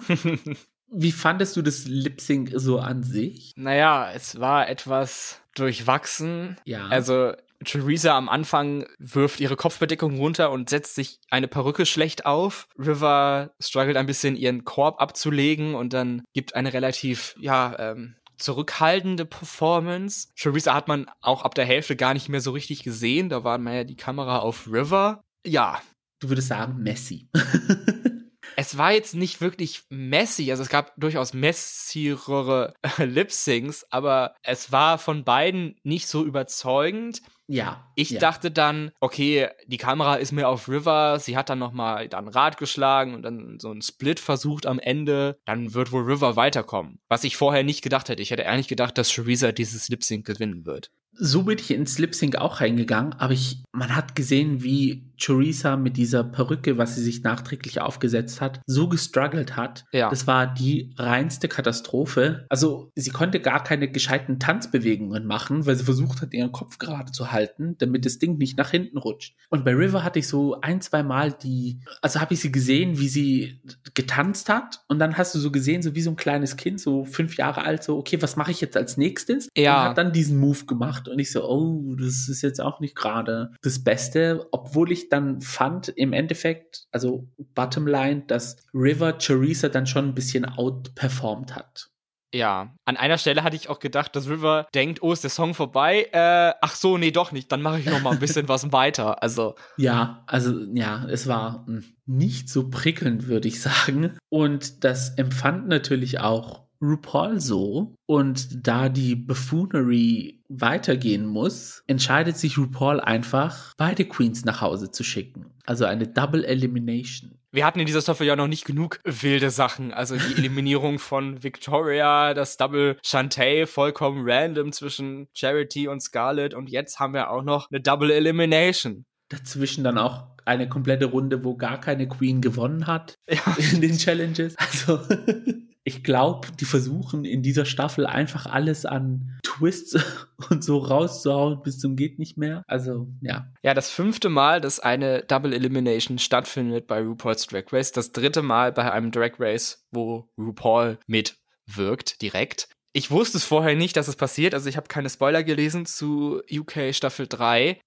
Wie 0.97 1.12
fandest 1.12 1.57
du 1.57 1.62
das 1.62 1.86
Lip 1.86 2.20
Sync 2.20 2.53
so 2.55 2.78
an 2.78 3.03
sich? 3.03 3.53
Naja, 3.57 4.11
es 4.14 4.38
war 4.38 4.68
etwas 4.68 5.40
durchwachsen. 5.55 6.57
Ja. 6.64 6.86
Also 6.86 7.32
Theresa 7.64 8.16
am 8.16 8.28
Anfang 8.28 8.86
wirft 8.99 9.40
ihre 9.40 9.57
Kopfbedeckung 9.57 10.16
runter 10.18 10.51
und 10.51 10.70
setzt 10.70 10.95
sich 10.95 11.18
eine 11.30 11.49
Perücke 11.49 11.86
schlecht 11.86 12.26
auf. 12.26 12.68
River 12.78 13.51
struggelt 13.61 13.97
ein 13.97 14.07
bisschen 14.07 14.36
ihren 14.36 14.64
Korb 14.64 15.01
abzulegen 15.01 15.74
und 15.74 15.92
dann 15.92 16.22
gibt 16.32 16.55
eine 16.55 16.72
relativ, 16.72 17.34
ja, 17.38 17.74
ähm, 17.78 18.16
zurückhaltende 18.36 19.24
Performance. 19.24 20.28
Theresa 20.36 20.74
hat 20.74 20.88
man 20.88 21.07
auch 21.20 21.42
ab 21.42 21.55
der 21.55 21.64
Hälfte 21.64 21.97
gar 21.97 22.14
nicht 22.14 22.28
mehr 22.28 22.40
so 22.40 22.51
richtig 22.51 22.82
gesehen. 22.82 23.28
Da 23.28 23.45
war 23.45 23.59
mehr 23.59 23.84
die 23.84 23.97
Kamera 23.97 24.38
auf 24.38 24.68
River. 24.70 25.22
Ja. 25.47 25.80
Du 26.20 26.28
würdest 26.28 26.49
sagen, 26.49 26.82
Messi. 26.82 27.28
es 28.57 28.78
war 28.78 28.92
jetzt 28.92 29.14
nicht 29.14 29.40
wirklich 29.40 29.82
messy, 29.90 30.50
also 30.50 30.62
es 30.62 30.68
gab 30.68 30.92
durchaus 30.96 31.34
messierere 31.34 32.74
Lip-Syncs, 32.98 33.86
aber 33.90 34.34
es 34.42 34.72
war 34.72 34.98
von 34.98 35.24
beiden 35.24 35.76
nicht 35.82 36.09
so 36.09 36.24
überzeugend. 36.24 37.22
Ja. 37.46 37.92
Ich 37.94 38.11
ja. 38.11 38.20
dachte 38.20 38.50
dann, 38.50 38.90
okay, 39.00 39.48
die 39.66 39.76
Kamera 39.76 40.16
ist 40.16 40.32
mir 40.32 40.48
auf 40.48 40.68
River, 40.68 41.18
sie 41.18 41.36
hat 41.36 41.50
dann 41.50 41.59
nochmal 41.59 42.09
dann 42.09 42.28
Rad 42.28 42.57
geschlagen 42.57 43.14
und 43.14 43.22
dann 43.22 43.59
so 43.59 43.70
einen 43.70 43.82
Split 43.82 44.18
versucht 44.18 44.66
am 44.66 44.78
Ende, 44.78 45.38
dann 45.44 45.74
wird 45.74 45.92
wohl 45.92 46.05
River 46.05 46.36
weiterkommen. 46.36 47.00
Was 47.09 47.24
ich 47.24 47.36
vorher 47.36 47.62
nicht 47.62 47.82
gedacht 47.82 48.09
hätte. 48.09 48.22
Ich 48.22 48.30
hätte 48.30 48.46
eigentlich 48.46 48.68
gedacht, 48.68 48.96
dass 48.96 49.11
Theresa 49.11 49.52
dieses 49.52 49.88
Lip 49.88 50.02
Sync 50.02 50.26
gewinnen 50.26 50.64
wird. 50.64 50.90
So 51.16 51.44
bin 51.44 51.59
ich 51.59 51.70
ins 51.70 51.98
Lip 51.98 52.14
Sync 52.14 52.36
auch 52.36 52.61
reingegangen, 52.61 53.12
aber 53.14 53.32
ich, 53.32 53.62
man 53.72 53.94
hat 53.94 54.16
gesehen, 54.16 54.64
wie 54.64 55.12
Theresa 55.18 55.76
mit 55.76 55.96
dieser 55.96 56.24
Perücke, 56.24 56.78
was 56.78 56.94
sie 56.94 57.02
sich 57.02 57.22
nachträglich 57.22 57.80
aufgesetzt 57.80 58.40
hat, 58.40 58.60
so 58.66 58.88
gestruggelt 58.88 59.56
hat. 59.56 59.84
Ja. 59.92 60.10
Das 60.10 60.26
war 60.26 60.46
die 60.46 60.94
reinste 60.96 61.48
Katastrophe. 61.48 62.46
Also 62.48 62.90
sie 62.94 63.10
konnte 63.10 63.40
gar 63.40 63.62
keine 63.62 63.90
gescheiten 63.90 64.38
Tanzbewegungen 64.38 65.26
machen, 65.26 65.66
weil 65.66 65.76
sie 65.76 65.84
versucht 65.84 66.22
hat, 66.22 66.34
ihren 66.34 66.52
Kopf 66.52 66.78
gerade 66.78 67.12
zu 67.12 67.32
halten, 67.32 67.76
damit 67.78 68.04
das 68.04 68.18
Ding 68.18 68.38
nicht 68.38 68.58
nach 68.58 68.70
hinten 68.70 68.98
rutscht. 68.98 69.34
Und 69.50 69.64
bei 69.64 69.72
River 69.72 70.04
hatte 70.04 70.18
ich 70.18 70.28
so 70.28 70.60
ein, 70.60 70.80
zwei 70.80 71.02
Mal 71.02 71.32
die, 71.32 71.80
also 72.02 72.20
habe 72.20 72.34
ich 72.34 72.40
sie 72.40 72.52
gesehen, 72.52 72.98
wie 72.98 73.08
sie 73.08 73.60
getanzt 73.94 74.48
hat 74.48 74.84
und 74.88 74.98
dann 74.98 75.16
hast 75.16 75.34
du 75.34 75.38
so 75.38 75.50
gesehen, 75.50 75.82
so 75.82 75.94
wie 75.94 76.02
so 76.02 76.10
ein 76.10 76.16
kleines 76.16 76.56
Kind, 76.56 76.80
so 76.80 77.04
fünf 77.04 77.36
Jahre 77.36 77.64
alt, 77.64 77.82
so, 77.82 77.96
okay, 77.98 78.20
was 78.22 78.36
mache 78.36 78.50
ich 78.50 78.60
jetzt 78.60 78.76
als 78.76 78.96
nächstes? 78.96 79.48
Ja. 79.56 79.82
Und 79.82 79.88
hat 79.90 79.98
dann 79.98 80.12
diesen 80.12 80.38
Move 80.38 80.64
gemacht 80.66 81.08
und 81.08 81.18
ich 81.18 81.30
so, 81.30 81.48
oh, 81.48 81.94
das 81.96 82.28
ist 82.28 82.42
jetzt 82.42 82.60
auch 82.60 82.80
nicht 82.80 82.94
gerade 82.94 83.52
das 83.62 83.82
Beste, 83.82 84.46
obwohl 84.50 84.92
ich 84.92 85.08
dann 85.14 85.40
fand 85.40 85.88
im 85.88 86.12
Endeffekt, 86.12 86.86
also 86.90 87.28
Bottomline, 87.54 88.22
dass 88.26 88.56
River 88.74 89.18
Teresa 89.18 89.68
dann 89.68 89.86
schon 89.86 90.08
ein 90.08 90.14
bisschen 90.14 90.44
outperformed 90.44 91.54
hat. 91.54 91.90
Ja, 92.34 92.74
an 92.84 92.96
einer 92.96 93.16
Stelle 93.16 93.44
hatte 93.44 93.54
ich 93.54 93.68
auch 93.68 93.78
gedacht, 93.78 94.16
dass 94.16 94.28
River 94.28 94.66
denkt, 94.74 95.04
oh, 95.04 95.12
ist 95.12 95.22
der 95.22 95.30
Song 95.30 95.54
vorbei? 95.54 96.08
Äh, 96.10 96.52
ach 96.60 96.74
so, 96.74 96.98
nee, 96.98 97.12
doch 97.12 97.30
nicht. 97.30 97.52
Dann 97.52 97.62
mache 97.62 97.78
ich 97.78 97.86
noch 97.86 98.02
mal 98.02 98.10
ein 98.10 98.18
bisschen 98.18 98.48
was 98.48 98.72
weiter. 98.72 99.22
Also 99.22 99.54
ja, 99.76 100.24
also 100.26 100.52
ja, 100.74 101.06
es 101.08 101.28
war 101.28 101.64
hm, 101.66 101.84
nicht 102.06 102.48
so 102.48 102.70
prickelnd, 102.70 103.28
würde 103.28 103.46
ich 103.46 103.62
sagen. 103.62 104.18
Und 104.30 104.82
das 104.82 105.10
empfand 105.10 105.68
natürlich 105.68 106.18
auch 106.18 106.63
RuPaul 106.85 107.41
so. 107.41 107.95
Und 108.07 108.66
da 108.66 108.89
die 108.89 109.14
Buffoonery 109.16 110.41
weitergehen 110.49 111.26
muss, 111.26 111.82
entscheidet 111.87 112.37
sich 112.37 112.59
RuPaul 112.59 113.01
einfach, 113.01 113.74
beide 113.76 114.05
Queens 114.05 114.45
nach 114.45 114.61
Hause 114.61 114.91
zu 114.91 115.03
schicken. 115.03 115.47
Also 115.64 115.85
eine 115.87 116.07
Double 116.07 116.45
Elimination. 116.45 117.39
Wir 117.51 117.64
hatten 117.64 117.78
in 117.80 117.87
dieser 117.87 118.03
Staffel 118.03 118.26
ja 118.26 118.37
noch 118.37 118.49
nicht 118.49 118.64
genug 118.64 118.99
wilde 119.05 119.51
Sachen. 119.51 119.93
Also 119.93 120.16
die 120.16 120.35
Eliminierung 120.39 120.99
von 120.99 121.43
Victoria, 121.43 122.35
das 122.35 122.57
Double 122.57 122.99
Shantae, 123.03 123.66
vollkommen 123.66 124.22
random 124.28 124.72
zwischen 124.72 125.28
Charity 125.35 125.89
und 125.89 126.01
Scarlett. 126.01 126.53
Und 126.55 126.68
jetzt 126.68 126.99
haben 127.01 127.14
wir 127.14 127.30
auch 127.30 127.43
noch 127.43 127.70
eine 127.70 127.80
Double 127.80 128.11
Elimination. 128.11 129.05
Dazwischen 129.30 129.85
dann 129.85 129.99
auch 129.99 130.24
eine 130.45 130.68
komplette 130.68 131.07
Runde, 131.07 131.45
wo 131.45 131.57
gar 131.57 131.80
keine 131.80 132.07
Queen 132.09 132.41
gewonnen 132.43 132.87
hat 132.87 133.14
Ja. 133.28 133.57
in 133.72 133.80
den 133.80 133.97
Challenges. 133.97 134.55
Also 134.59 135.01
ich 135.85 136.03
glaube, 136.03 136.49
die 136.59 136.64
versuchen 136.64 137.26
in 137.26 137.43
dieser 137.43 137.66
Staffel 137.66 138.07
einfach 138.07 138.47
alles 138.47 138.87
an 138.87 139.39
Twists 139.43 139.95
und 140.51 140.64
so 140.64 140.78
rauszuhauen 140.78 141.62
bis 141.62 141.78
zum 141.78 141.95
geht 141.95 142.18
nicht 142.18 142.39
mehr. 142.39 142.62
Also 142.66 143.09
ja. 143.20 143.47
Ja, 143.62 143.74
das 143.74 143.91
fünfte 143.91 144.30
Mal, 144.30 144.62
dass 144.62 144.80
eine 144.80 145.22
Double 145.22 145.53
Elimination 145.53 146.18
stattfindet 146.18 146.87
bei 146.87 147.03
RuPaul's 147.03 147.47
Drag 147.47 147.64
Race. 147.70 147.93
Das 147.93 148.12
dritte 148.12 148.43
Mal 148.43 148.72
bei 148.72 148.91
einem 148.91 149.12
Drag 149.12 149.39
Race, 149.39 149.85
wo 149.91 150.28
RuPaul 150.39 150.99
mitwirkt, 151.07 152.22
direkt. 152.22 152.68
Ich 152.95 153.11
wusste 153.11 153.37
es 153.39 153.45
vorher 153.45 153.76
nicht, 153.76 153.97
dass 153.97 154.09
es 154.09 154.16
passiert. 154.16 154.55
Also 154.55 154.68
ich 154.68 154.76
habe 154.76 154.89
keine 154.89 155.11
Spoiler 155.11 155.43
gelesen 155.43 155.85
zu 155.85 156.41
UK 156.51 156.95
Staffel 156.95 157.26
3. 157.26 157.80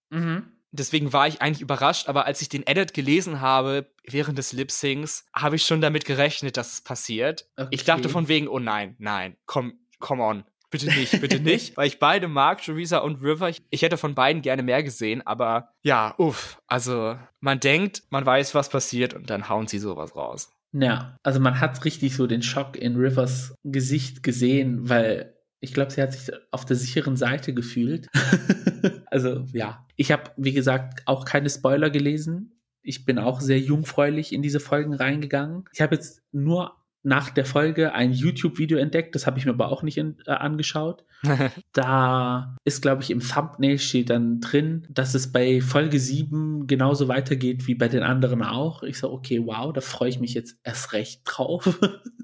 Deswegen 0.71 1.13
war 1.13 1.27
ich 1.27 1.41
eigentlich 1.41 1.61
überrascht, 1.61 2.09
aber 2.09 2.25
als 2.25 2.41
ich 2.41 2.49
den 2.49 2.65
Edit 2.65 2.93
gelesen 2.93 3.41
habe 3.41 3.89
während 4.03 4.37
des 4.37 4.53
Lip 4.53 4.71
Syncs, 4.71 5.25
habe 5.33 5.55
ich 5.55 5.65
schon 5.65 5.81
damit 5.81 6.05
gerechnet, 6.05 6.57
dass 6.57 6.73
es 6.73 6.81
passiert. 6.81 7.47
Okay. 7.55 7.69
Ich 7.71 7.83
dachte 7.83 8.09
von 8.09 8.27
wegen, 8.27 8.47
oh 8.47 8.59
nein, 8.59 8.95
nein, 8.99 9.35
komm, 9.45 9.79
come 9.99 10.23
on. 10.23 10.43
Bitte 10.69 10.87
nicht, 10.87 11.21
bitte 11.21 11.39
nicht, 11.39 11.77
weil 11.77 11.87
ich 11.87 11.99
beide 11.99 12.27
mag, 12.27 12.61
Theresa 12.61 12.97
und 12.97 13.21
River. 13.23 13.47
Ich, 13.47 13.63
ich 13.69 13.81
hätte 13.83 13.97
von 13.97 14.15
beiden 14.15 14.41
gerne 14.41 14.63
mehr 14.63 14.83
gesehen, 14.83 15.25
aber 15.25 15.73
ja, 15.81 16.13
uff. 16.17 16.61
Also, 16.67 17.17
man 17.39 17.61
denkt, 17.61 18.03
man 18.09 18.25
weiß, 18.25 18.53
was 18.53 18.69
passiert 18.69 19.13
und 19.13 19.29
dann 19.29 19.47
hauen 19.47 19.67
sie 19.67 19.79
sowas 19.79 20.15
raus. 20.15 20.51
Ja, 20.73 21.17
also 21.23 21.39
man 21.39 21.61
hat 21.61 21.85
richtig 21.85 22.15
so 22.15 22.27
den 22.27 22.41
Schock 22.41 22.75
in 22.75 22.97
Rivers 22.97 23.55
Gesicht 23.63 24.21
gesehen, 24.21 24.89
weil 24.89 25.36
ich 25.59 25.73
glaube, 25.73 25.91
sie 25.91 26.01
hat 26.01 26.13
sich 26.13 26.33
auf 26.51 26.65
der 26.65 26.75
sicheren 26.75 27.15
Seite 27.15 27.53
gefühlt. 27.53 28.07
also 29.07 29.45
ja, 29.53 29.85
ich 29.95 30.11
habe, 30.11 30.31
wie 30.37 30.53
gesagt, 30.53 31.01
auch 31.05 31.25
keine 31.25 31.49
Spoiler 31.49 31.89
gelesen. 31.89 32.59
Ich 32.81 33.05
bin 33.05 33.19
auch 33.19 33.41
sehr 33.41 33.59
jungfräulich 33.59 34.33
in 34.33 34.41
diese 34.41 34.59
Folgen 34.59 34.93
reingegangen. 34.93 35.65
Ich 35.73 35.81
habe 35.81 35.95
jetzt 35.95 36.21
nur 36.31 36.77
nach 37.03 37.29
der 37.29 37.45
Folge 37.45 37.93
ein 37.93 38.11
YouTube-Video 38.11 38.77
entdeckt, 38.77 39.15
das 39.15 39.25
habe 39.25 39.39
ich 39.39 39.45
mir 39.45 39.51
aber 39.51 39.71
auch 39.71 39.81
nicht 39.81 39.97
in, 39.97 40.17
äh, 40.25 40.31
angeschaut. 40.31 41.05
Da 41.73 42.55
ist, 42.63 42.81
glaube 42.81 43.01
ich, 43.03 43.11
im 43.11 43.19
Thumbnail 43.19 43.79
steht 43.79 44.09
dann 44.09 44.41
drin, 44.41 44.85
dass 44.89 45.13
es 45.13 45.31
bei 45.31 45.61
Folge 45.61 45.99
7 45.99 46.67
genauso 46.67 47.07
weitergeht 47.07 47.67
wie 47.67 47.75
bei 47.75 47.87
den 47.87 48.03
anderen 48.03 48.43
auch. 48.43 48.83
Ich 48.83 48.99
so, 48.99 49.11
okay, 49.11 49.41
wow, 49.45 49.71
da 49.71 49.81
freue 49.81 50.09
ich 50.09 50.19
mich 50.19 50.33
jetzt 50.33 50.57
erst 50.63 50.93
recht 50.93 51.21
drauf. 51.23 51.79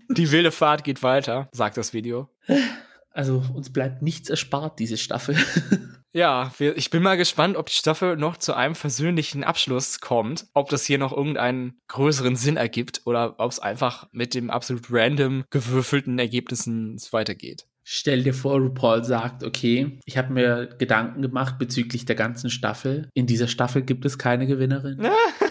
Die 0.10 0.32
wilde 0.32 0.52
Fahrt 0.52 0.84
geht 0.84 1.02
weiter, 1.02 1.50
sagt 1.54 1.78
das 1.78 1.94
Video. 1.94 2.30
Also 3.14 3.44
uns 3.54 3.72
bleibt 3.72 4.02
nichts 4.02 4.30
erspart, 4.30 4.80
diese 4.80 4.98
Staffel. 4.98 5.38
Ja, 6.16 6.54
wir, 6.60 6.78
ich 6.78 6.92
bin 6.92 7.02
mal 7.02 7.18
gespannt, 7.18 7.58
ob 7.58 7.66
die 7.66 7.76
Staffel 7.76 8.18
noch 8.18 8.38
zu 8.38 8.54
einem 8.54 8.76
versöhnlichen 8.76 9.44
Abschluss 9.44 10.00
kommt, 10.00 10.46
ob 10.54 10.70
das 10.70 10.86
hier 10.86 11.00
noch 11.00 11.12
irgendeinen 11.12 11.82
größeren 11.88 12.36
Sinn 12.36 12.56
ergibt 12.56 13.02
oder 13.06 13.34
ob 13.40 13.52
es 13.52 13.58
einfach 13.58 14.08
mit 14.12 14.36
dem 14.36 14.52
absolut 14.52 14.86
random 14.92 15.44
gewürfelten 15.50 16.20
Ergebnissen 16.20 17.02
weitergeht. 17.10 17.66
Stell 17.84 18.24
dir 18.24 18.34
vor, 18.34 18.60
RuPaul 18.60 19.04
sagt, 19.04 19.44
okay, 19.44 19.98
ich 20.06 20.18
habe 20.18 20.32
mir 20.32 20.68
Gedanken 20.78 21.24
gemacht 21.24 21.58
bezüglich 21.58 22.06
der 22.06 22.16
ganzen 22.16 22.50
Staffel. 22.50 23.10
In 23.16 23.26
dieser 23.26 23.48
Staffel 23.48 23.82
gibt 23.82 24.06
es 24.06 24.20
keine 24.20 24.46
Gewinnerin. 24.46 25.02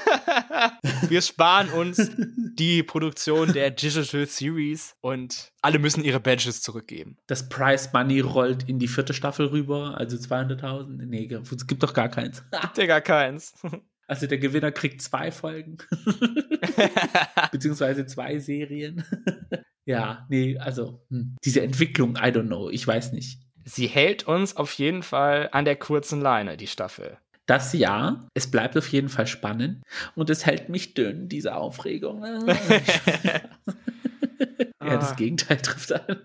wir 1.09 1.23
sparen 1.23 1.69
uns 1.71 2.11
die 2.55 2.83
Produktion 2.83 3.53
der 3.53 3.71
Digital 3.71 4.27
Series 4.27 4.95
und 5.01 5.53
alle 5.61 5.79
müssen 5.79 6.05
ihre 6.05 6.21
Badges 6.21 6.63
zurückgeben. 6.63 7.17
Das 7.27 7.49
Price 7.49 7.93
Money 7.93 8.21
rollt 8.21 8.69
in 8.69 8.79
die 8.79 8.89
vierte 8.89 9.15
Staffel 9.15 9.47
rüber, 9.47 9.97
also 9.99 10.17
200.000. 10.17 11.07
Nee, 11.07 11.29
es 11.33 11.67
gibt 11.67 11.83
doch 11.83 11.95
gar 11.95 12.09
keins. 12.09 12.43
Gibt 12.61 12.79
ja 12.79 12.87
gar 12.87 13.01
keins. 13.01 13.55
Also 14.09 14.27
der 14.27 14.39
Gewinner 14.39 14.73
kriegt 14.73 15.01
zwei 15.01 15.31
Folgen. 15.31 15.79
Beziehungsweise 17.53 18.05
zwei 18.05 18.39
Serien. 18.41 19.05
ja, 19.87 20.27
nee, 20.29 20.59
also 20.59 21.07
hm. 21.09 21.37
diese 21.43 21.63
Entwicklung, 21.63 22.17
I 22.17 22.29
don't 22.29 22.49
know, 22.49 22.69
ich 22.69 22.87
weiß 22.87 23.13
nicht. 23.13 23.39
Sie 23.65 23.87
hält 23.87 24.25
uns 24.25 24.57
auf 24.57 24.73
jeden 24.75 25.03
Fall 25.03 25.49
an 25.53 25.65
der 25.65 25.77
kurzen 25.77 26.21
Leine, 26.21 26.59
die 26.59 26.67
Staffel. 26.67 27.17
Das 27.53 27.75
ja, 27.75 28.25
es 28.33 28.51
bleibt 28.51 28.79
auf 28.79 28.89
jeden 28.89 29.11
Fall 29.11 29.27
spannend 29.27 29.83
und 30.15 30.31
es 30.31 30.47
hält 30.47 30.71
mich 30.71 30.95
dünn, 30.95 31.29
diese 31.29 31.55
Aufregung. 31.55 32.25
ja, 34.83 34.97
das 34.97 35.17
Gegenteil 35.17 35.59
trifft 35.59 35.93
an. 35.93 36.17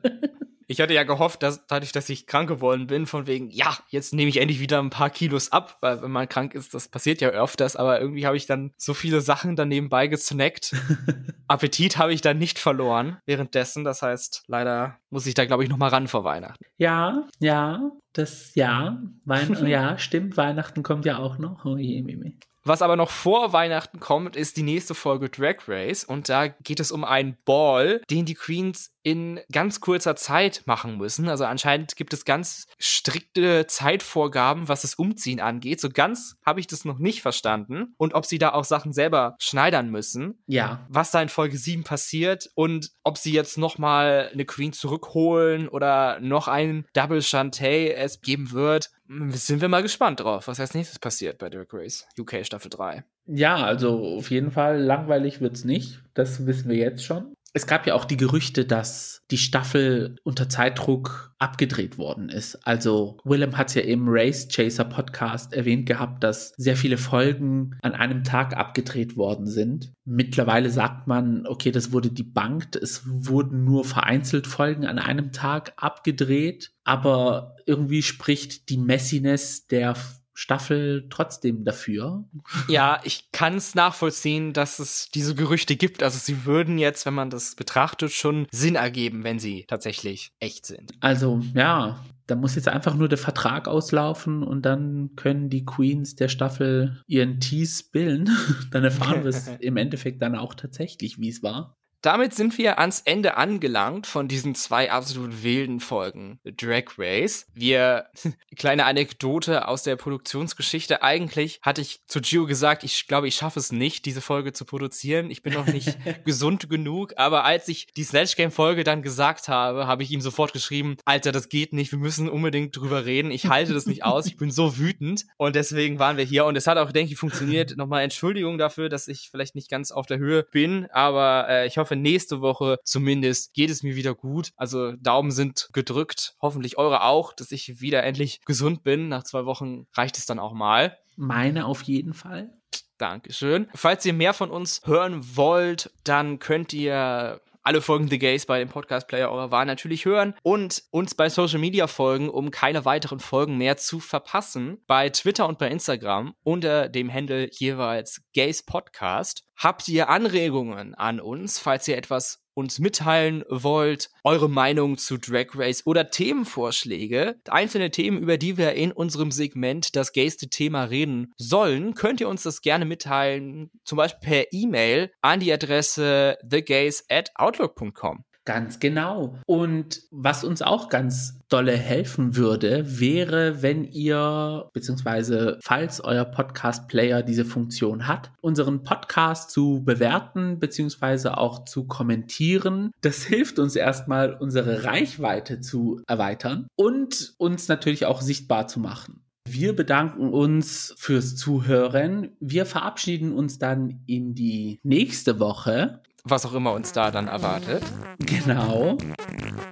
Ich 0.67 0.79
hatte 0.79 0.93
ja 0.93 1.03
gehofft, 1.03 1.43
dass 1.43 1.67
dadurch, 1.67 1.91
dass 1.91 2.07
ich 2.07 2.27
krank 2.27 2.47
geworden 2.47 2.87
bin, 2.87 3.05
von 3.07 3.27
wegen, 3.27 3.49
ja, 3.49 3.77
jetzt 3.89 4.13
nehme 4.13 4.29
ich 4.29 4.37
endlich 4.37 4.61
wieder 4.61 4.79
ein 4.79 4.89
paar 4.89 5.09
Kilos 5.09 5.51
ab, 5.51 5.77
weil 5.81 6.01
wenn 6.01 6.11
man 6.11 6.29
krank 6.29 6.53
ist, 6.53 6.73
das 6.73 6.87
passiert 6.87 7.19
ja 7.19 7.29
öfters, 7.29 7.75
aber 7.75 7.99
irgendwie 7.99 8.25
habe 8.25 8.37
ich 8.37 8.45
dann 8.45 8.71
so 8.77 8.93
viele 8.93 9.19
Sachen 9.19 9.57
dann 9.57 9.67
nebenbei 9.67 10.07
gesnackt. 10.07 10.75
Appetit 11.49 11.97
habe 11.97 12.13
ich 12.13 12.21
dann 12.21 12.37
nicht 12.37 12.57
verloren 12.57 13.17
währenddessen, 13.25 13.83
das 13.83 14.01
heißt, 14.01 14.43
leider 14.47 14.97
muss 15.09 15.25
ich 15.25 15.33
da, 15.33 15.43
glaube 15.43 15.63
ich, 15.63 15.69
noch 15.69 15.77
mal 15.77 15.89
ran 15.89 16.07
vor 16.07 16.23
Weihnachten. 16.23 16.63
Ja, 16.77 17.27
ja, 17.39 17.91
das, 18.17 18.55
ja, 18.55 19.01
Wein 19.25 19.53
ja, 19.67 19.97
stimmt, 19.97 20.37
Weihnachten 20.37 20.83
kommt 20.83 21.05
ja 21.05 21.17
auch 21.17 21.37
noch. 21.37 21.65
Oh 21.65 21.77
je, 21.77 22.01
je, 22.01 22.15
je. 22.15 22.33
Was 22.67 22.81
aber 22.81 22.97
noch 22.97 23.11
vor 23.11 23.53
Weihnachten 23.53 24.01
kommt, 24.01 24.35
ist 24.35 24.57
die 24.57 24.63
nächste 24.63 24.93
Folge 24.93 25.29
Drag 25.29 25.55
Race 25.69 26.03
und 26.03 26.27
da 26.27 26.49
geht 26.49 26.81
es 26.81 26.91
um 26.91 27.05
einen 27.05 27.37
Ball, 27.45 28.01
den 28.09 28.25
die 28.25 28.33
Queens 28.33 28.91
in 29.07 29.39
ganz 29.53 29.79
kurzer 29.79 30.17
Zeit 30.17 30.63
machen 30.65 30.97
müssen. 30.97 31.29
Also 31.29 31.45
anscheinend 31.45 31.95
gibt 31.95 32.11
es 32.11 32.25
ganz 32.25 32.67
strikte 32.77 33.65
Zeitvorgaben, 33.65 34.67
was 34.67 34.81
das 34.81 34.95
Umziehen 34.95 35.39
angeht. 35.39 35.79
So 35.79 35.89
ganz 35.89 36.35
habe 36.45 36.59
ich 36.59 36.67
das 36.67 36.83
noch 36.83 36.97
nicht 36.97 37.21
verstanden. 37.21 37.93
Und 37.95 38.13
ob 38.13 38.25
sie 38.25 38.37
da 38.37 38.51
auch 38.51 38.65
Sachen 38.65 38.91
selber 38.91 39.37
schneidern 39.39 39.89
müssen. 39.91 40.43
Ja. 40.45 40.85
Was 40.89 41.11
da 41.11 41.21
in 41.21 41.29
Folge 41.29 41.57
7 41.57 41.85
passiert 41.85 42.49
und 42.53 42.91
ob 43.05 43.17
sie 43.17 43.31
jetzt 43.31 43.57
nochmal 43.57 44.29
eine 44.33 44.43
Queen 44.43 44.73
zurückholen 44.73 45.69
oder 45.69 46.19
noch 46.19 46.49
ein 46.49 46.85
Double 46.91 47.21
Shantae 47.21 47.93
es 47.93 48.19
geben 48.19 48.51
wird. 48.51 48.91
Sind 49.07 49.61
wir 49.61 49.69
mal 49.69 49.81
gespannt 49.83 50.19
drauf, 50.19 50.47
was 50.47 50.59
als 50.59 50.73
nächstes 50.73 50.99
passiert 50.99 51.37
bei 51.37 51.49
Dirk 51.49 51.73
Race 51.73 52.07
UK 52.19 52.45
Staffel 52.45 52.69
3. 52.69 53.03
Ja, 53.25 53.55
also 53.55 54.17
auf 54.17 54.31
jeden 54.31 54.51
Fall 54.51 54.81
langweilig 54.81 55.39
wird's 55.39 55.63
nicht. 55.63 56.01
Das 56.13 56.45
wissen 56.45 56.69
wir 56.69 56.77
jetzt 56.77 57.03
schon. 57.03 57.33
Es 57.57 57.65
gab 57.65 57.87
ja 57.87 57.95
auch 57.95 58.05
die 58.05 58.17
Gerüchte, 58.17 58.65
dass 58.65 59.23
die 59.31 59.39
Staffel 59.39 60.17
unter 60.23 60.47
Zeitdruck 60.47 61.33
abgedreht 61.39 61.97
worden 61.97 62.29
ist. 62.29 62.55
Also 62.67 63.17
Willem 63.23 63.57
hat 63.57 63.69
es 63.69 63.73
ja 63.73 63.81
im 63.81 64.05
Race 64.07 64.47
Chaser 64.47 64.85
Podcast 64.85 65.53
erwähnt 65.53 65.87
gehabt, 65.87 66.23
dass 66.23 66.53
sehr 66.57 66.77
viele 66.77 66.99
Folgen 66.99 67.75
an 67.81 67.93
einem 67.95 68.23
Tag 68.23 68.55
abgedreht 68.55 69.17
worden 69.17 69.47
sind. 69.47 69.91
Mittlerweile 70.05 70.69
sagt 70.69 71.07
man, 71.07 71.47
okay, 71.47 71.71
das 71.71 71.91
wurde 71.91 72.11
debunked. 72.11 72.75
Es 72.75 73.01
wurden 73.05 73.63
nur 73.63 73.85
vereinzelt 73.85 74.45
Folgen 74.45 74.85
an 74.85 74.99
einem 74.99 75.31
Tag 75.31 75.73
abgedreht. 75.77 76.73
Aber 76.83 77.55
irgendwie 77.65 78.03
spricht 78.03 78.69
die 78.69 78.77
Messiness 78.77 79.65
der 79.65 79.95
Staffel 80.37 81.07
trotzdem 81.09 81.63
dafür. 81.63 82.23
Ja, 82.67 83.01
ich 83.03 83.31
kann 83.31 83.55
es 83.55 83.73
nachvollziehen, 83.73 84.53
dass 84.53 84.77
es 84.77 85.09
diese 85.09 85.33
Gerüchte 85.33 85.75
gibt. 85.75 86.03
Also 86.03 86.19
sie 86.19 86.45
würden 86.45 86.77
jetzt, 86.77 87.07
wenn 87.07 87.15
man 87.15 87.31
das 87.31 87.55
betrachtet, 87.55 88.11
schon 88.11 88.45
Sinn 88.51 88.75
ergeben, 88.75 89.23
wenn 89.23 89.39
sie 89.39 89.65
tatsächlich 89.67 90.33
echt 90.39 90.67
sind. 90.67 90.91
Also 90.99 91.41
ja, 91.55 92.05
da 92.27 92.35
muss 92.35 92.53
jetzt 92.53 92.67
einfach 92.67 92.93
nur 92.93 93.09
der 93.09 93.17
Vertrag 93.17 93.67
auslaufen 93.67 94.43
und 94.43 94.63
dann 94.63 95.11
können 95.15 95.49
die 95.49 95.65
Queens 95.65 96.15
der 96.15 96.27
Staffel 96.27 97.01
ihren 97.07 97.39
Tease 97.39 97.85
billen. 97.91 98.29
dann 98.71 98.83
erfahren 98.83 99.23
wir 99.23 99.29
es 99.29 99.47
im 99.59 99.75
Endeffekt 99.75 100.21
dann 100.21 100.35
auch 100.35 100.53
tatsächlich, 100.53 101.19
wie 101.19 101.29
es 101.29 101.41
war. 101.41 101.76
Damit 102.01 102.35
sind 102.35 102.57
wir 102.57 102.79
ans 102.79 103.01
Ende 103.01 103.37
angelangt 103.37 104.05
von 104.05 104.27
diesen 104.27 104.53
zwei 104.53 104.91
absolut 104.91 105.43
wilden 105.43 105.79
Folgen 105.79 106.39
Drag 106.43 106.83
Race. 106.97 107.47
Wir, 107.53 108.05
kleine 108.55 108.85
Anekdote 108.85 109.67
aus 109.67 109.83
der 109.83 109.95
Produktionsgeschichte. 109.95 111.01
Eigentlich 111.01 111.59
hatte 111.63 111.81
ich 111.81 112.05
zu 112.05 112.21
Gio 112.21 112.45
gesagt, 112.45 112.83
ich 112.83 113.07
glaube, 113.07 113.27
ich 113.27 113.35
schaffe 113.35 113.59
es 113.59 113.71
nicht, 113.71 114.05
diese 114.05 114.21
Folge 114.21 114.53
zu 114.53 114.63
produzieren. 114.65 115.31
Ich 115.31 115.41
bin 115.41 115.53
noch 115.53 115.65
nicht 115.65 115.97
gesund 116.25 116.69
genug. 116.69 117.13
Aber 117.17 117.45
als 117.45 117.67
ich 117.67 117.87
die 117.87 118.03
Snatch 118.03 118.35
Game 118.35 118.51
Folge 118.51 118.83
dann 118.83 119.01
gesagt 119.01 119.47
habe, 119.47 119.87
habe 119.87 120.03
ich 120.03 120.11
ihm 120.11 120.21
sofort 120.21 120.53
geschrieben, 120.53 120.97
Alter, 121.05 121.31
das 121.31 121.49
geht 121.49 121.73
nicht. 121.73 121.91
Wir 121.91 121.99
müssen 121.99 122.29
unbedingt 122.29 122.77
drüber 122.77 123.05
reden. 123.05 123.31
Ich 123.31 123.47
halte 123.47 123.73
das 123.73 123.87
nicht 123.87 124.03
aus. 124.03 124.27
Ich 124.27 124.37
bin 124.37 124.51
so 124.51 124.77
wütend. 124.77 125.25
Und 125.37 125.55
deswegen 125.55 125.97
waren 125.97 126.17
wir 126.17 126.25
hier. 126.25 126.45
Und 126.45 126.55
es 126.55 126.67
hat 126.67 126.77
auch, 126.77 126.91
denke 126.91 127.13
ich, 127.13 127.19
funktioniert. 127.19 127.75
Nochmal 127.75 128.03
Entschuldigung 128.03 128.59
dafür, 128.59 128.87
dass 128.87 129.07
ich 129.07 129.29
vielleicht 129.31 129.55
nicht 129.55 129.69
ganz 129.69 129.91
auf 129.91 130.05
der 130.05 130.19
Höhe 130.19 130.43
bin. 130.43 130.87
Aber 130.91 131.47
äh, 131.49 131.65
ich 131.65 131.77
hoffe, 131.77 131.86
hoffe, 131.87 131.95
nächste 131.95 132.41
Woche 132.41 132.79
zumindest 132.83 133.53
geht 133.53 133.69
es 133.69 133.81
mir 133.81 133.95
wieder 133.95 134.13
gut. 134.13 134.51
Also 134.57 134.91
Daumen 134.97 135.31
sind 135.31 135.69
gedrückt. 135.71 136.35
Hoffentlich 136.41 136.77
eure 136.77 137.03
auch, 137.03 137.31
dass 137.31 137.53
ich 137.53 137.79
wieder 137.79 138.03
endlich 138.03 138.41
gesund 138.45 138.83
bin. 138.83 139.07
Nach 139.07 139.23
zwei 139.23 139.45
Wochen 139.45 139.87
reicht 139.93 140.17
es 140.17 140.25
dann 140.25 140.37
auch 140.37 140.53
mal. 140.53 140.97
Meine 141.15 141.65
auf 141.65 141.81
jeden 141.83 142.13
Fall. 142.13 142.51
Dankeschön. 142.97 143.67
Falls 143.73 144.05
ihr 144.05 144.13
mehr 144.13 144.33
von 144.33 144.51
uns 144.51 144.81
hören 144.83 145.21
wollt, 145.37 145.91
dann 146.03 146.39
könnt 146.39 146.73
ihr 146.73 147.39
alle 147.67 147.81
Folgen 147.81 148.07
The 148.07 148.17
Gays 148.17 148.45
bei 148.45 148.59
dem 148.59 148.69
Podcast-Player 148.69 149.29
eurer 149.29 149.51
Wahl 149.51 149.65
natürlich 149.65 150.05
hören 150.05 150.33
und 150.41 150.83
uns 150.89 151.15
bei 151.15 151.27
Social 151.27 151.59
Media 151.59 151.87
folgen, 151.87 152.29
um 152.29 152.49
keine 152.49 152.85
weiteren 152.85 153.19
Folgen 153.19 153.57
mehr 153.57 153.75
zu 153.75 153.99
verpassen. 153.99 154.77
Bei 154.87 155.09
Twitter 155.09 155.49
und 155.49 155.59
bei 155.59 155.67
Instagram 155.67 156.33
unter 156.43 156.87
dem 156.87 157.13
Handle 157.13 157.49
jeweils 157.51 158.21
Gays 158.31 158.63
Podcast. 158.63 159.43
Habt 159.57 159.89
ihr 159.89 160.07
Anregungen 160.07 160.95
an 160.95 161.19
uns, 161.19 161.59
falls 161.59 161.85
ihr 161.89 161.97
etwas 161.97 162.46
uns 162.57 162.79
mitteilen 162.79 163.43
wollt, 163.49 164.09
eure 164.23 164.49
Meinung 164.49 164.97
zu 164.97 165.17
Drag 165.17 165.47
Race 165.53 165.85
oder 165.85 166.09
Themenvorschläge, 166.09 167.39
einzelne 167.47 167.91
Themen, 167.91 168.17
über 168.17 168.37
die 168.37 168.57
wir 168.57 168.73
in 168.73 168.91
unserem 168.91 169.31
Segment 169.31 169.95
das 169.95 170.11
gayste 170.11 170.49
Thema 170.49 170.85
reden 170.85 171.33
sollen, 171.37 171.93
könnt 171.93 172.19
ihr 172.19 172.27
uns 172.27 172.41
das 172.41 172.61
gerne 172.61 172.85
mitteilen, 172.85 173.69
zum 173.83 173.97
Beispiel 173.97 174.27
per 174.27 174.45
E-Mail 174.51 175.11
an 175.21 175.39
die 175.39 175.53
Adresse 175.53 176.37
thegays 176.49 177.05
at 177.09 177.29
outlook.com. 177.35 178.25
Ganz 178.47 178.79
genau. 178.79 179.37
Und 179.45 180.03
was 180.09 180.45
uns 180.45 180.61
auch 180.61 180.87
ganz 180.87 181.37
dolle 181.49 181.73
helfen 181.73 182.37
würde, 182.37 182.97
wäre, 182.97 183.61
wenn 183.61 183.83
ihr, 183.83 184.69
beziehungsweise 184.71 185.59
falls 185.61 185.99
euer 185.99 186.23
Podcast-Player 186.23 187.23
diese 187.23 187.43
Funktion 187.43 188.07
hat, 188.07 188.31
unseren 188.39 188.85
Podcast 188.85 189.51
zu 189.51 189.83
bewerten, 189.83 190.59
beziehungsweise 190.59 191.37
auch 191.37 191.65
zu 191.65 191.87
kommentieren. 191.87 192.91
Das 193.01 193.23
hilft 193.23 193.59
uns 193.59 193.75
erstmal, 193.75 194.33
unsere 194.35 194.85
Reichweite 194.85 195.59
zu 195.59 196.01
erweitern 196.07 196.67
und 196.77 197.33
uns 197.37 197.67
natürlich 197.67 198.05
auch 198.05 198.21
sichtbar 198.21 198.67
zu 198.67 198.79
machen. 198.79 199.25
Wir 199.45 199.75
bedanken 199.75 200.29
uns 200.29 200.93
fürs 200.97 201.35
Zuhören. 201.35 202.29
Wir 202.39 202.65
verabschieden 202.65 203.33
uns 203.33 203.59
dann 203.59 204.03
in 204.05 204.35
die 204.35 204.79
nächste 204.83 205.41
Woche 205.41 206.01
was 206.29 206.45
auch 206.45 206.53
immer 206.53 206.73
uns 206.73 206.91
da 206.91 207.11
dann 207.11 207.27
erwartet. 207.27 207.83
Genau. 208.19 208.97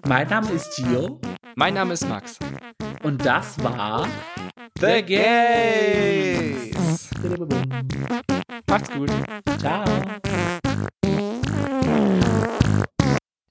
Mein 0.07 0.27
Name 0.27 0.51
ist 0.51 0.75
Gio. 0.75 1.19
Mein 1.55 1.73
Name 1.73 1.93
ist 1.93 2.07
Max. 2.07 2.37
Und 3.03 3.25
das 3.25 3.61
war 3.63 4.07
The 4.79 5.01
Gays. 5.03 6.75
Macht's 8.67 8.91
gut. 8.91 9.11
Ciao. 9.59 9.85